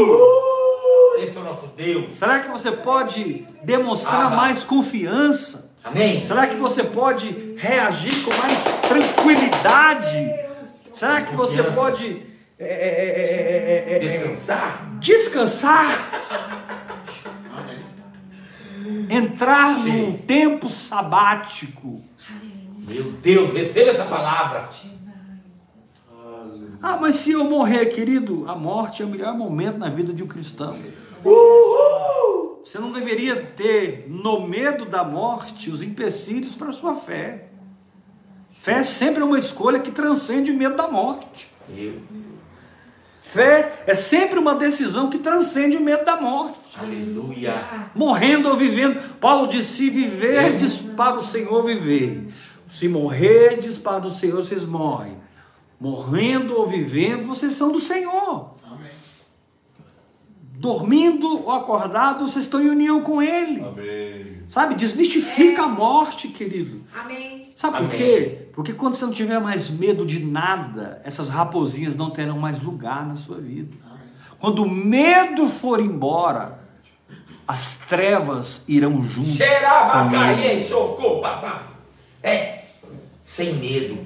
Esse 1.18 1.36
é 1.36 1.40
o 1.40 1.44
nosso 1.44 1.66
Deus. 1.76 2.04
Será 2.18 2.38
que 2.40 2.50
você 2.50 2.70
pode 2.70 3.46
demonstrar 3.64 4.30
mais 4.30 4.62
confiança? 4.62 5.70
Amém. 5.82 6.22
Será 6.22 6.46
que 6.46 6.56
você 6.56 6.84
pode 6.84 7.54
reagir 7.56 8.22
com 8.22 8.30
mais 8.36 8.62
tranquilidade? 8.86 10.30
Será 10.92 11.22
que 11.22 11.34
você 11.34 11.62
pode 11.62 12.29
é, 12.60 12.66
é, 12.66 12.68
é, 12.68 13.88
é, 13.88 13.92
é, 13.92 13.96
é, 13.96 13.98
Descansar. 14.00 14.98
descansar? 15.00 16.20
Entrar 19.08 19.78
num 19.78 20.12
Sim. 20.12 20.18
tempo 20.18 20.68
sabático? 20.68 22.04
Meu 22.86 23.12
Deus, 23.12 23.54
receba 23.54 23.92
essa 23.92 24.04
palavra. 24.04 24.68
Ah, 26.82 26.98
mas 27.00 27.16
se 27.16 27.30
eu 27.32 27.44
morrer, 27.44 27.86
querido, 27.86 28.44
a 28.46 28.54
morte 28.54 29.02
é 29.02 29.06
o 29.06 29.08
melhor 29.08 29.34
momento 29.34 29.78
na 29.78 29.88
vida 29.88 30.12
de 30.12 30.22
um 30.22 30.26
cristão. 30.26 30.76
Você 32.62 32.78
não 32.78 32.92
deveria 32.92 33.36
ter, 33.36 34.04
no 34.06 34.46
medo 34.46 34.84
da 34.84 35.02
morte, 35.02 35.70
os 35.70 35.82
empecilhos 35.82 36.54
para 36.56 36.68
a 36.68 36.72
sua 36.72 36.94
fé. 36.94 37.48
Fé 38.50 38.82
sempre 38.84 39.22
é 39.22 39.24
uma 39.24 39.38
escolha 39.38 39.78
que 39.78 39.90
transcende 39.90 40.50
o 40.50 40.56
medo 40.56 40.76
da 40.76 40.88
morte. 40.88 41.48
Meu 41.66 42.00
Fé 43.30 43.84
é 43.86 43.94
sempre 43.94 44.40
uma 44.40 44.56
decisão 44.56 45.08
que 45.08 45.18
transcende 45.18 45.76
o 45.76 45.80
medo 45.80 46.04
da 46.04 46.20
morte. 46.20 46.58
Aleluia. 46.76 47.64
Morrendo 47.94 48.48
ou 48.48 48.56
vivendo. 48.56 49.00
Paulo 49.18 49.46
disse: 49.46 49.76
se 49.76 49.90
viverdes 49.90 50.78
para 50.78 51.16
o 51.16 51.24
Senhor, 51.24 51.62
viver. 51.62 52.26
Se 52.68 52.88
morrerdes 52.88 53.78
para 53.78 54.04
o 54.04 54.10
Senhor, 54.10 54.42
vocês 54.42 54.64
morrem. 54.64 55.16
Morrendo 55.80 56.56
ou 56.56 56.66
vivendo, 56.66 57.24
vocês 57.24 57.52
são 57.52 57.70
do 57.70 57.78
Senhor. 57.78 58.52
Amém. 58.64 58.90
Dormindo 60.54 61.44
ou 61.44 61.52
acordado, 61.52 62.26
vocês 62.26 62.46
estão 62.46 62.60
em 62.60 62.68
união 62.68 63.00
com 63.00 63.22
Ele. 63.22 63.62
Amém. 63.62 64.39
Sabe? 64.50 64.74
Desmistifica 64.74 65.62
a 65.62 65.68
morte, 65.68 66.26
querido. 66.26 66.82
Amém. 66.92 67.52
Sabe 67.54 67.76
por 67.76 67.86
Amém. 67.86 67.96
quê? 67.96 68.48
Porque 68.52 68.72
quando 68.72 68.96
você 68.96 69.04
não 69.04 69.12
tiver 69.12 69.38
mais 69.38 69.70
medo 69.70 70.04
de 70.04 70.18
nada, 70.24 71.00
essas 71.04 71.28
raposinhas 71.28 71.94
não 71.94 72.10
terão 72.10 72.36
mais 72.36 72.60
lugar 72.60 73.06
na 73.06 73.14
sua 73.14 73.38
vida. 73.38 73.76
Amém. 73.86 74.00
Quando 74.40 74.64
o 74.64 74.68
medo 74.68 75.48
for 75.48 75.78
embora, 75.78 76.58
as 77.46 77.76
trevas 77.76 78.64
irão 78.66 79.00
junto. 79.04 79.28
Xerabacaie, 79.28 80.60
chocou, 80.60 81.20
papá. 81.20 81.68
É, 82.20 82.64
sem 83.22 83.54
medo. 83.54 84.04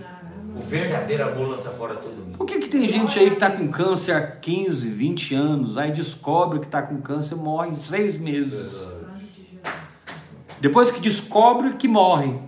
O 0.54 0.61
verdadeiro 0.61 1.26
amor 1.26 1.48
lança 1.48 1.70
fora 1.70 1.94
todo 1.94 2.16
mundo. 2.16 2.37
Por 2.37 2.46
que, 2.46 2.59
que 2.59 2.68
tem 2.68 2.87
gente 2.87 3.18
aí 3.18 3.28
que 3.28 3.35
está 3.35 3.50
com 3.50 3.66
câncer 3.68 4.12
há 4.12 4.20
15, 4.20 4.90
20 4.90 5.35
anos, 5.35 5.78
aí 5.78 5.90
descobre 5.90 6.59
que 6.59 6.66
está 6.66 6.83
com 6.83 7.00
câncer, 7.00 7.35
morre 7.35 7.70
em 7.70 7.74
seis 7.74 8.18
meses. 8.18 8.93
Depois 10.64 10.90
que 10.90 10.98
descobre 10.98 11.74
que 11.74 11.87
morre. 11.87 12.38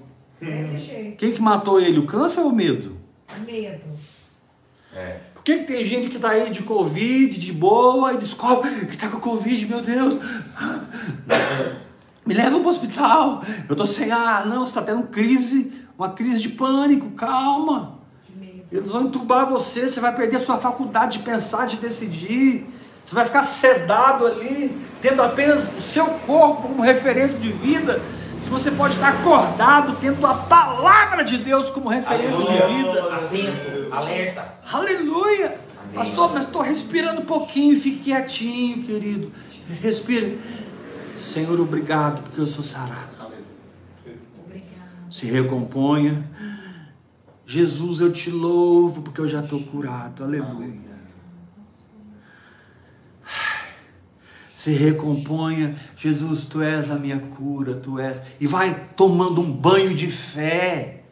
Desse 0.40 0.78
jeito. 0.78 1.18
Quem 1.18 1.34
que 1.34 1.42
matou 1.42 1.78
ele, 1.78 1.98
o 1.98 2.06
câncer 2.06 2.40
ou 2.40 2.48
o 2.48 2.54
medo? 2.54 2.96
Medo. 3.46 3.84
É. 4.94 5.18
Por 5.34 5.44
que, 5.44 5.58
que 5.58 5.64
tem 5.64 5.84
gente 5.84 6.08
que 6.08 6.16
está 6.16 6.30
aí 6.30 6.48
de 6.48 6.62
Covid, 6.62 7.38
de 7.38 7.52
boa, 7.52 8.14
e 8.14 8.16
descobre 8.16 8.86
que 8.86 8.94
está 8.94 9.10
com 9.10 9.20
Covid, 9.20 9.66
meu 9.66 9.82
Deus? 9.82 10.18
Me 12.24 12.32
leva 12.32 12.58
para 12.58 12.66
o 12.66 12.70
hospital. 12.70 13.42
Eu 13.68 13.72
estou 13.74 13.86
sem 13.86 14.10
ar. 14.10 14.46
Não, 14.46 14.60
você 14.60 14.70
está 14.70 14.80
tendo 14.80 15.08
crise, 15.08 15.70
uma 15.98 16.08
crise 16.08 16.40
de 16.40 16.48
pânico, 16.48 17.10
calma. 17.10 17.98
De 18.26 18.34
medo. 18.34 18.64
Eles 18.72 18.88
vão 18.88 19.02
entubar 19.02 19.46
você, 19.46 19.86
você 19.86 20.00
vai 20.00 20.16
perder 20.16 20.36
a 20.36 20.40
sua 20.40 20.56
faculdade 20.56 21.18
de 21.18 21.22
pensar, 21.22 21.66
de 21.66 21.76
decidir. 21.76 22.66
Você 23.06 23.14
vai 23.14 23.24
ficar 23.24 23.44
sedado 23.44 24.26
ali, 24.26 24.76
tendo 25.00 25.22
apenas 25.22 25.72
o 25.72 25.80
seu 25.80 26.06
corpo 26.06 26.62
como 26.62 26.82
referência 26.82 27.38
de 27.38 27.52
vida. 27.52 28.02
Se 28.36 28.50
você 28.50 28.68
pode 28.68 28.94
estar 28.94 29.10
acordado, 29.10 29.96
tendo 30.00 30.26
a 30.26 30.34
palavra 30.34 31.22
de 31.22 31.38
Deus 31.38 31.70
como 31.70 31.88
referência 31.88 32.36
de 32.36 32.74
vida. 32.74 33.14
Atento, 33.14 33.94
alerta. 33.94 34.54
Aleluia! 34.72 35.46
Amém. 35.80 35.94
Pastor, 35.94 36.34
mas 36.34 36.46
estou 36.46 36.62
respirando 36.62 37.20
um 37.20 37.24
pouquinho, 37.24 37.78
fique 37.78 38.00
quietinho, 38.00 38.82
querido. 38.82 39.30
Respire. 39.80 40.40
Senhor, 41.16 41.60
obrigado, 41.60 42.24
porque 42.24 42.40
eu 42.40 42.46
sou 42.46 42.64
sarado. 42.64 43.14
Aleluia. 43.20 44.18
Obrigado. 44.44 45.12
Se 45.12 45.26
recomponha. 45.26 46.28
Jesus, 47.46 48.00
eu 48.00 48.12
te 48.12 48.32
louvo, 48.32 49.02
porque 49.02 49.20
eu 49.20 49.28
já 49.28 49.38
estou 49.38 49.60
curado. 49.60 50.24
Aleluia. 50.24 50.95
Se 54.66 54.72
recomponha, 54.72 55.76
Jesus, 55.96 56.44
tu 56.44 56.60
és 56.60 56.90
a 56.90 56.96
minha 56.96 57.20
cura, 57.20 57.76
tu 57.76 58.00
és. 58.00 58.20
E 58.40 58.48
vai 58.48 58.88
tomando 58.96 59.40
um 59.40 59.48
banho 59.48 59.94
de 59.94 60.08
fé 60.08 61.04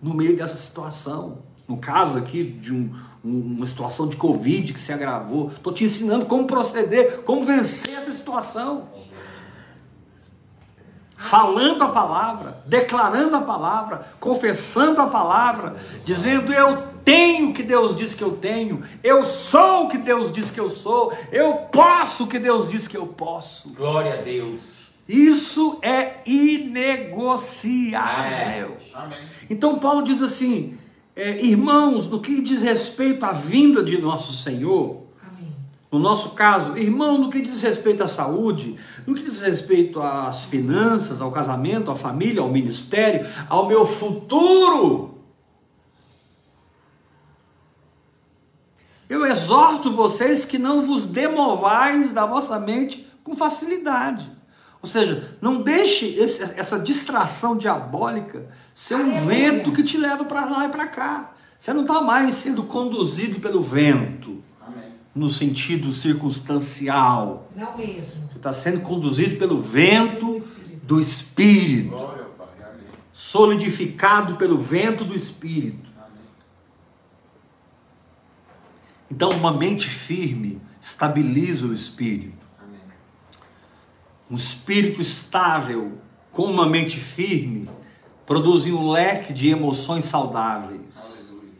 no 0.00 0.14
meio 0.14 0.36
dessa 0.36 0.54
situação. 0.54 1.38
No 1.66 1.76
caso 1.76 2.16
aqui 2.16 2.44
de 2.44 2.72
um- 2.72 2.88
um- 3.24 3.56
uma 3.56 3.66
situação 3.66 4.06
de 4.06 4.14
Covid 4.16 4.72
que 4.72 4.78
se 4.78 4.92
agravou, 4.92 5.48
estou 5.48 5.72
te 5.72 5.82
ensinando 5.82 6.26
como 6.26 6.46
proceder, 6.46 7.22
como 7.22 7.44
vencer 7.44 7.94
essa 7.98 8.12
situação. 8.12 8.84
Falando 11.16 11.82
a 11.82 11.88
palavra, 11.88 12.62
declarando 12.64 13.34
a 13.34 13.40
palavra, 13.40 14.06
confessando 14.20 15.00
a 15.00 15.08
palavra, 15.08 15.74
dizendo 16.04 16.52
eu 16.52 16.93
tenho 17.04 17.50
o 17.50 17.52
que 17.52 17.62
Deus 17.62 17.94
diz 17.94 18.14
que 18.14 18.22
eu 18.22 18.32
tenho, 18.32 18.82
eu 19.02 19.22
sou 19.22 19.84
o 19.84 19.88
que 19.88 19.98
Deus 19.98 20.32
diz 20.32 20.50
que 20.50 20.58
eu 20.58 20.70
sou, 20.70 21.12
eu 21.30 21.54
posso 21.70 22.24
o 22.24 22.26
que 22.26 22.38
Deus 22.38 22.70
diz 22.70 22.88
que 22.88 22.96
eu 22.96 23.06
posso. 23.06 23.68
Glória 23.70 24.14
a 24.14 24.22
Deus. 24.22 24.74
Isso 25.06 25.78
é 25.82 26.20
inegociável. 26.24 28.78
Amém. 28.94 29.18
Então 29.50 29.78
Paulo 29.78 30.02
diz 30.02 30.22
assim, 30.22 30.78
é, 31.14 31.44
irmãos, 31.44 32.06
no 32.06 32.20
que 32.20 32.40
diz 32.40 32.62
respeito 32.62 33.24
à 33.24 33.32
vinda 33.32 33.82
de 33.82 33.98
nosso 33.98 34.32
Senhor, 34.32 35.04
Amém. 35.22 35.52
no 35.92 35.98
nosso 35.98 36.30
caso, 36.30 36.78
irmão, 36.78 37.18
no 37.18 37.28
que 37.28 37.42
diz 37.42 37.60
respeito 37.62 38.02
à 38.02 38.08
saúde, 38.08 38.76
no 39.06 39.14
que 39.14 39.22
diz 39.22 39.40
respeito 39.40 40.00
às 40.00 40.46
finanças, 40.46 41.20
ao 41.20 41.30
casamento, 41.30 41.90
à 41.90 41.94
família, 41.94 42.40
ao 42.40 42.48
ministério, 42.48 43.26
ao 43.48 43.68
meu 43.68 43.86
futuro, 43.86 45.13
eu 49.08 49.24
exorto 49.26 49.90
vocês 49.90 50.44
que 50.44 50.58
não 50.58 50.82
vos 50.82 51.04
demovais 51.06 52.12
da 52.12 52.24
vossa 52.26 52.58
mente 52.58 53.06
com 53.22 53.34
facilidade. 53.34 54.30
Ou 54.82 54.88
seja, 54.88 55.36
não 55.40 55.62
deixe 55.62 56.06
esse- 56.06 56.42
essa 56.42 56.78
distração 56.78 57.56
diabólica 57.56 58.46
ser 58.74 58.96
um 58.96 59.10
Aleluia. 59.16 59.20
vento 59.52 59.72
que 59.72 59.82
te 59.82 59.96
leva 59.96 60.24
para 60.24 60.44
lá 60.44 60.66
e 60.66 60.68
para 60.68 60.86
cá. 60.86 61.32
Você 61.58 61.72
não 61.72 61.82
está 61.82 62.02
mais 62.02 62.34
sendo 62.34 62.64
conduzido 62.64 63.40
pelo 63.40 63.62
vento 63.62 64.42
Amém. 64.60 64.90
no 65.14 65.30
sentido 65.30 65.90
circunstancial. 65.92 67.48
Não 67.56 67.74
mesmo. 67.78 68.28
Você 68.30 68.36
está 68.36 68.52
sendo 68.52 68.80
conduzido 68.82 69.36
pelo 69.38 69.58
vento 69.60 70.36
Do 70.82 71.00
Espírito. 71.00 71.88
Glória 71.88 72.24
Pai. 72.36 72.46
Amém. 72.60 72.86
solidificado 73.14 74.36
pelo 74.36 74.58
vento 74.58 75.02
do 75.02 75.14
Espírito. 75.14 75.88
Amém. 75.96 76.20
Então, 79.14 79.30
uma 79.30 79.52
mente 79.52 79.88
firme 79.88 80.60
estabiliza 80.80 81.66
o 81.66 81.72
espírito. 81.72 82.44
Amém. 82.60 82.80
Um 84.28 84.34
espírito 84.34 85.00
estável 85.00 85.98
com 86.32 86.46
uma 86.46 86.66
mente 86.66 86.96
firme 86.96 87.70
produzem 88.26 88.72
um 88.72 88.90
leque 88.90 89.32
de 89.32 89.48
emoções 89.48 90.06
saudáveis. 90.06 91.28
Aleluia. 91.28 91.52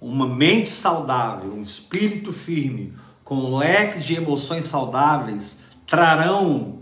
Uma 0.00 0.26
mente 0.26 0.68
saudável, 0.68 1.54
um 1.54 1.62
espírito 1.62 2.32
firme, 2.32 2.92
com 3.22 3.36
um 3.36 3.56
leque 3.56 4.00
de 4.00 4.16
emoções 4.16 4.64
saudáveis, 4.64 5.60
trarão 5.86 6.80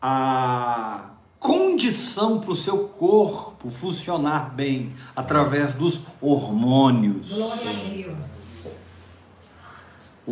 a 0.00 1.10
condição 1.38 2.40
para 2.40 2.52
o 2.52 2.56
seu 2.56 2.88
corpo 2.88 3.68
funcionar 3.68 4.54
bem 4.54 4.94
através 5.14 5.74
dos 5.74 6.00
hormônios. 6.18 7.28
Glória 7.28 7.70
a 7.70 7.90
Deus. 7.90 8.41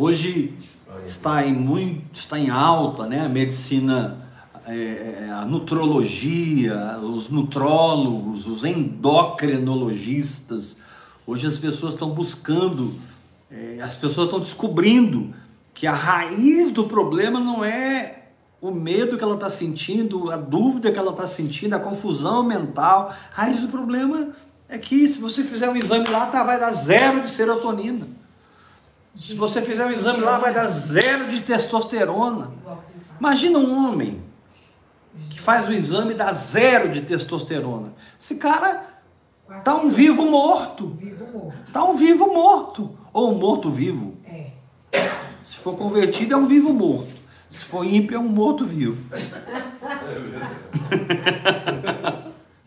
Hoje 0.03 0.57
está 1.05 1.45
em 1.45 1.53
muito, 1.53 2.15
está 2.15 2.39
em 2.39 2.49
alta, 2.49 3.05
né? 3.05 3.23
A 3.23 3.29
medicina, 3.29 4.17
é, 4.65 5.27
é, 5.27 5.31
a 5.31 5.45
nutrologia, 5.45 6.97
os 6.97 7.29
nutrólogos, 7.29 8.47
os 8.47 8.65
endocrinologistas. 8.65 10.75
Hoje 11.27 11.45
as 11.45 11.59
pessoas 11.59 11.93
estão 11.93 12.09
buscando, 12.09 12.95
é, 13.51 13.79
as 13.79 13.93
pessoas 13.93 14.25
estão 14.25 14.39
descobrindo 14.39 15.35
que 15.71 15.85
a 15.85 15.93
raiz 15.93 16.71
do 16.71 16.85
problema 16.85 17.39
não 17.39 17.63
é 17.63 18.29
o 18.59 18.71
medo 18.71 19.19
que 19.19 19.23
ela 19.23 19.35
está 19.35 19.51
sentindo, 19.51 20.31
a 20.31 20.37
dúvida 20.37 20.91
que 20.91 20.97
ela 20.97 21.11
está 21.11 21.27
sentindo, 21.27 21.75
a 21.75 21.79
confusão 21.79 22.41
mental. 22.41 23.13
A 23.37 23.43
raiz 23.43 23.61
do 23.61 23.67
problema 23.67 24.29
é 24.67 24.79
que 24.79 25.07
se 25.07 25.19
você 25.19 25.43
fizer 25.43 25.69
um 25.69 25.75
exame 25.75 26.09
lá, 26.09 26.25
tá, 26.25 26.43
vai 26.43 26.59
dar 26.59 26.71
zero 26.71 27.21
de 27.21 27.29
serotonina. 27.29 28.19
Se 29.15 29.35
você 29.35 29.61
fizer 29.61 29.85
um 29.85 29.91
exame 29.91 30.21
lá, 30.21 30.37
vai 30.37 30.53
dar 30.53 30.69
zero 30.69 31.27
de 31.29 31.41
testosterona. 31.41 32.51
Imagina 33.19 33.59
um 33.59 33.85
homem 33.85 34.21
que 35.29 35.39
faz 35.39 35.67
o 35.67 35.73
exame 35.73 36.13
e 36.13 36.17
dá 36.17 36.31
zero 36.33 36.89
de 36.89 37.01
testosterona. 37.01 37.93
Esse 38.19 38.35
cara 38.35 38.85
tá 39.63 39.75
um 39.75 39.89
vivo 39.89 40.25
morto. 40.25 40.95
Vivo 40.97 41.25
morto. 41.27 41.71
Tá 41.71 41.83
um 41.83 41.93
vivo 41.93 42.33
morto. 42.33 42.97
Ou 43.13 43.33
um 43.33 43.37
morto 43.37 43.69
vivo. 43.69 44.17
É. 44.25 44.51
Se 45.43 45.57
for 45.57 45.75
convertido, 45.75 46.33
é 46.33 46.37
um 46.37 46.45
vivo 46.45 46.73
morto. 46.73 47.11
Se 47.49 47.65
for 47.65 47.85
ímpio, 47.85 48.15
é 48.15 48.19
um 48.19 48.29
morto 48.29 48.65
vivo. 48.65 49.09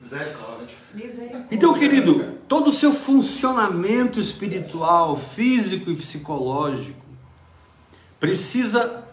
Misericórdia. 0.04 0.76
Misericórdia. 0.92 1.46
Então, 1.50 1.72
querido, 1.72 2.38
todo 2.46 2.68
o 2.68 2.72
seu 2.72 2.92
funcionamento 2.92 4.20
espiritual, 4.20 5.16
físico 5.16 5.90
e 5.90 5.96
psicológico 5.96 7.02
precisa 8.20 9.08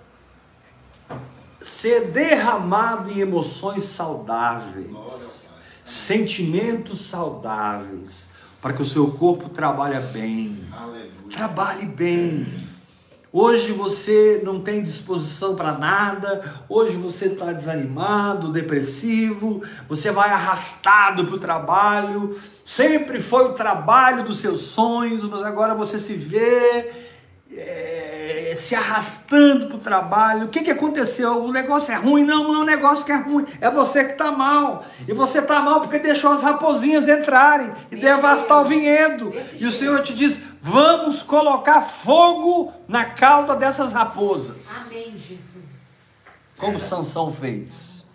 ser 1.62 2.08
derramado 2.08 3.10
em 3.10 3.20
emoções 3.20 3.84
saudáveis, 3.84 5.50
sentimentos 5.86 7.00
saudáveis, 7.00 8.28
para 8.62 8.74
que 8.74 8.82
o 8.82 8.86
seu 8.86 9.12
corpo 9.12 9.48
trabalhe 9.48 9.98
bem. 10.08 10.68
Aleluia. 10.74 11.10
Trabalhe 11.32 11.86
bem. 11.86 12.70
Hoje 13.34 13.72
você 13.72 14.42
não 14.44 14.60
tem 14.60 14.84
disposição 14.84 15.56
para 15.56 15.72
nada, 15.72 16.42
hoje 16.68 16.98
você 16.98 17.28
está 17.28 17.54
desanimado, 17.54 18.52
depressivo, 18.52 19.62
você 19.88 20.12
vai 20.12 20.32
arrastado 20.32 21.26
para 21.26 21.36
o 21.36 21.40
trabalho, 21.40 22.38
sempre 22.66 23.22
foi 23.22 23.46
o 23.46 23.54
trabalho 23.54 24.26
dos 24.26 24.42
seus 24.42 24.64
sonhos, 24.64 25.24
mas 25.24 25.44
agora 25.44 25.74
você 25.74 25.98
se 25.98 26.14
vê 26.14 26.92
é, 27.56 28.54
se 28.56 28.76
arrastando 28.76 29.68
para 29.68 29.76
o 29.76 29.80
trabalho. 29.80 30.46
O 30.46 30.50
que, 30.50 30.62
que 30.62 30.72
aconteceu? 30.72 31.44
O 31.46 31.54
negócio 31.54 31.94
é 31.94 31.96
ruim? 31.96 32.26
Não, 32.26 32.44
não 32.50 32.56
é 32.56 32.60
o 32.60 32.66
negócio 32.66 33.06
que 33.06 33.14
é 33.14 33.18
ruim, 33.18 33.46
é 33.62 33.70
você 33.70 34.04
que 34.04 34.12
está 34.12 34.32
mal. 34.32 34.86
E 35.08 35.14
você 35.14 35.40
está 35.40 35.62
mal 35.62 35.80
porque 35.80 36.00
deixou 36.00 36.32
as 36.32 36.42
raposinhas 36.42 37.08
entrarem 37.08 37.72
e 37.90 37.96
Meu 37.96 38.04
devastar 38.04 38.58
o 38.62 38.64
Deus. 38.66 38.70
vinhedo. 38.76 39.30
Desse 39.30 39.64
E 39.64 39.68
o. 39.68 39.72
Senhor 39.72 40.02
te 40.02 40.14
diz: 40.14 40.38
vamos 40.62 41.24
colocar 41.24 41.82
fogo 41.82 42.72
na 42.88 43.04
cauda 43.04 43.56
dessas 43.56 43.92
raposas, 43.92 44.68
Amém, 44.86 45.18
Jesus. 45.18 46.24
como 46.58 46.80
Sansão 46.80 47.32
fez. 47.32 48.06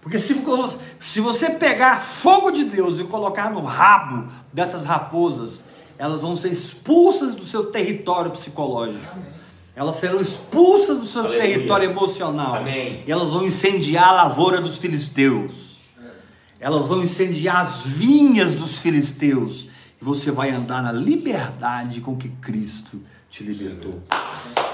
Porque 0.00 0.18
se, 0.18 0.34
se 1.00 1.20
você 1.20 1.50
pegar 1.50 2.00
fogo 2.00 2.50
de 2.50 2.64
Deus 2.64 2.98
e 2.98 3.04
colocar 3.04 3.50
no 3.50 3.60
rabo 3.62 4.32
dessas 4.52 4.84
raposas, 4.84 5.64
elas 5.98 6.22
vão 6.22 6.34
ser 6.34 6.48
expulsas 6.50 7.34
do 7.34 7.44
seu 7.44 7.66
território 7.66 8.30
psicológico. 8.30 9.18
Elas 9.76 9.96
serão 9.96 10.20
expulsas 10.20 10.98
do 10.98 11.06
seu 11.06 11.20
Aleluia. 11.22 11.42
território 11.42 11.90
emocional. 11.90 12.56
Amém. 12.56 13.04
E 13.06 13.12
elas 13.12 13.30
vão 13.30 13.44
incendiar 13.46 14.08
a 14.08 14.12
lavoura 14.12 14.60
dos 14.60 14.78
filisteus. 14.78 15.78
Elas 16.58 16.86
vão 16.86 17.02
incendiar 17.02 17.58
as 17.62 17.84
vinhas 17.86 18.54
dos 18.54 18.78
filisteus. 18.78 19.68
Você 20.00 20.30
vai 20.30 20.50
andar 20.50 20.82
na 20.82 20.92
liberdade 20.92 22.00
com 22.00 22.16
que 22.16 22.30
Cristo 22.40 23.02
te 23.28 23.44
libertou. 23.44 24.02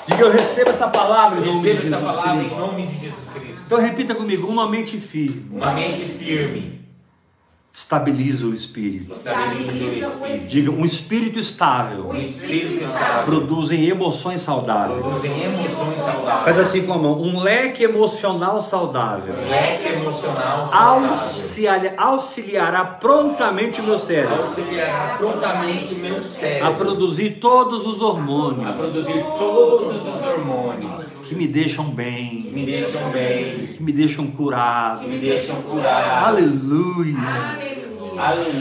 Diga, 0.07 0.23
eu 0.23 0.31
recebo 0.31 0.71
essa 0.71 0.87
palavra 0.87 1.41
Receba 1.41 1.83
essa 1.83 1.99
palavra 1.99 2.45
em 2.45 2.49
nome 2.49 2.87
de 2.87 2.93
Jesus 2.93 3.29
Cristo. 3.35 3.63
Então 3.67 3.81
repita 3.81 4.15
comigo, 4.15 4.47
uma 4.47 4.69
mente 4.69 4.97
firme 4.99 5.49
Uma 5.51 5.73
mente 5.73 6.05
firme. 6.05 6.76
Estabiliza 7.79 8.47
o 8.47 8.55
espírito. 8.55 9.13
Estabiliza 9.13 10.07
o 10.09 10.11
espírito. 10.27 10.47
Diga, 10.49 10.71
um 10.71 10.85
espírito 10.87 11.39
estável 11.39 12.07
O 12.09 12.17
espírito 12.17 12.83
estável. 12.83 13.25
produzem 13.27 13.87
emoções 13.87 14.41
saudáveis. 14.41 14.99
Produzem 14.99 15.43
emoções 15.43 15.95
Faz 16.03 16.15
saudáveis. 16.15 16.59
assim 16.61 16.87
com 16.87 16.95
a 16.95 16.99
mão, 16.99 17.21
um 17.21 17.39
leque 17.39 17.85
emocional 17.85 18.63
saudável. 18.63 19.35
Um 19.35 19.49
leque 19.51 19.89
emocional 19.93 20.69
saudável. 20.71 21.11
Auxilia- 21.11 21.95
auxiliará 21.99 22.83
prontamente 22.83 23.81
o 23.83 23.85
meu 23.85 23.99
cérebro 23.99 24.37
Auxiliará 24.45 25.17
prontamente 25.19 25.95
o 25.95 25.99
meu 25.99 26.17
a 26.17 26.21
cérebro 26.23 26.75
produzir 26.77 27.31
todos 27.33 27.87
os 27.87 28.01
a 28.01 28.05
hormônios 28.07 28.71
produzir 28.71 29.23
todos 29.39 29.97
os 29.97 30.23
hormônios 30.27 31.16
que 31.29 31.35
me 31.35 31.47
deixam 31.47 31.91
que 31.91 31.97
bem, 31.97 32.41
me 32.53 32.67
deixam 32.67 33.11
bem, 33.11 33.67
que 33.69 33.83
me 33.83 33.93
deixam 33.93 34.27
curado. 34.29 35.01
que 35.01 35.09
me 35.09 35.19
deixam 35.19 35.61
curado. 35.63 36.27
Aleluia. 36.27 37.17
Aleluia. 37.19 37.87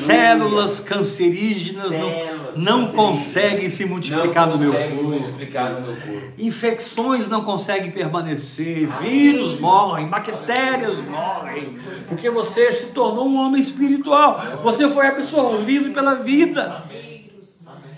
Células 0.05 0.80
cancerígenas 0.82 1.91
não, 1.91 2.09
Células 2.09 2.57
não 2.57 2.88
cancerígenas 2.88 2.95
conseguem 2.95 3.70
se 3.70 3.86
multiplicar 3.86 4.47
não 4.47 4.57
no 4.57 4.59
meu 4.59 4.74
corpo. 4.74 5.03
multiplicar 5.03 5.74
no 5.74 5.82
meu 5.82 5.95
corpo. 5.95 6.34
Infecções 6.38 7.28
não 7.30 7.43
conseguem 7.43 7.91
permanecer, 7.91 8.88
vírus 8.99 9.57
morrem, 9.59 10.07
bactérias 10.07 10.99
morrem, 11.01 11.80
porque 12.09 12.30
você 12.30 12.72
se 12.74 12.88
tornou 12.88 13.28
um 13.28 13.38
homem 13.38 13.61
espiritual, 13.61 14.41
você 14.61 14.89
foi 14.89 15.07
absorvido 15.07 15.91
pela 15.91 16.16
vida, 16.16 16.84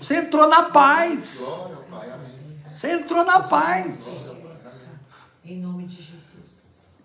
você 0.00 0.18
entrou 0.18 0.46
na 0.46 0.64
paz, 0.64 1.44
você 2.76 2.92
entrou 2.92 3.24
na 3.24 3.40
paz. 3.40 4.28
Em 5.44 5.58
nome 5.60 5.86
de 5.86 5.96
Jesus. 5.96 7.02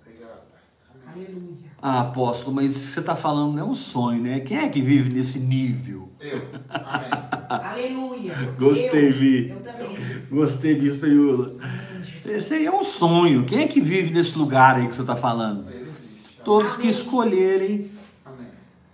Obrigado, 0.00 0.40
Pai. 0.50 1.05
Aleluia. 1.16 1.56
Ah, 1.80 2.00
apóstolo, 2.00 2.54
mas 2.56 2.72
você 2.72 3.00
está 3.00 3.14
falando 3.14 3.54
não 3.54 3.62
é 3.62 3.64
um 3.64 3.74
sonho, 3.74 4.22
né? 4.22 4.40
Quem 4.40 4.58
é 4.58 4.68
que 4.68 4.80
vive 4.82 5.14
nesse 5.14 5.38
nível? 5.38 6.10
Eu. 6.20 6.42
Amém. 6.68 7.10
Aleluia. 7.48 8.34
Gostei, 8.58 9.08
Eu- 9.08 9.12
Vi. 9.12 9.48
Eu 9.50 9.60
também. 9.60 9.96
Gostei, 10.30 10.74
Bispo 10.74 11.06
Iula. 11.06 11.54
Amém, 11.60 12.02
Jesus. 12.04 12.26
Esse 12.26 12.54
aí 12.54 12.66
é 12.66 12.72
um 12.72 12.82
sonho. 12.82 13.44
Quem 13.44 13.60
é 13.62 13.68
que 13.68 13.80
vive 13.80 14.12
nesse 14.12 14.36
lugar 14.36 14.76
aí 14.76 14.88
que 14.88 14.94
você 14.94 15.02
está 15.02 15.14
falando? 15.16 15.68
Existe. 15.70 16.40
Todos 16.44 16.72
que 16.74 16.82
Amém. 16.82 16.90
escolherem 16.90 17.90
Amém. 18.24 18.48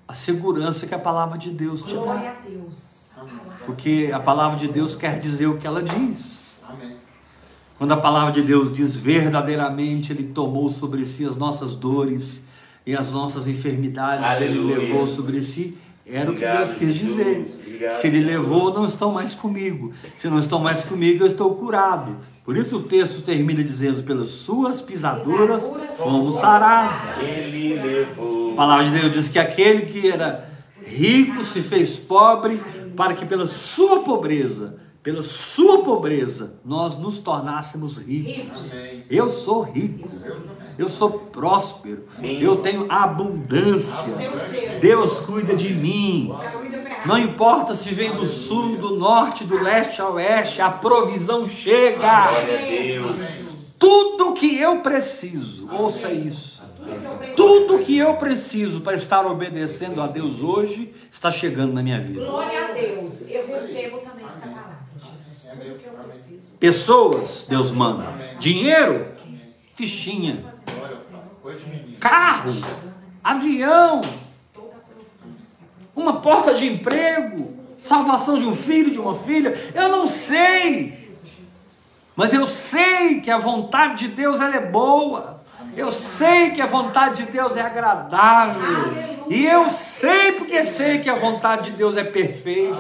a 0.09 0.15
segurança 0.15 0.87
que 0.87 0.95
a 0.95 0.99
palavra 0.99 1.39
de 1.39 1.51
Deus 1.51 1.83
te 1.83 1.95
dá. 1.95 2.01
Glória 2.01 2.31
a 2.31 2.49
Deus. 2.49 3.13
A. 3.17 3.25
Porque 3.65 4.11
a 4.13 4.19
palavra 4.21 4.59
de 4.59 4.69
Deus 4.69 4.97
quer 4.97 5.19
dizer 5.21 5.47
o 5.47 5.57
que 5.57 5.67
ela 5.67 5.83
diz. 5.83 6.43
Amém. 6.69 6.97
Quando 7.83 7.91
a 7.91 7.97
palavra 7.97 8.31
de 8.31 8.43
Deus 8.43 8.73
diz 8.73 8.95
verdadeiramente, 8.95 10.13
Ele 10.13 10.23
tomou 10.23 10.71
sobre 10.71 11.05
si 11.05 11.25
as 11.25 11.35
nossas 11.35 11.75
dores 11.75 12.45
e 12.87 12.95
as 12.95 13.11
nossas 13.11 13.49
enfermidades, 13.49 14.23
Aleluia. 14.23 14.77
Ele 14.77 14.87
levou 14.87 15.05
sobre 15.05 15.43
si. 15.43 15.77
Era 16.07 16.31
o 16.31 16.35
que 16.37 16.45
Obrigado, 16.45 16.59
Deus 16.59 16.79
quis 16.79 16.95
dizer. 16.95 17.45
Obrigado, 17.61 17.93
Se 17.95 18.07
Ele 18.07 18.21
levou, 18.21 18.73
não 18.73 18.87
estão 18.87 19.11
mais 19.11 19.35
comigo. 19.35 19.93
Se 20.17 20.29
não 20.29 20.39
estão 20.39 20.61
mais 20.61 20.85
comigo, 20.85 21.25
eu 21.25 21.27
estou 21.27 21.57
curado. 21.57 22.19
Por 22.45 22.57
isso 22.57 22.77
o 22.77 22.83
texto 22.85 23.21
termina 23.23 23.65
dizendo: 23.65 24.05
pelas 24.05 24.29
suas 24.29 24.81
pisaduras 24.81 25.65
fomos 25.97 26.37
sarados. 26.37 27.21
Ele 27.21 27.83
levou. 27.83 28.53
A 28.53 28.57
palavra 28.59 28.85
de 28.85 28.93
Deus 28.93 29.13
diz 29.13 29.29
que 29.29 29.41
aquele 29.41 29.87
que 29.87 30.09
era 30.09 30.53
rico 30.87 31.45
se 31.45 31.61
fez 31.61 31.97
pobre 31.97 32.63
para 32.97 33.13
que 33.13 33.27
pela 33.27 33.49
sua 33.49 34.05
pobreza, 34.05 34.77
pela 35.03 35.23
sua 35.23 35.83
pobreza, 35.83 36.55
nós 36.65 36.97
nos 36.97 37.19
tornássemos 37.19 37.99
ricos. 37.99 38.71
Eu 39.11 39.29
sou 39.29 39.63
rico, 39.63 40.09
eu 40.79 40.89
sou 40.89 41.11
próspero, 41.11 42.05
eu 42.23 42.57
tenho 42.57 42.87
abundância. 42.89 44.13
Deus 44.81 45.19
cuida 45.21 45.57
de 45.57 45.75
mim. 45.75 46.33
Não 47.05 47.19
importa 47.19 47.75
se 47.75 47.93
vem 47.93 48.15
do 48.15 48.27
sul, 48.27 48.77
do 48.77 48.97
norte, 48.97 49.43
do 49.45 49.61
leste 49.61 50.01
ao 50.01 50.15
oeste, 50.15 50.61
a 50.61 50.71
provisão 50.71 51.49
chega. 51.49 52.29
Glória 52.29 52.59
a 52.59 52.63
Deus. 52.63 53.17
Tudo 53.79 54.35
que 54.35 54.57
eu 54.57 54.79
preciso, 54.79 55.69
ouça 55.73 56.13
isso. 56.13 56.52
Tudo 56.83 56.89
que 56.89 57.07
eu 57.07 57.17
preciso. 57.17 57.37
Tudo 57.37 57.79
que 57.79 57.99
eu 57.99 58.17
preciso 58.17 58.81
para 58.81 58.97
estar 58.97 59.27
obedecendo 59.27 60.01
a 60.01 60.07
Deus 60.07 60.43
hoje 60.43 60.93
está 61.11 61.31
chegando 61.31 61.73
na 61.73 61.83
minha 61.83 62.01
vida. 62.01 62.25
Glória 62.25 62.69
a 62.69 62.73
Deus. 62.73 63.21
Eu 63.29 63.47
recebo 63.47 63.99
também 63.99 64.27
essa 64.29 64.47
palavra, 64.47 64.79
Jesus. 64.99 65.51
Tudo 65.53 65.79
que 65.79 65.87
eu 65.87 65.93
preciso. 65.93 66.51
Pessoas, 66.59 67.47
Deus 67.49 67.71
manda. 67.71 68.07
Dinheiro, 68.39 69.09
fichinha. 69.75 70.45
Carro, 72.01 72.53
avião, 73.23 74.03
uma 75.95 76.21
porta 76.21 76.55
de 76.55 76.67
emprego, 76.67 77.59
salvação 77.81 78.39
de 78.39 78.45
um 78.45 78.55
filho, 78.55 78.91
de 78.91 78.99
uma 78.99 79.15
filha. 79.15 79.53
Eu 79.75 79.89
não 79.89 80.07
sei, 80.07 81.11
mas 82.17 82.33
eu 82.33 82.47
sei 82.47 83.21
que 83.21 83.31
a 83.31 83.39
vontade 83.39 84.07
de 84.07 84.15
Deus 84.15 84.41
ela 84.41 84.57
é 84.57 84.67
boa. 84.67 85.42
Eu 85.77 85.91
sei 85.91 86.51
que 86.51 86.61
a 86.61 86.67
vontade 86.67 87.25
de 87.25 87.33
Deus 87.33 87.57
é 87.57 87.63
agradável. 87.63 89.23
E 89.29 89.47
eu 89.47 89.71
sei 89.71 90.33
porque 90.33 90.63
sei 90.65 90.99
que 90.99 91.09
a 91.09 91.15
vontade 91.15 91.71
de 91.71 91.77
Deus 91.77 91.97
é 91.97 92.05
perfeita. 92.05 92.77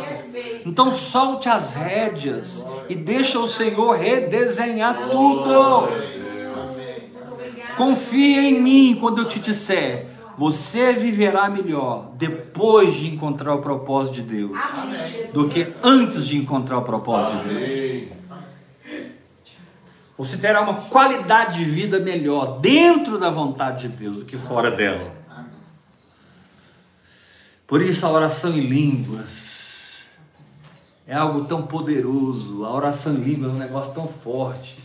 Então 0.66 0.90
solte 0.90 1.48
as 1.48 1.74
rédeas 1.74 2.66
e 2.88 2.94
deixa 2.94 3.38
o 3.38 3.48
Senhor 3.48 3.96
redesenhar 3.96 5.08
tudo. 5.10 5.88
Confie 7.76 8.38
em 8.38 8.60
mim 8.60 8.98
quando 9.00 9.18
eu 9.18 9.28
te 9.28 9.38
disser. 9.38 10.04
Você 10.36 10.92
viverá 10.92 11.48
melhor 11.48 12.10
depois 12.14 12.94
de 12.94 13.06
encontrar 13.06 13.54
o 13.54 13.62
propósito 13.62 14.14
de 14.14 14.22
Deus 14.22 14.58
do 15.32 15.48
que 15.48 15.66
antes 15.82 16.26
de 16.26 16.36
encontrar 16.36 16.78
o 16.78 16.82
propósito 16.82 17.44
de 17.44 17.54
Deus. 17.54 18.21
Você 20.22 20.36
terá 20.36 20.60
uma 20.60 20.82
qualidade 20.82 21.58
de 21.58 21.64
vida 21.64 21.98
melhor 21.98 22.60
dentro 22.60 23.18
da 23.18 23.28
vontade 23.28 23.88
de 23.88 23.96
Deus 23.96 24.18
do 24.18 24.24
que 24.24 24.36
fora 24.38 24.70
dela. 24.70 25.12
Por 27.66 27.82
isso 27.82 28.06
a 28.06 28.10
oração 28.12 28.52
em 28.52 28.60
línguas 28.60 30.04
é 31.08 31.14
algo 31.16 31.46
tão 31.46 31.62
poderoso. 31.66 32.64
A 32.64 32.72
oração 32.72 33.14
em 33.14 33.16
línguas 33.16 33.50
é 33.50 33.54
um 33.56 33.58
negócio 33.58 33.92
tão 33.92 34.06
forte 34.06 34.78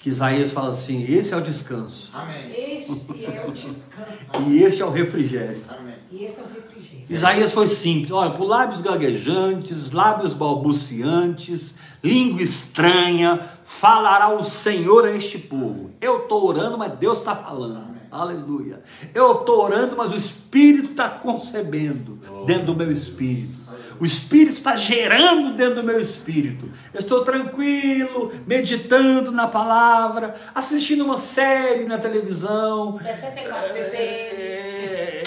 que 0.00 0.08
Isaías 0.08 0.50
fala 0.50 0.70
assim: 0.70 1.04
esse 1.12 1.32
é 1.32 1.36
o 1.36 1.42
descanso 1.42 2.10
Amém. 2.14 2.50
Este 2.56 3.24
é 3.24 3.46
o 3.46 3.52
descanso. 3.52 4.48
e 4.48 4.62
este 4.62 4.82
é 4.82 4.84
o 4.84 4.90
refrigério. 4.90 5.62
Amém. 5.68 5.94
E 6.10 6.24
esse 6.24 6.40
é 6.40 6.42
o 6.42 6.46
refrigério. 6.46 7.06
Isaías 7.08 7.52
foi 7.52 7.68
simples, 7.68 8.10
olha, 8.10 8.30
por 8.30 8.44
lábios 8.44 8.80
gaguejantes, 8.80 9.90
lábios 9.90 10.32
balbuciantes, 10.32 11.74
língua 12.02 12.42
estranha, 12.42 13.48
falará 13.62 14.34
o 14.34 14.42
Senhor 14.42 15.04
a 15.04 15.14
este 15.14 15.38
povo. 15.38 15.90
Eu 16.00 16.22
estou 16.22 16.44
orando, 16.46 16.78
mas 16.78 16.98
Deus 16.98 17.18
está 17.18 17.36
falando. 17.36 17.90
Aleluia. 18.10 18.82
Eu 19.14 19.40
estou 19.40 19.62
orando, 19.62 19.96
mas 19.96 20.12
o 20.12 20.16
Espírito 20.16 20.92
está 20.92 21.08
concebendo 21.08 22.18
dentro 22.46 22.66
do 22.66 22.74
meu 22.74 22.90
espírito. 22.90 23.59
O 24.00 24.06
Espírito 24.06 24.54
está 24.54 24.76
gerando 24.76 25.54
dentro 25.54 25.74
do 25.76 25.82
meu 25.82 26.00
espírito. 26.00 26.70
Eu 26.94 27.00
estou 27.00 27.22
tranquilo, 27.22 28.32
meditando 28.46 29.30
na 29.30 29.46
palavra, 29.46 30.36
assistindo 30.54 31.04
uma 31.04 31.16
série 31.16 31.84
na 31.84 31.98
televisão. 31.98 32.94
64 32.94 33.74
bebê. 33.74 33.98
É, 33.98 35.22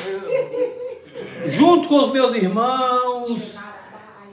junto 1.45 1.87
com 1.87 1.99
os 2.01 2.11
meus 2.11 2.33
irmãos. 2.33 3.59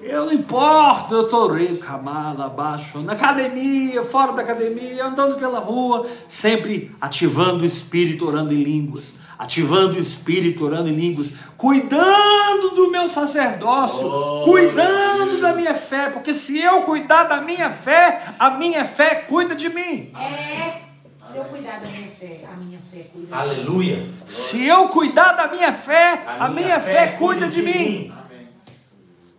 Eu 0.03 0.25
não 0.25 0.33
importo, 0.33 1.15
eu 1.15 1.25
estou 1.27 1.53
rico, 1.53 1.77
camada, 1.77 2.47
abaixo, 2.47 3.01
na 3.01 3.13
academia, 3.13 4.03
fora 4.03 4.33
da 4.33 4.41
academia, 4.41 5.05
andando 5.05 5.39
pela 5.39 5.59
rua, 5.59 6.07
sempre 6.27 6.91
ativando 6.99 7.63
o 7.63 7.67
espírito, 7.67 8.27
orando 8.27 8.55
em 8.55 8.63
línguas, 8.63 9.19
ativando 9.41 9.95
o 9.95 9.99
espírito, 9.99 10.67
orando 10.67 10.91
em 10.91 10.95
línguas, 10.95 11.33
cuidando 11.57 12.75
do 12.75 12.91
meu 12.91 13.09
sacerdócio, 13.09 14.07
cuidando 14.45 15.41
da 15.41 15.55
minha 15.55 15.73
fé, 15.73 16.11
porque 16.11 16.35
se 16.35 16.61
eu 16.61 16.83
cuidar 16.83 17.25
da 17.25 17.41
minha 17.41 17.71
fé, 17.71 18.23
a 18.39 18.51
minha 18.51 18.85
fé 18.85 19.15
cuida 19.15 19.55
de 19.55 19.71
mim. 19.71 20.13
É. 20.15 20.83
Se 21.27 21.39
eu 21.39 21.45
cuidar 21.45 21.81
da 21.81 21.89
minha 21.89 22.11
fé, 22.11 22.45
a 22.53 22.57
minha 22.57 22.81
fé 22.81 23.07
cuida 23.11 23.27
de 23.27 23.33
mim. 23.33 23.41
Aleluia. 23.41 24.11
Se 24.27 24.67
eu 24.67 24.89
cuidar 24.89 25.33
da 25.33 25.49
minha 25.49 25.73
fé, 25.73 26.23
a 26.39 26.49
minha 26.51 26.79
fé 26.79 27.07
cuida 27.19 27.49
de 27.49 27.63
mim. 27.63 28.13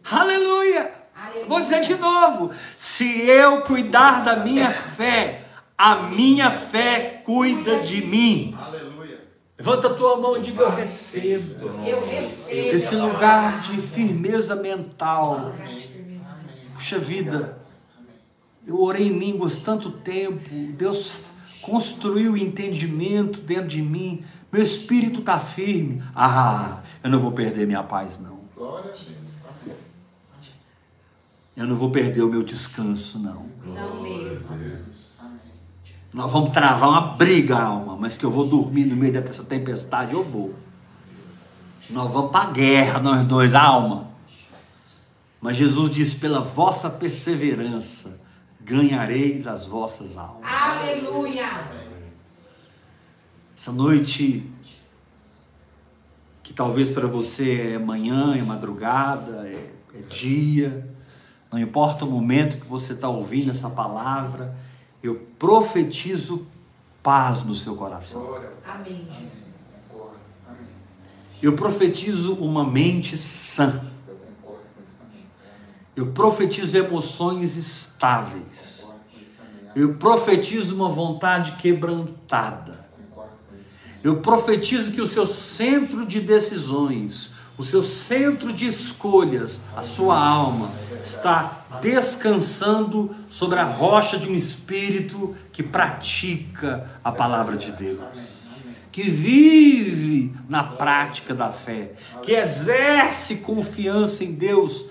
Aleluia! 0.10 0.94
Aleluia. 1.16 1.48
Vou 1.48 1.62
dizer 1.62 1.82
de 1.82 1.94
novo: 1.94 2.50
se 2.76 3.22
eu 3.22 3.62
cuidar 3.62 4.24
da 4.24 4.38
minha 4.38 4.72
fé, 4.72 5.44
a 5.78 5.96
minha 5.96 6.50
fé 6.50 7.22
cuida 7.24 7.82
de 7.82 8.02
mim. 8.04 8.58
Aleluia. 8.60 8.91
Levanta 9.62 9.90
a 9.90 9.94
tua 9.94 10.18
mão 10.18 10.38
e 10.38 10.42
diga: 10.42 10.64
Eu 10.64 10.70
recebo 10.72 11.86
Eu 11.86 12.04
recebo. 12.08 12.76
esse 12.76 12.96
lugar 12.96 13.60
de 13.60 13.80
firmeza 13.80 14.56
mental. 14.56 15.52
Lugar 15.52 15.68
de 15.68 15.88
firmeza. 15.88 16.36
Puxa 16.74 16.98
vida, 16.98 17.60
eu 18.66 18.82
orei 18.82 19.08
em 19.08 19.20
línguas 19.20 19.58
tanto 19.58 19.92
tempo, 19.92 20.44
Deus 20.76 21.22
construiu 21.62 22.34
o 22.34 22.38
entendimento 22.38 23.40
dentro 23.40 23.68
de 23.68 23.84
mim, 23.84 24.26
meu 24.52 24.64
espírito 24.64 25.20
está 25.20 25.40
firme. 25.40 26.02
Ah, 26.16 26.82
eu 27.04 27.12
não 27.12 27.20
vou 27.20 27.32
perder 27.32 27.68
minha 27.68 27.84
paz, 27.84 28.20
não. 28.20 28.40
Glória 28.56 28.90
a 28.90 28.94
Deus. 28.94 29.06
Amém. 29.64 29.76
Eu 31.56 31.68
não 31.68 31.76
vou 31.76 31.92
perder 31.92 32.24
o 32.24 32.30
meu 32.30 32.42
descanso, 32.42 33.20
não. 33.20 33.46
Não 33.64 34.02
mesmo. 34.02 34.58
Nós 36.14 36.32
vamos 36.32 36.52
travar 36.52 36.90
uma 36.90 37.16
briga, 37.16 37.58
alma, 37.58 37.96
mas 37.98 38.18
que 38.18 38.26
eu 38.26 38.32
vou 38.32 38.46
dormir 38.46 38.86
no 38.86 38.96
meio 38.96 39.14
dessa 39.14 39.44
tempestade, 39.44 40.14
eu 40.14 40.24
vou. 40.24 40.54
Nós 41.90 42.12
vamos 42.12 42.32
para 42.32 42.50
a 42.50 42.52
guerra, 42.52 43.00
nós 43.00 43.26
dois, 43.26 43.56
alma. 43.56 44.08
Mas 45.40 45.58
Jesus 45.58 45.92
disse: 45.92 46.16
pela 46.18 46.40
vossa 46.40 46.90
perseverança 46.90 48.20
ganhareis 48.60 49.48
as 49.48 49.66
vossas 49.66 50.18
almas. 50.18 50.44
Aleluia. 50.44 51.68
Essa 53.58 53.72
noite, 53.72 54.50
que 56.44 56.54
talvez 56.54 56.92
para 56.92 57.08
você 57.08 57.74
é 57.74 57.80
manhã, 57.80 58.36
é 58.36 58.42
madrugada, 58.42 59.48
é, 59.48 59.72
é 59.96 60.02
dia, 60.10 60.88
não 61.52 61.60
importa 61.60 62.06
o 62.06 62.10
momento 62.10 62.58
que 62.58 62.68
você 62.68 62.94
está 62.94 63.10
ouvindo 63.10 63.52
essa 63.52 63.70
palavra, 63.70 64.56
eu 65.04 65.16
profetizo 65.38 66.48
paz 67.02 67.44
no 67.44 67.56
seu 67.56 67.76
coração. 67.76 68.40
Amém, 68.66 69.08
Jesus. 69.10 70.02
Eu 71.42 71.54
profetizo 71.54 72.36
uma 72.36 72.64
mente 72.64 73.18
sã. 73.18 73.84
Eu 75.96 76.12
profetizo 76.12 76.78
emoções 76.78 77.58
estáveis. 77.58 78.86
Eu 79.76 79.96
profetizo 79.96 80.76
uma 80.76 80.90
vontade 80.90 81.54
quebrantada. 81.54 82.86
Eu 84.04 84.18
profetizo 84.22 84.92
que 84.92 85.02
o 85.02 85.08
seu 85.08 85.26
centro 85.28 86.06
de 86.06 86.20
decisões, 86.20 87.31
o 87.62 87.64
seu 87.64 87.84
centro 87.84 88.52
de 88.52 88.66
escolhas, 88.66 89.62
a 89.78 89.84
sua 89.84 90.18
alma, 90.20 90.72
está 91.06 91.66
descansando 91.80 93.16
sobre 93.30 93.60
a 93.60 93.64
rocha 93.64 94.18
de 94.18 94.28
um 94.28 94.34
espírito 94.34 95.36
que 95.52 95.62
pratica 95.62 96.90
a 97.04 97.12
palavra 97.12 97.56
de 97.56 97.72
Deus, 97.72 98.48
que 98.92 99.04
vive 99.04 100.36
na 100.50 100.64
prática 100.64 101.36
da 101.36 101.52
fé, 101.52 101.92
que 102.24 102.32
exerce 102.34 103.36
confiança 103.36 104.24
em 104.24 104.32
Deus, 104.32 104.86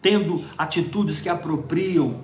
tendo 0.00 0.42
atitudes 0.56 1.20
que 1.20 1.28
apropriam, 1.28 2.20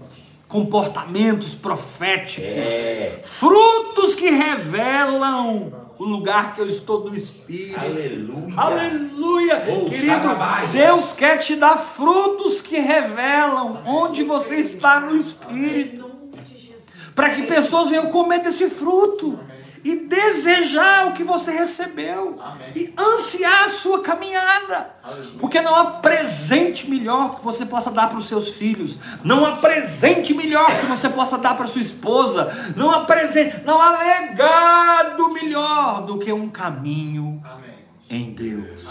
comportamentos 0.49 1.55
proféticos 1.55 2.43
É. 2.43 3.21
frutos 3.23 4.15
que 4.15 4.31
revelam 4.31 5.90
o 6.01 6.05
lugar 6.07 6.55
que 6.55 6.63
eu 6.63 6.67
estou 6.67 7.05
no 7.05 7.15
Espírito. 7.15 7.79
Aleluia. 7.79 8.55
Aleluia! 8.57 9.63
Oh, 9.69 9.85
Querido. 9.85 10.29
Deus 10.73 11.13
quer 11.13 11.37
te 11.37 11.55
dar 11.57 11.77
frutos 11.77 12.63
que 12.63 12.79
revelam 12.79 13.83
onde 13.85 14.23
você 14.23 14.57
está 14.57 14.99
no 14.99 15.15
Espírito. 15.15 15.97
Em 15.97 15.99
nome 15.99 16.43
de 16.43 16.57
Jesus. 16.57 17.15
Para 17.15 17.35
que 17.35 17.43
pessoas 17.43 17.91
venham 17.91 18.07
comer 18.07 18.39
desse 18.39 18.71
fruto 18.71 19.39
e 19.83 20.07
desejar 20.07 21.09
o 21.09 21.13
que 21.13 21.25
você 21.25 21.51
recebeu. 21.51 22.41
E 22.75 22.93
ansiar 22.99 23.65
a 23.65 23.69
sua 23.69 24.03
caminhada. 24.03 24.95
Porque 25.39 25.61
não 25.61 25.75
há 25.75 25.85
presente 25.93 26.89
melhor 26.89 27.37
que 27.37 27.45
você 27.45 27.65
possa 27.65 27.91
dar 27.91 28.09
para 28.09 28.19
os 28.19 28.27
seus 28.27 28.51
filhos, 28.51 28.99
não 29.25 29.45
há 29.45 29.57
presente 29.57 30.35
melhor 30.35 30.67
que 30.79 30.87
você 30.87 31.09
possa 31.09 31.39
dar 31.39 31.57
para 31.57 31.67
sua 31.67 31.81
esposa, 31.81 32.75
não 32.77 32.91
há 32.91 33.05
presente, 33.05 33.63
não 33.65 33.81
há 33.81 33.99
legado 33.99 35.31
melhor 35.31 36.05
do 36.05 36.19
que 36.19 36.33
um 36.33 36.49
caminho 36.49 37.43
Amém. 37.45 37.75
em 38.09 38.33
Deus. 38.33 38.87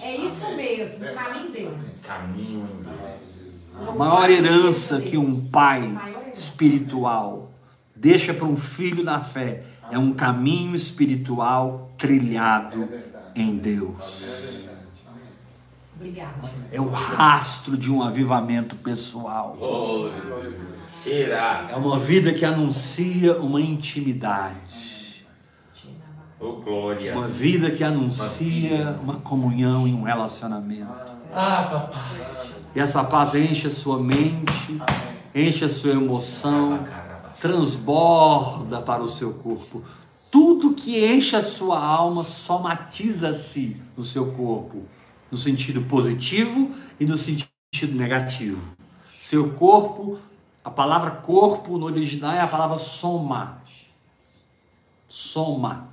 É 0.00 0.16
isso 0.16 0.50
mesmo, 0.56 1.04
o 1.04 1.14
caminho 1.14 1.46
de 1.46 1.60
Deus. 1.60 2.02
Caminho 2.06 2.68
em 2.72 2.82
Deus. 2.82 3.88
A 3.88 3.92
maior 3.92 4.30
herança 4.30 5.00
que 5.00 5.16
um 5.16 5.50
pai 5.50 5.98
espiritual 6.32 7.52
deixa 7.94 8.34
para 8.34 8.46
um 8.46 8.56
filho 8.56 9.02
na 9.02 9.22
fé 9.22 9.62
é 9.90 9.98
um 9.98 10.12
caminho 10.12 10.74
espiritual 10.74 11.92
trilhado 11.98 12.88
em 13.34 13.56
Deus. 13.56 14.62
Obrigada, 15.96 16.32
Jesus. 16.42 16.72
É 16.72 16.80
o 16.80 16.88
rastro 16.88 17.76
de 17.76 17.90
um 17.90 18.02
avivamento 18.02 18.74
pessoal. 18.76 19.56
É 21.06 21.76
uma 21.76 21.98
vida 21.98 22.32
que 22.32 22.44
anuncia 22.44 23.36
uma 23.38 23.60
intimidade. 23.60 25.24
Uma 27.12 27.28
vida 27.28 27.70
que 27.70 27.84
anuncia 27.84 28.98
uma 29.00 29.14
comunhão 29.20 29.86
e 29.86 29.92
um 29.92 30.02
relacionamento. 30.02 31.12
Ah, 31.32 31.62
papai. 31.62 32.52
E 32.74 32.80
essa 32.80 33.04
paz 33.04 33.34
enche 33.34 33.68
a 33.68 33.70
sua 33.70 34.00
mente, 34.00 34.80
enche 35.34 35.64
a 35.64 35.68
sua 35.68 35.92
emoção, 35.92 36.84
transborda 37.42 38.80
para 38.80 39.02
o 39.02 39.08
seu 39.08 39.34
corpo. 39.34 39.82
Tudo 40.30 40.74
que 40.74 41.04
enche 41.04 41.34
a 41.34 41.42
sua 41.42 41.84
alma 41.84 42.22
somatiza-se 42.22 43.76
no 43.96 44.04
seu 44.04 44.30
corpo, 44.32 44.84
no 45.28 45.36
sentido 45.36 45.82
positivo 45.82 46.70
e 47.00 47.04
no 47.04 47.16
sentido 47.16 47.50
negativo. 47.94 48.62
Seu 49.18 49.54
corpo, 49.54 50.20
a 50.64 50.70
palavra 50.70 51.10
corpo 51.10 51.76
no 51.76 51.86
original 51.86 52.32
é 52.32 52.40
a 52.40 52.46
palavra 52.46 52.76
soma. 52.76 53.60
Soma, 55.08 55.88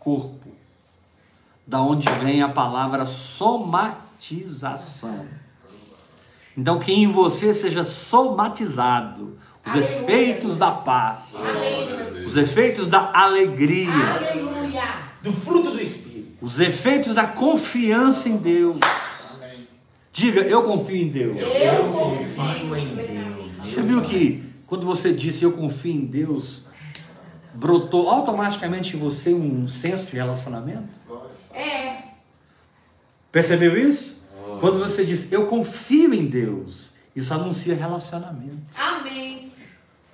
corpo. 0.00 0.48
Da 1.64 1.80
onde 1.80 2.08
vem 2.24 2.42
a 2.42 2.48
palavra 2.48 3.06
somatização. 3.06 5.28
Então 6.56 6.80
que 6.80 6.92
em 6.92 7.06
você 7.06 7.54
seja 7.54 7.84
somatizado 7.84 9.38
os 9.68 9.74
Aleluia. 9.74 10.00
efeitos 10.02 10.56
da 10.56 10.70
paz, 10.70 11.34
Deus. 11.34 12.26
os 12.26 12.36
efeitos 12.36 12.86
da 12.86 13.10
alegria, 13.12 13.90
Aleluia. 13.92 14.82
Do 15.22 15.32
fruto 15.32 15.70
do 15.72 15.80
Espírito. 15.80 16.36
os 16.40 16.58
efeitos 16.60 17.12
da 17.14 17.26
confiança 17.26 18.28
em 18.28 18.36
Deus. 18.36 18.78
Amém. 19.36 19.68
Diga, 20.12 20.40
eu 20.42 20.62
confio 20.62 20.96
em 20.96 21.08
Deus. 21.08 21.36
Eu 21.38 21.92
confio 21.92 22.76
em 22.76 22.94
Deus. 22.94 23.52
Você 23.62 23.82
viu 23.82 24.02
que 24.02 24.42
quando 24.68 24.84
você 24.86 25.12
disse 25.12 25.44
eu 25.44 25.52
confio 25.52 25.92
em 25.92 26.04
Deus, 26.04 26.64
brotou 27.54 28.08
automaticamente 28.08 28.96
em 28.96 28.98
você 29.00 29.32
um 29.34 29.66
senso 29.68 30.06
de 30.06 30.16
relacionamento? 30.16 30.98
É. 31.52 32.02
Percebeu 33.32 33.76
isso? 33.76 34.18
Quando 34.60 34.78
você 34.78 35.04
diz 35.04 35.30
eu 35.32 35.46
confio 35.46 36.14
em 36.14 36.26
Deus, 36.26 36.90
isso 37.14 37.32
anuncia 37.34 37.74
relacionamento. 37.74 38.62
Amém. 38.76 39.47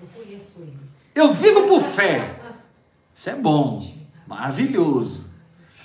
Eu 0.05 0.23
conheço 0.23 0.61
ele. 0.63 0.79
Eu 1.15 1.33
vivo 1.33 1.67
por 1.67 1.81
fé. 1.81 2.39
Isso 3.15 3.31
é 3.31 3.35
bom, 3.35 3.83
maravilhoso. 4.27 5.27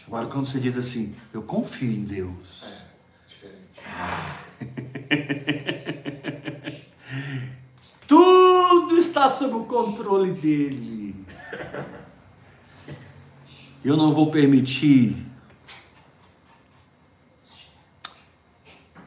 Agora, 0.08 0.28
quando 0.28 0.46
você 0.46 0.60
diz 0.60 0.76
assim, 0.78 1.16
eu 1.32 1.42
confio 1.44 1.92
em 1.92 2.04
Deus, 2.04 2.80
Diferente. 3.28 3.70
tudo 8.08 8.98
está 8.98 9.30
sob 9.30 9.54
o 9.54 9.64
controle 9.66 10.34
dele. 10.34 11.16
Eu 13.86 13.96
não 13.96 14.12
vou 14.12 14.32
permitir 14.32 15.29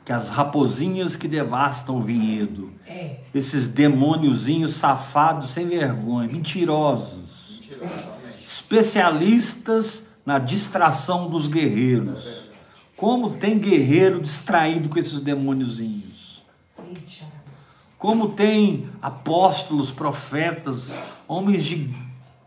que 0.05 0.13
as 0.13 0.31
raposinhas 0.31 1.15
que 1.15 1.29
devastam 1.29 1.97
o 1.97 2.01
vinhedo, 2.01 2.73
É. 2.87 3.19
esses 3.33 3.69
demôniozinhos 3.69 4.75
safados 4.75 5.51
sem 5.51 5.67
vergonha, 5.69 6.29
mentirosos, 6.29 7.61
especialistas 8.45 10.09
na 10.27 10.39
distração 10.39 11.29
dos 11.31 11.47
guerreiros. 11.47 12.49
Como 12.97 13.31
tem 13.31 13.59
guerreiro 13.59 14.21
distraído 14.23 14.89
com 14.89 14.99
esses 14.99 15.21
demôniozinhos? 15.21 16.43
Como 17.99 18.31
tem 18.31 18.89
apóstolos, 19.01 19.91
profetas, 19.93 20.99
homens 21.29 21.65
de 21.65 21.95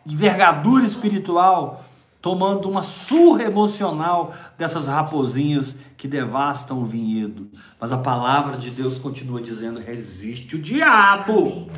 envergadura 0.06 0.86
espiritual 0.86 1.85
tomando 2.26 2.68
uma 2.68 2.82
surra 2.82 3.44
emocional 3.44 4.34
dessas 4.58 4.88
raposinhas 4.88 5.78
que 5.96 6.08
devastam 6.08 6.82
o 6.82 6.84
vinhedo. 6.84 7.52
Mas 7.80 7.92
a 7.92 8.00
palavra 8.00 8.58
de 8.58 8.72
Deus 8.72 8.98
continua 8.98 9.40
dizendo: 9.40 9.80
resiste 9.80 10.56
o 10.56 10.60
diabo. 10.60 11.70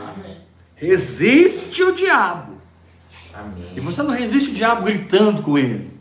Amém. 0.00 0.38
Resiste 0.74 1.82
o 1.82 1.94
diabo. 1.94 2.54
E 3.30 3.36
Amém. 3.36 3.80
você 3.80 4.02
não 4.02 4.12
resiste 4.12 4.48
o 4.48 4.54
diabo 4.54 4.86
gritando 4.86 5.42
com 5.42 5.58
ele. 5.58 5.92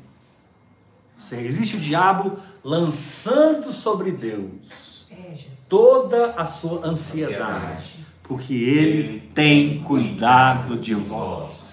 Você 1.20 1.36
resiste 1.36 1.76
o 1.76 1.80
diabo 1.80 2.40
lançando 2.64 3.74
sobre 3.74 4.14
Deus 4.14 5.10
É, 5.12 5.34
toda 5.68 6.36
a 6.38 6.46
sua 6.46 6.88
ansiedade, 6.88 7.96
porque 8.24 8.54
ele 8.54 9.20
tem 9.36 9.84
cuidado 9.84 10.78
de 10.78 10.94
vós. 10.94 11.69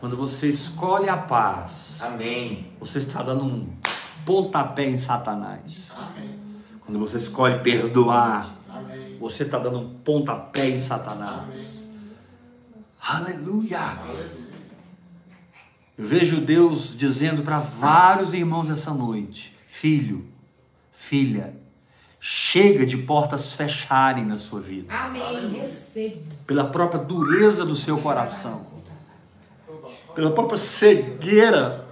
Quando 0.00 0.16
você 0.16 0.48
escolhe 0.48 1.08
a 1.08 1.16
paz, 1.16 1.98
Amém. 2.02 2.64
você 2.78 2.98
está 2.98 3.22
dando 3.22 3.44
um 3.44 3.68
pontapé 4.24 4.88
em 4.88 4.98
Satanás. 4.98 6.10
Amém. 6.10 6.38
Quando 6.84 6.98
você 6.98 7.16
escolhe 7.16 7.58
perdoar, 7.60 8.48
Amém. 8.68 9.16
você 9.18 9.42
está 9.42 9.58
dando 9.58 9.80
um 9.80 9.94
pontapé 9.98 10.70
em 10.70 10.78
Satanás. 10.78 11.86
Aleluia! 13.00 13.80
Aleluia. 13.80 14.48
Eu 15.96 16.04
vejo 16.04 16.40
Deus 16.40 16.96
dizendo 16.96 17.42
para 17.42 17.58
vários 17.58 18.32
irmãos 18.32 18.70
essa 18.70 18.94
noite: 18.94 19.56
Filho, 19.66 20.28
filha, 20.92 21.56
chega 22.20 22.86
de 22.86 22.96
portas 22.98 23.54
fecharem 23.54 24.24
na 24.24 24.36
sua 24.36 24.60
vida, 24.60 24.94
Amém. 24.94 25.60
Pela 26.46 26.66
própria 26.66 27.02
dureza 27.02 27.66
do 27.66 27.74
seu 27.74 27.98
coração, 27.98 28.64
pela 30.18 30.32
própria 30.32 30.58
cegueira 30.58 31.86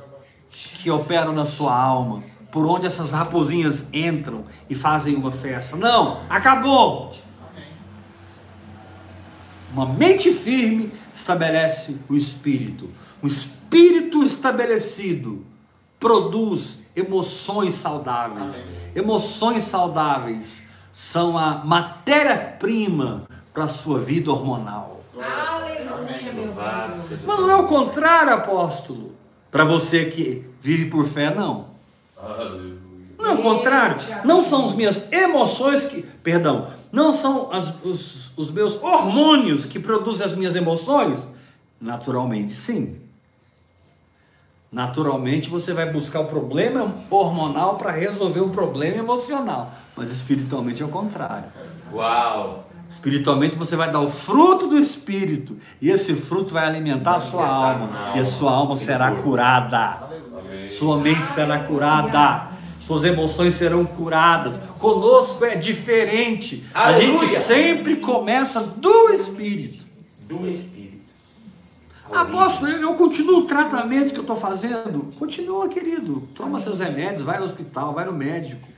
que 0.51 0.91
opera 0.91 1.31
na 1.31 1.45
sua 1.45 1.73
alma, 1.73 2.21
por 2.51 2.67
onde 2.67 2.85
essas 2.85 3.13
raposinhas 3.13 3.87
entram 3.93 4.45
e 4.69 4.75
fazem 4.75 5.15
uma 5.15 5.31
festa. 5.31 5.77
Não, 5.77 6.23
acabou! 6.29 7.13
Uma 9.73 9.87
mente 9.87 10.33
firme 10.33 10.93
estabelece 11.15 11.99
o 12.09 12.17
espírito. 12.17 12.91
O 13.23 13.29
espírito 13.29 14.25
estabelecido 14.25 15.47
produz 16.01 16.81
emoções 16.97 17.77
saudáveis. 17.77 18.67
Emoções 18.93 19.63
saudáveis 19.63 20.67
são 20.91 21.39
a 21.39 21.65
matéria-prima 21.65 23.29
para 23.55 23.65
a 23.65 23.69
sua 23.69 24.01
vida 24.01 24.33
hormonal. 24.33 24.96
Aleluia, 25.21 26.33
meu 26.33 26.47
Deus. 26.47 27.25
Mas 27.27 27.39
não 27.39 27.51
é 27.51 27.55
o 27.57 27.67
contrário, 27.67 28.33
apóstolo. 28.35 29.13
Para 29.51 29.65
você 29.65 30.07
que 30.07 30.47
vive 30.61 30.91
por 30.91 31.07
fé, 31.07 31.35
não. 31.35 31.69
Aleluia. 32.21 32.77
Não 33.19 33.27
é 33.27 33.33
o 33.35 33.43
contrário. 33.43 33.97
Não 34.25 34.43
são 34.43 34.67
as 34.67 34.73
minhas 34.75 35.11
emoções 35.13 35.85
que. 35.85 36.03
Perdão. 36.03 36.69
Não 36.93 37.13
são 37.13 37.51
as- 37.53 37.83
os, 37.83 38.37
os 38.37 38.51
meus 38.51 38.81
hormônios 38.83 39.65
que 39.65 39.79
produzem 39.79 40.27
as 40.27 40.35
minhas 40.35 40.55
emoções? 40.55 41.29
Naturalmente, 41.81 42.53
sim. 42.53 43.01
Naturalmente 44.71 45.49
você 45.49 45.73
vai 45.73 45.91
buscar 45.91 46.21
o 46.21 46.27
problema 46.27 46.95
hormonal 47.11 47.77
para 47.77 47.93
resolver 47.93 48.41
o 48.41 48.51
problema 48.51 48.97
emocional. 48.99 49.73
Mas 49.97 50.13
espiritualmente 50.13 50.83
é 50.83 50.85
o 50.85 50.89
contrário. 50.89 51.49
Uau. 51.93 52.69
Espiritualmente 52.89 53.57
você 53.57 53.77
vai 53.77 53.91
dar 53.91 54.01
o 54.01 54.11
fruto 54.11 54.67
do 54.67 54.79
Espírito. 54.79 55.57
E 55.81 55.91
esse 55.91 56.15
fruto 56.15 56.55
vai 56.55 56.67
alimentar 56.67 57.17
a 57.17 57.21
sua 57.21 57.47
alma. 57.47 58.13
E 58.15 58.21
a 58.21 58.25
sua 58.25 58.53
alma 58.53 58.77
será 58.77 59.11
curada. 59.13 60.09
Sua 60.69 60.99
mente 60.99 61.27
será 61.27 61.61
curada. 61.61 62.49
Suas 62.81 63.05
emoções 63.05 63.55
serão 63.55 63.85
curadas. 63.85 64.61
Conosco 64.79 65.45
é 65.45 65.57
diferente. 65.57 66.65
A 66.73 66.93
gente 66.93 67.27
sempre 67.29 67.97
começa 67.97 68.61
do 68.61 69.11
Espírito. 69.11 69.85
Do 70.29 70.49
Espírito. 70.49 70.77
Apóstolo, 72.11 72.71
eu, 72.71 72.83
eu 72.83 72.95
continuo 72.95 73.41
o 73.41 73.47
tratamento 73.47 74.13
que 74.13 74.19
eu 74.19 74.23
estou 74.23 74.37
fazendo. 74.37 75.11
Continua, 75.19 75.69
querido. 75.69 76.29
Toma 76.35 76.61
seus 76.61 76.79
remédios, 76.79 77.23
vai 77.23 77.39
ao 77.39 77.45
hospital, 77.45 77.93
vai 77.93 78.05
no 78.05 78.13
médico. 78.13 78.76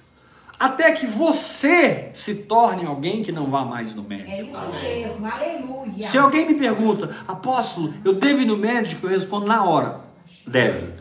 Até 0.59 0.90
que 0.92 1.06
você 1.06 2.11
se 2.12 2.34
torne 2.34 2.84
alguém 2.84 3.22
que 3.22 3.30
não 3.30 3.46
vá 3.46 3.64
mais 3.64 3.94
no 3.94 4.02
médico. 4.02 4.30
É 4.30 4.42
isso 4.42 4.70
mesmo. 4.72 5.26
Aleluia. 5.26 6.02
Se 6.02 6.18
alguém 6.18 6.46
me 6.46 6.54
pergunta, 6.54 7.16
apóstolo, 7.28 7.94
eu 8.04 8.14
devo 8.14 8.42
ir 8.42 8.46
no 8.46 8.56
médico? 8.56 9.06
Eu 9.06 9.11
respondo 9.11 9.46
na 9.46 9.64
hora: 9.64 10.00
deve. 10.46 10.94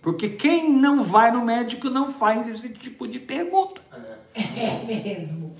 Porque 0.00 0.28
quem 0.28 0.72
não 0.72 1.02
vai 1.02 1.30
no 1.30 1.44
médico 1.44 1.90
não 1.90 2.08
faz 2.08 2.48
esse 2.48 2.70
tipo 2.70 3.06
de 3.08 3.18
pergunta. 3.18 3.82
É 4.34 4.84
mesmo. 4.86 5.56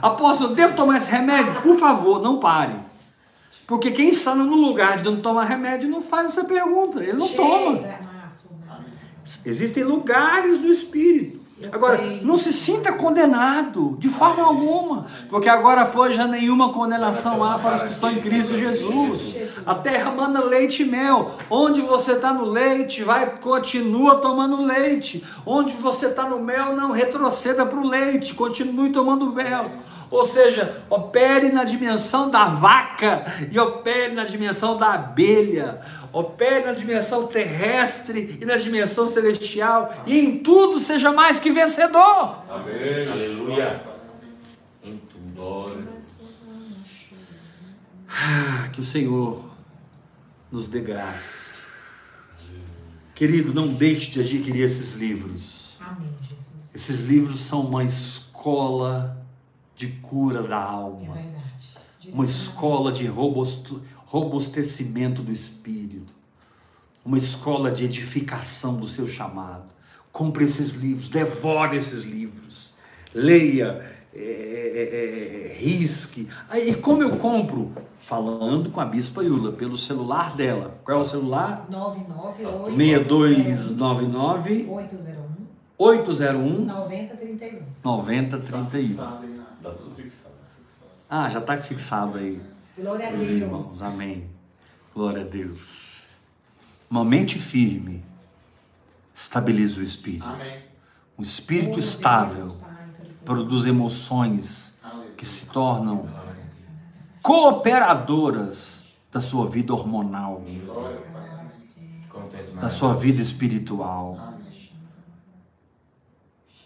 Apóstolo, 0.00 0.50
eu 0.50 0.54
devo 0.56 0.74
tomar 0.74 0.98
esse 0.98 1.10
remédio? 1.10 1.60
Por 1.62 1.76
favor, 1.76 2.20
não 2.20 2.40
pare. 2.40 2.74
Porque 3.66 3.90
quem 3.90 4.10
está 4.10 4.34
no 4.34 4.56
lugar 4.56 4.98
de 4.98 5.04
não 5.04 5.20
tomar 5.20 5.44
remédio 5.44 5.88
não 5.88 6.02
faz 6.02 6.26
essa 6.26 6.44
pergunta. 6.44 7.02
Ele 7.02 7.12
não 7.12 7.28
toma. 7.28 7.76
Chega, 7.76 8.00
Márcio. 8.12 8.50
Existem 9.44 9.84
lugares 9.84 10.58
do 10.58 10.66
Espírito. 10.70 11.41
Agora, 11.70 11.98
não 12.22 12.36
se 12.36 12.52
sinta 12.52 12.92
condenado, 12.92 13.96
de 13.98 14.08
forma 14.08 14.42
alguma, 14.44 15.06
porque 15.28 15.48
agora, 15.48 15.84
pois, 15.86 16.16
já 16.16 16.26
nenhuma 16.26 16.72
condenação 16.72 17.44
há 17.44 17.58
para 17.58 17.76
os 17.76 17.82
que 17.82 17.90
estão 17.90 18.10
em 18.10 18.20
Cristo 18.20 18.58
Jesus. 18.58 19.34
A 19.64 19.74
terra 19.74 20.10
manda 20.10 20.44
leite 20.44 20.82
e 20.82 20.86
mel. 20.86 21.32
Onde 21.48 21.80
você 21.80 22.12
está 22.12 22.32
no 22.32 22.44
leite, 22.44 23.04
vai, 23.04 23.38
continua 23.38 24.16
tomando 24.16 24.64
leite. 24.64 25.24
Onde 25.46 25.74
você 25.74 26.06
está 26.06 26.28
no 26.28 26.40
mel, 26.40 26.74
não 26.74 26.90
retroceda 26.90 27.64
para 27.64 27.78
o 27.78 27.86
leite, 27.86 28.34
continue 28.34 28.90
tomando 28.90 29.32
mel. 29.32 29.70
Ou 30.12 30.26
seja, 30.26 30.82
opere 30.90 31.50
na 31.50 31.64
dimensão 31.64 32.28
da 32.28 32.44
vaca 32.44 33.24
e 33.50 33.58
opere 33.58 34.14
na 34.14 34.24
dimensão 34.24 34.76
da 34.76 34.92
abelha. 34.92 35.80
Opere 36.12 36.64
na 36.66 36.72
dimensão 36.72 37.26
terrestre 37.26 38.38
e 38.40 38.44
na 38.44 38.56
dimensão 38.56 39.06
celestial. 39.06 39.94
E 40.06 40.18
em 40.18 40.38
tudo 40.38 40.78
seja 40.78 41.10
mais 41.12 41.38
que 41.40 41.50
vencedor. 41.50 42.44
Amém. 42.50 43.08
Aleluia. 43.10 43.82
Em 44.84 44.96
tudo. 44.98 45.88
Ah, 48.08 48.68
que 48.72 48.80
o 48.80 48.84
Senhor 48.84 49.44
nos 50.50 50.68
dê 50.68 50.80
graça. 50.80 51.50
Querido, 53.14 53.54
não 53.54 53.68
deixe 53.68 54.10
de 54.10 54.20
adquirir 54.20 54.62
esses 54.64 54.94
livros. 54.94 55.76
Amém, 55.80 56.10
Jesus. 56.28 56.74
Esses 56.74 57.00
livros 57.00 57.40
são 57.40 57.60
uma 57.62 57.84
escola 57.84 59.16
de 59.76 59.88
cura 59.88 60.42
da 60.42 60.56
É 60.56 60.62
alma, 60.62 61.14
verdade. 61.14 61.80
uma 62.12 62.24
escola 62.24 62.92
de 62.92 63.06
robusto- 63.06 63.82
robustecimento 64.12 65.22
do 65.22 65.32
espírito, 65.32 66.12
uma 67.02 67.16
escola 67.16 67.70
de 67.70 67.84
edificação 67.86 68.76
do 68.76 68.86
seu 68.86 69.08
chamado. 69.08 69.64
Compre 70.12 70.44
esses 70.44 70.74
livros, 70.74 71.08
devore 71.08 71.78
esses 71.78 72.04
livros, 72.04 72.74
leia, 73.14 73.90
é, 74.14 74.20
é, 74.20 75.46
é, 75.50 75.56
risque. 75.58 76.28
Aí, 76.50 76.70
E 76.72 76.74
como 76.74 77.02
eu 77.02 77.16
compro? 77.16 77.72
Falando 77.98 78.68
com 78.70 78.80
a 78.80 78.84
Bispa 78.84 79.22
Yula, 79.24 79.52
pelo 79.52 79.78
celular 79.78 80.36
dela. 80.36 80.78
Qual 80.84 80.98
é 80.98 81.00
o 81.00 81.04
celular? 81.06 81.66
998 81.70 82.76
6299 82.76 84.66
801 84.68 85.22
801 85.78 86.64
9031. 86.66 87.62
9031. 87.82 88.66
Fixado 88.70 89.22
aí 89.24 89.30
na- 89.34 89.44
Tá 89.62 89.70
tudo 89.70 89.90
fixado. 89.94 90.34
fixado. 90.58 90.90
Ah, 91.08 91.30
já 91.30 91.38
está 91.38 91.56
fixado 91.56 92.18
aí. 92.18 92.38
Glória 92.76 93.08
a 93.08 93.10
Deus. 93.10 93.28
irmãos, 93.28 93.82
amém. 93.82 94.30
Glória 94.94 95.22
a 95.22 95.26
Deus. 95.26 96.00
Uma 96.90 97.04
mente 97.04 97.38
firme 97.38 98.04
estabiliza 99.14 99.80
o 99.80 99.82
espírito. 99.82 100.24
Amém. 100.24 100.62
Um 101.18 101.22
espírito 101.22 101.74
Deus, 101.74 101.86
estável 101.86 102.48
Pai, 102.54 102.70
todo-poderoso. 102.86 103.24
produz 103.24 103.66
emoções 103.66 104.78
Aleluia. 104.82 105.10
que 105.14 105.24
se 105.24 105.46
tornam 105.46 106.08
cooperadoras 107.22 108.82
da 109.10 109.20
sua 109.20 109.46
vida 109.48 109.72
hormonal, 109.72 110.42
Glória 110.64 111.02
da 112.60 112.68
sua 112.68 112.94
vida 112.94 113.20
espiritual, 113.20 114.16
Amém. 114.18 114.70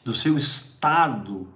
do 0.05 0.13
seu 0.15 0.37
estado 0.37 1.49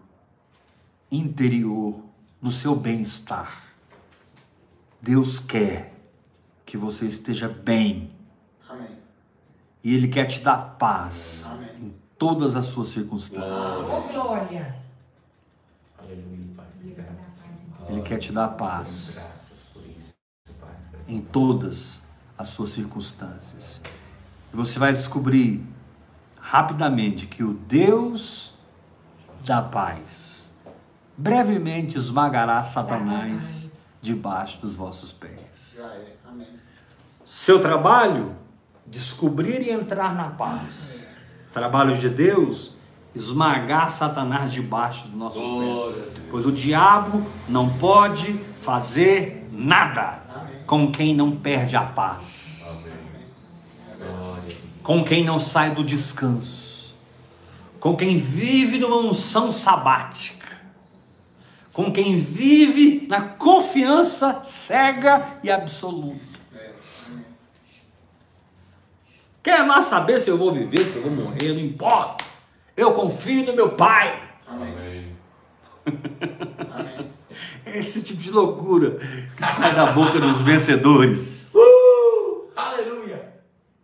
interior, 1.11 2.03
do 2.43 2.51
seu 2.51 2.75
bem-estar. 2.75 3.70
Deus 5.03 5.39
quer 5.39 5.95
que 6.67 6.77
você 6.77 7.07
esteja 7.07 7.49
bem 7.49 8.11
Amém. 8.69 8.99
e 9.83 9.95
Ele 9.95 10.09
quer 10.09 10.27
te 10.27 10.41
dar 10.41 10.59
paz 10.79 11.45
Amém. 11.47 11.69
em 11.81 11.95
todas 12.19 12.55
as 12.55 12.67
suas 12.67 12.89
circunstâncias. 12.89 13.89
Oh, 13.89 14.13
glória. 14.13 14.77
Aleluia, 15.99 16.47
Pai. 16.57 16.67
Ele 17.89 18.03
quer 18.03 18.19
te 18.19 18.31
dar 18.31 18.49
paz 18.49 19.17
em 21.09 21.21
todas 21.21 22.03
as 22.39 22.49
suas 22.49 22.71
circunstâncias. 22.71 23.81
E 24.53 24.57
você 24.57 24.79
vai 24.79 24.93
descobrir 24.93 25.67
rapidamente 26.41 27.27
que 27.27 27.43
o 27.43 27.55
Deus 27.55 28.55
da 29.45 29.61
paz 29.63 30.49
brevemente 31.17 31.97
esmagará 31.97 32.63
Satanás 32.63 33.43
Satanás. 33.43 33.70
Debaixo 34.01 34.59
dos 34.61 34.75
vossos 34.75 35.13
pés. 35.13 35.41
Já 35.77 35.87
é. 35.87 36.17
Amém. 36.29 36.49
Seu 37.25 37.61
trabalho, 37.61 38.35
descobrir 38.87 39.63
e 39.63 39.71
entrar 39.71 40.15
na 40.15 40.31
paz. 40.31 41.09
Trabalho 41.53 41.97
de 41.97 42.09
Deus, 42.09 42.75
esmagar 43.15 43.91
Satanás 43.91 44.53
debaixo 44.53 45.09
dos 45.09 45.17
nossos 45.17 45.43
pés. 45.93 46.25
Pois 46.31 46.47
o 46.47 46.53
diabo 46.53 47.27
não 47.49 47.69
pode 47.69 48.33
fazer 48.57 49.49
nada 49.53 50.23
Amém. 50.35 50.65
com 50.67 50.91
quem 50.93 51.15
não 51.15 51.33
perde 51.37 51.77
a 51.77 51.83
paz, 51.83 52.65
Glória. 53.99 54.57
com 54.83 55.05
quem 55.05 55.25
não 55.25 55.39
sai 55.39 55.75
do 55.75 55.85
descanso, 55.85 56.95
com 57.79 57.97
quem 57.97 58.17
vive 58.17 58.79
numa 58.79 58.97
unção 58.97 59.51
sabática, 59.51 60.40
com 61.73 61.93
quem 61.93 62.17
vive 62.17 63.07
na 63.09 63.23
confiança 63.23 64.43
cega 64.45 65.39
e 65.43 65.51
absoluta. 65.51 66.31
Quer 69.43 69.67
lá 69.67 69.81
saber 69.81 70.19
se 70.19 70.29
eu 70.29 70.37
vou 70.37 70.53
viver, 70.53 70.85
se 70.85 70.97
eu 70.97 71.03
vou 71.03 71.13
morrer, 71.13 71.53
não 71.53 71.61
importa. 71.61 72.25
Eu 72.77 72.93
confio 72.93 73.47
no 73.47 73.55
meu 73.55 73.71
Pai. 73.71 74.23
Amém. 74.47 75.17
Esse 77.65 78.03
tipo 78.03 78.21
de 78.21 78.31
loucura 78.31 78.99
que 79.37 79.47
sai 79.47 79.75
da 79.75 79.87
boca 79.93 80.19
dos 80.19 80.43
vencedores. 80.43 81.47
Aleluia. 82.55 83.35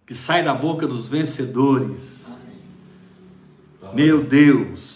Que 0.05 0.15
sai 0.15 0.43
da 0.43 0.53
boca 0.53 0.87
dos 0.87 1.09
vencedores. 1.09 2.27
Amém. 3.83 3.95
Meu 3.95 4.25
Deus. 4.25 4.96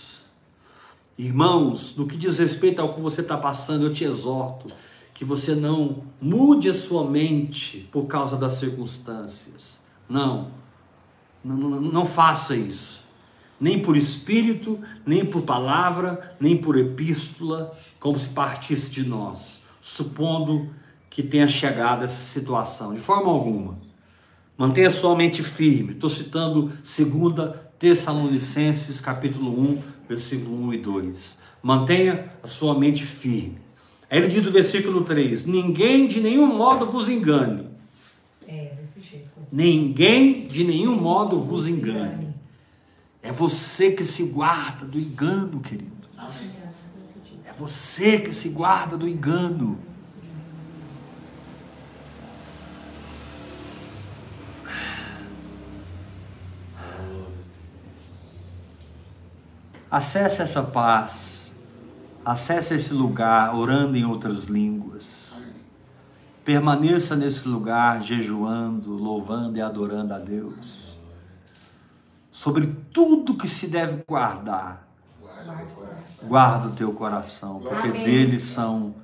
Irmãos, 1.22 1.94
no 1.96 2.06
que 2.06 2.16
diz 2.16 2.38
respeito 2.38 2.80
ao 2.80 2.94
que 2.94 3.00
você 3.00 3.20
está 3.20 3.36
passando, 3.36 3.84
eu 3.84 3.92
te 3.92 4.04
exorto 4.04 4.72
que 5.12 5.22
você 5.22 5.54
não 5.54 6.04
mude 6.18 6.70
a 6.70 6.72
sua 6.72 7.04
mente 7.04 7.86
por 7.92 8.06
causa 8.06 8.38
das 8.38 8.52
circunstâncias. 8.52 9.80
Não. 10.08 10.48
Não, 11.44 11.56
não, 11.56 11.78
não 11.78 12.06
faça 12.06 12.56
isso. 12.56 13.02
Nem 13.60 13.82
por 13.82 13.98
espírito, 13.98 14.80
nem 15.04 15.22
por 15.22 15.42
palavra, 15.42 16.34
nem 16.40 16.56
por 16.56 16.78
epístola, 16.78 17.70
como 17.98 18.18
se 18.18 18.28
partisse 18.28 18.90
de 18.90 19.04
nós, 19.04 19.60
supondo 19.78 20.70
que 21.10 21.22
tenha 21.22 21.48
chegado 21.48 22.02
essa 22.02 22.22
situação, 22.32 22.94
de 22.94 23.00
forma 23.00 23.30
alguma. 23.30 23.78
Mantenha 24.56 24.90
sua 24.90 25.14
mente 25.14 25.42
firme. 25.42 25.92
Estou 25.92 26.08
citando 26.08 26.72
2 26.82 27.56
Tessalonicenses, 27.78 29.02
capítulo 29.02 29.60
1, 29.60 29.99
versículo 30.10 30.56
1 30.66 30.74
e 30.74 30.78
2. 30.78 31.38
Mantenha 31.62 32.32
a 32.42 32.46
sua 32.46 32.76
mente 32.76 33.06
firme. 33.06 33.58
Aí 34.10 34.18
ele 34.18 34.26
diz 34.28 34.44
no 34.44 34.50
versículo 34.50 35.04
3: 35.04 35.46
Ninguém 35.46 36.08
de 36.08 36.20
nenhum 36.20 36.46
modo 36.46 36.86
vos 36.86 37.08
engane. 37.08 37.68
É, 38.46 38.72
desse 38.80 39.00
jeito. 39.00 39.30
pois. 39.32 39.52
Ninguém 39.52 40.48
de 40.48 40.64
nenhum 40.64 40.96
modo 41.00 41.40
vos 41.40 41.68
engane. 41.68 42.34
É 43.22 43.30
você 43.30 43.92
que 43.92 44.02
se 44.02 44.24
guarda 44.24 44.84
do 44.84 44.98
engano, 44.98 45.60
querido. 45.60 45.92
É 47.44 47.52
você 47.52 48.18
que 48.18 48.32
se 48.32 48.48
guarda 48.48 48.96
do 48.96 49.06
engano. 49.06 49.78
Acesse 59.90 60.40
essa 60.40 60.62
paz. 60.62 61.56
Acesse 62.24 62.74
esse 62.74 62.94
lugar 62.94 63.54
orando 63.54 63.96
em 63.96 64.04
outras 64.04 64.44
línguas. 64.44 65.42
Permaneça 66.44 67.16
nesse 67.16 67.48
lugar 67.48 68.00
jejuando, 68.00 68.92
louvando 68.92 69.58
e 69.58 69.60
adorando 69.60 70.14
a 70.14 70.18
Deus. 70.18 70.98
Sobre 72.30 72.66
tudo 72.92 73.36
que 73.36 73.48
se 73.48 73.66
deve 73.66 74.02
guardar, 74.06 74.88
guarda 76.22 76.68
o 76.68 76.72
teu 76.72 76.92
coração, 76.92 77.60
porque 77.60 77.90
deles 77.90 78.42
são 78.42 78.94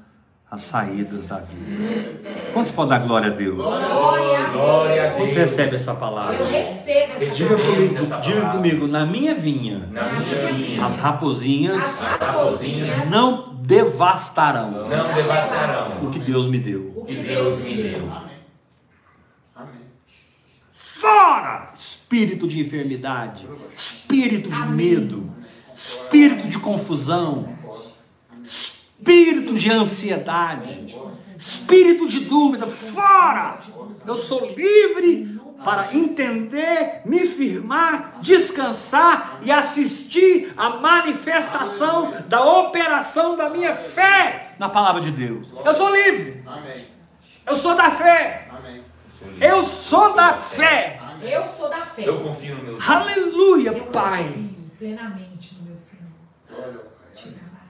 as 0.56 0.62
saídas 0.62 1.28
da 1.28 1.36
vida. 1.38 2.50
Quantos 2.52 2.72
podem 2.72 2.98
dar 2.98 3.06
glória 3.06 3.28
a 3.30 3.34
Deus? 3.34 3.56
Glória 3.56 4.48
Glória 4.50 5.08
a 5.08 5.10
Quantos 5.12 5.34
Deus. 5.34 5.50
recebem 5.50 5.74
essa 5.76 5.94
palavra? 5.94 6.34
Eu 6.36 6.46
recebo 6.46 7.12
essa 7.24 7.34
Diga 7.34 7.48
palavra. 7.56 7.74
comigo, 7.74 7.98
essa 7.98 8.16
diga 8.20 8.40
palavra. 8.40 8.56
comigo, 8.62 8.86
na 8.86 9.06
minha 9.06 9.34
vinha, 9.34 9.88
Na 9.92 10.04
minha 10.12 10.50
linha. 10.50 10.84
as 10.84 10.96
raposinhas 10.98 11.82
As 11.82 12.00
raposinhas, 12.20 13.10
não 13.10 13.54
devastarão 13.62 14.88
Não 14.88 15.12
devastarão 15.14 16.06
o 16.06 16.10
que 16.10 16.18
Deus 16.20 16.46
me 16.46 16.58
deu. 16.58 16.92
o 16.96 17.04
que 17.04 17.14
Deus 17.14 17.58
me 17.60 17.74
deu. 17.82 18.08
Amém. 19.54 19.72
Fora 20.70 21.70
espírito 21.74 22.48
de 22.48 22.60
enfermidade, 22.60 23.46
espírito 23.74 24.48
de 24.50 24.62
medo, 24.68 25.28
espírito 25.74 26.46
de 26.48 26.58
confusão, 26.58 27.55
espírito 28.98 29.54
de 29.54 29.70
ansiedade, 29.70 30.96
espírito 31.34 32.06
de 32.06 32.20
dúvida. 32.20 32.66
Fora! 32.66 33.58
Eu 34.06 34.16
sou 34.16 34.46
livre 34.54 35.36
para 35.64 35.94
entender, 35.94 37.02
me 37.04 37.26
firmar, 37.26 38.18
descansar 38.20 39.40
e 39.42 39.50
assistir 39.50 40.52
à 40.56 40.70
manifestação 40.70 42.12
da 42.28 42.44
operação 42.44 43.36
da 43.36 43.50
minha 43.50 43.74
fé 43.74 44.54
na 44.58 44.68
palavra 44.68 45.00
de 45.00 45.10
Deus. 45.10 45.52
Eu 45.64 45.74
sou 45.74 45.90
livre. 45.94 46.42
Amém. 46.46 46.84
Eu 47.46 47.56
sou 47.56 47.74
da 47.74 47.90
fé. 47.90 48.48
Amém. 48.50 48.82
Eu 49.40 49.64
sou 49.64 50.14
da 50.14 50.32
fé. 50.32 51.00
Eu 51.22 51.44
sou 51.44 51.68
da 51.68 51.78
fé. 51.78 52.08
Eu 52.08 52.20
confio 52.20 52.56
no 52.56 52.62
meu 52.62 52.72
Deus. 52.74 52.88
Aleluia, 52.88 53.70
Eu 53.70 53.86
Pai. 53.86 54.24
confio 54.24 54.70
plenamente 54.78 55.54
no 55.56 55.68
meu 55.68 55.78
Senhor. 55.78 56.85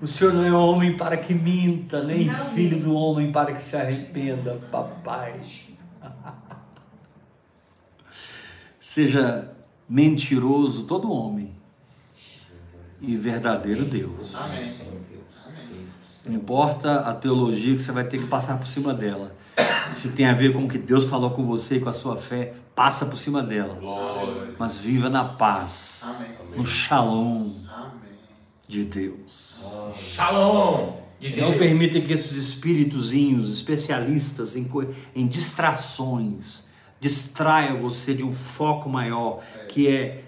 O 0.00 0.06
Senhor 0.06 0.34
não 0.34 0.44
é 0.44 0.52
homem 0.52 0.96
para 0.96 1.16
que 1.16 1.32
minta, 1.32 2.02
nem 2.02 2.26
Não 2.26 2.34
filho 2.34 2.78
do 2.78 2.94
homem 2.94 3.32
para 3.32 3.52
que 3.52 3.62
se 3.62 3.76
arrependa, 3.76 4.54
papai. 4.70 5.40
Seja 8.80 9.50
mentiroso 9.88 10.84
todo 10.84 11.10
homem 11.10 11.54
e 13.02 13.16
verdadeiro 13.16 13.84
Deus. 13.84 14.34
Amém. 14.34 14.74
Não 16.26 16.34
importa 16.34 17.00
a 17.00 17.14
teologia 17.14 17.74
que 17.74 17.80
você 17.80 17.92
vai 17.92 18.04
ter 18.04 18.18
que 18.18 18.26
passar 18.26 18.58
por 18.58 18.66
cima 18.66 18.92
dela. 18.92 19.30
Se 19.92 20.10
tem 20.10 20.26
a 20.26 20.34
ver 20.34 20.52
com 20.52 20.64
o 20.64 20.68
que 20.68 20.78
Deus 20.78 21.04
falou 21.04 21.30
com 21.30 21.44
você 21.44 21.76
e 21.76 21.80
com 21.80 21.88
a 21.88 21.94
sua 21.94 22.16
fé, 22.16 22.54
passa 22.74 23.06
por 23.06 23.16
cima 23.16 23.42
dela. 23.42 23.74
Glória. 23.74 24.54
Mas 24.58 24.78
viva 24.78 25.08
na 25.08 25.24
paz, 25.24 26.02
Amém. 26.04 26.30
no 26.56 26.66
shalom. 26.66 27.52
De 28.68 28.84
Deus. 28.84 29.54
Shalom 29.94 31.06
de 31.18 31.40
Não 31.40 31.50
Deus. 31.50 31.58
permita 31.58 32.00
que 32.00 32.12
esses 32.12 32.36
espíritozinhos, 32.36 33.50
especialistas 33.50 34.54
em, 34.56 34.68
em 35.14 35.26
distrações, 35.26 36.64
distraiam 37.00 37.78
você 37.78 38.14
de 38.14 38.24
um 38.24 38.32
foco 38.32 38.88
maior, 38.88 39.42
que 39.68 39.88
é 39.88 40.24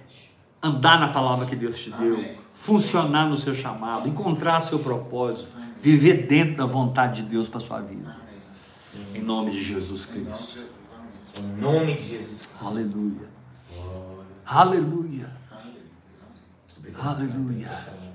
andar 0.63 0.99
na 0.99 1.09
palavra 1.09 1.47
que 1.47 1.57
Deus 1.57 1.79
te 1.79 1.91
deu, 1.91 2.37
funcionar 2.47 3.29
no 3.29 3.37
seu 3.37 3.55
chamado, 3.55 4.09
encontrar 4.09 4.61
seu 4.61 4.79
propósito, 4.79 5.53
viver 5.81 6.27
dentro 6.27 6.57
da 6.57 6.67
vontade 6.67 7.23
de 7.23 7.29
Deus 7.29 7.49
para 7.49 7.61
sua 7.61 7.81
vida. 7.81 8.17
Em 9.15 9.23
nome 9.23 9.53
de 9.53 9.63
Jesus 9.63 10.07
Cristo. 10.07 10.65
Em 11.39 11.61
nome 11.61 11.95
de 11.95 12.09
Jesus. 12.09 12.49
Aleluia. 12.61 13.29
Aleluia. 14.45 15.31
Aleluia. 17.01 18.08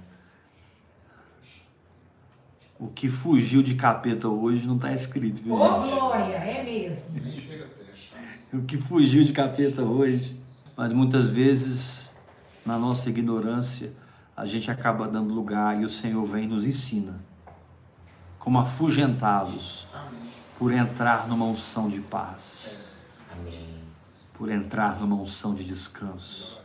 O 2.84 2.90
que 2.90 3.08
fugiu 3.08 3.64
de 3.64 3.76
capeta 3.76 4.28
hoje 4.28 4.68
não 4.68 4.76
está 4.76 4.92
escrito, 4.92 5.42
viu, 5.42 5.54
Ô, 5.54 5.80
gente? 5.80 5.90
glória, 5.90 6.36
é 6.36 6.64
mesmo. 6.66 7.12
Nem 7.14 7.40
chega 7.40 7.66
perto. 7.66 8.58
O 8.62 8.68
que 8.68 8.76
fugiu 8.78 9.24
de 9.24 9.32
capeta 9.32 9.82
hoje. 9.84 10.38
Mas 10.76 10.92
muitas 10.92 11.30
vezes, 11.30 12.14
na 12.66 12.78
nossa 12.78 13.10
ignorância, 13.10 13.94
a 14.36 14.46
gente 14.46 14.70
acaba 14.70 15.08
dando 15.08 15.34
lugar 15.34 15.80
e 15.82 15.86
o 15.86 15.90
Senhor 15.90 16.26
vem 16.26 16.44
e 16.44 16.48
nos 16.48 16.66
ensina. 16.66 17.24
Como 18.38 18.60
afugentados 18.60 19.88
Amém. 19.94 20.20
por 20.60 20.74
entrar 20.74 21.26
numa 21.26 21.46
unção 21.46 21.88
de 21.88 22.02
paz, 22.02 22.98
por 24.34 24.52
entrar 24.52 25.00
numa 25.00 25.16
unção 25.16 25.54
de 25.56 25.64
descanso 25.64 26.60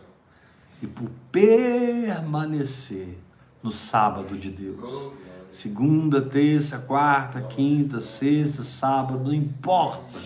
e 0.83 0.87
por 0.89 1.09
permanecer 1.31 3.21
no 3.62 3.71
sábado 3.71 4.37
de 4.37 4.51
Deus. 4.51 5.12
Segunda, 5.53 6.20
terça, 6.20 6.78
quarta, 6.78 7.40
quinta, 7.42 8.01
sexta, 8.01 8.62
sábado, 8.62 9.24
não 9.24 9.32
importa. 9.32 10.18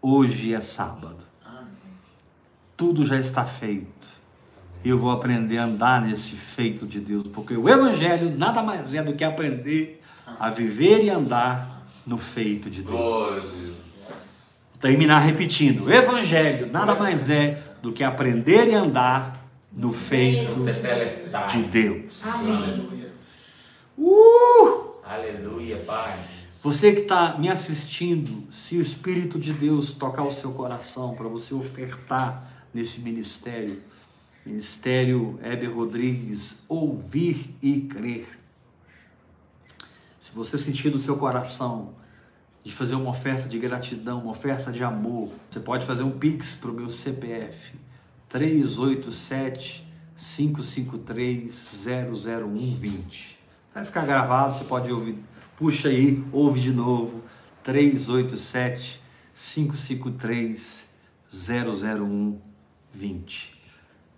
Hoje 0.00 0.54
é 0.54 0.60
sábado. 0.60 1.24
Tudo 2.76 3.04
já 3.04 3.18
está 3.18 3.44
feito. 3.44 4.16
E 4.84 4.88
eu 4.88 4.98
vou 4.98 5.10
aprender 5.10 5.58
a 5.58 5.64
andar 5.64 6.02
nesse 6.02 6.32
feito 6.32 6.86
de 6.86 7.00
Deus, 7.00 7.26
porque 7.28 7.54
o 7.54 7.68
Evangelho 7.68 8.36
nada 8.36 8.62
mais 8.62 8.94
é 8.94 9.02
do 9.02 9.14
que 9.14 9.24
aprender 9.24 10.02
a 10.38 10.50
viver 10.50 11.02
e 11.04 11.10
andar 11.10 11.86
no 12.06 12.18
feito 12.18 12.70
de 12.70 12.82
Deus. 12.82 12.94
Vou 12.94 13.42
terminar 14.80 15.20
repetindo: 15.20 15.86
o 15.86 15.92
Evangelho 15.92 16.70
nada 16.70 16.94
mais 16.94 17.28
é 17.30 17.62
do 17.82 17.92
que 17.92 18.04
aprender 18.04 18.68
e 18.68 18.74
andar 18.74 19.44
no 19.72 19.92
feito 19.92 20.64
de 21.50 21.62
Deus. 21.62 22.22
Amém. 22.24 23.05
Uh! 23.98 25.00
Aleluia, 25.02 25.78
Pai. 25.78 26.18
Você 26.62 26.92
que 26.92 27.02
está 27.02 27.38
me 27.38 27.48
assistindo, 27.48 28.50
se 28.52 28.76
o 28.76 28.80
Espírito 28.80 29.38
de 29.38 29.52
Deus 29.52 29.92
tocar 29.92 30.24
o 30.24 30.32
seu 30.32 30.52
coração 30.52 31.14
para 31.14 31.28
você 31.28 31.54
ofertar 31.54 32.50
nesse 32.74 33.00
ministério, 33.00 33.82
Ministério 34.44 35.38
Heber 35.42 35.74
Rodrigues, 35.74 36.56
ouvir 36.68 37.56
e 37.62 37.82
crer. 37.82 38.26
Se 40.18 40.32
você 40.32 40.58
sentir 40.58 40.90
no 40.90 40.98
seu 40.98 41.16
coração 41.16 41.94
de 42.64 42.72
fazer 42.72 42.96
uma 42.96 43.10
oferta 43.10 43.48
de 43.48 43.58
gratidão, 43.58 44.22
uma 44.22 44.32
oferta 44.32 44.72
de 44.72 44.82
amor, 44.82 45.30
você 45.48 45.60
pode 45.60 45.86
fazer 45.86 46.02
um 46.02 46.18
pix 46.18 46.56
para 46.56 46.70
o 46.70 46.74
meu 46.74 46.88
CPF 46.88 47.74
387 48.28 49.86
553 50.16 51.86
00120. 52.12 53.35
Vai 53.76 53.84
ficar 53.84 54.06
gravado, 54.06 54.56
você 54.56 54.64
pode 54.64 54.90
ouvir. 54.90 55.18
Puxa 55.54 55.88
aí, 55.88 56.24
ouve 56.32 56.60
de 56.60 56.72
novo. 56.72 57.20
387 57.62 59.02
553 59.34 60.86
00120. 61.30 63.54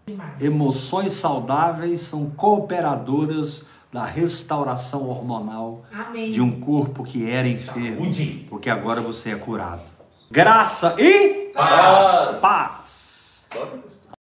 Demais. 0.06 0.40
Emoções 0.40 1.12
saudáveis 1.14 2.02
são 2.02 2.30
cooperadoras 2.30 3.66
da 3.92 4.04
restauração 4.04 5.08
hormonal 5.08 5.84
Amém. 5.92 6.30
de 6.30 6.40
um 6.40 6.60
corpo 6.60 7.02
que 7.02 7.28
era 7.28 7.48
enfermo, 7.48 8.04
Saúde. 8.04 8.46
porque 8.48 8.70
agora 8.70 9.00
você 9.00 9.30
é 9.30 9.36
curado. 9.36 9.82
Graça 10.30 10.94
e 11.00 11.50
Paz. 11.52 12.38
paz. 12.38 13.44
Você. 13.50 13.97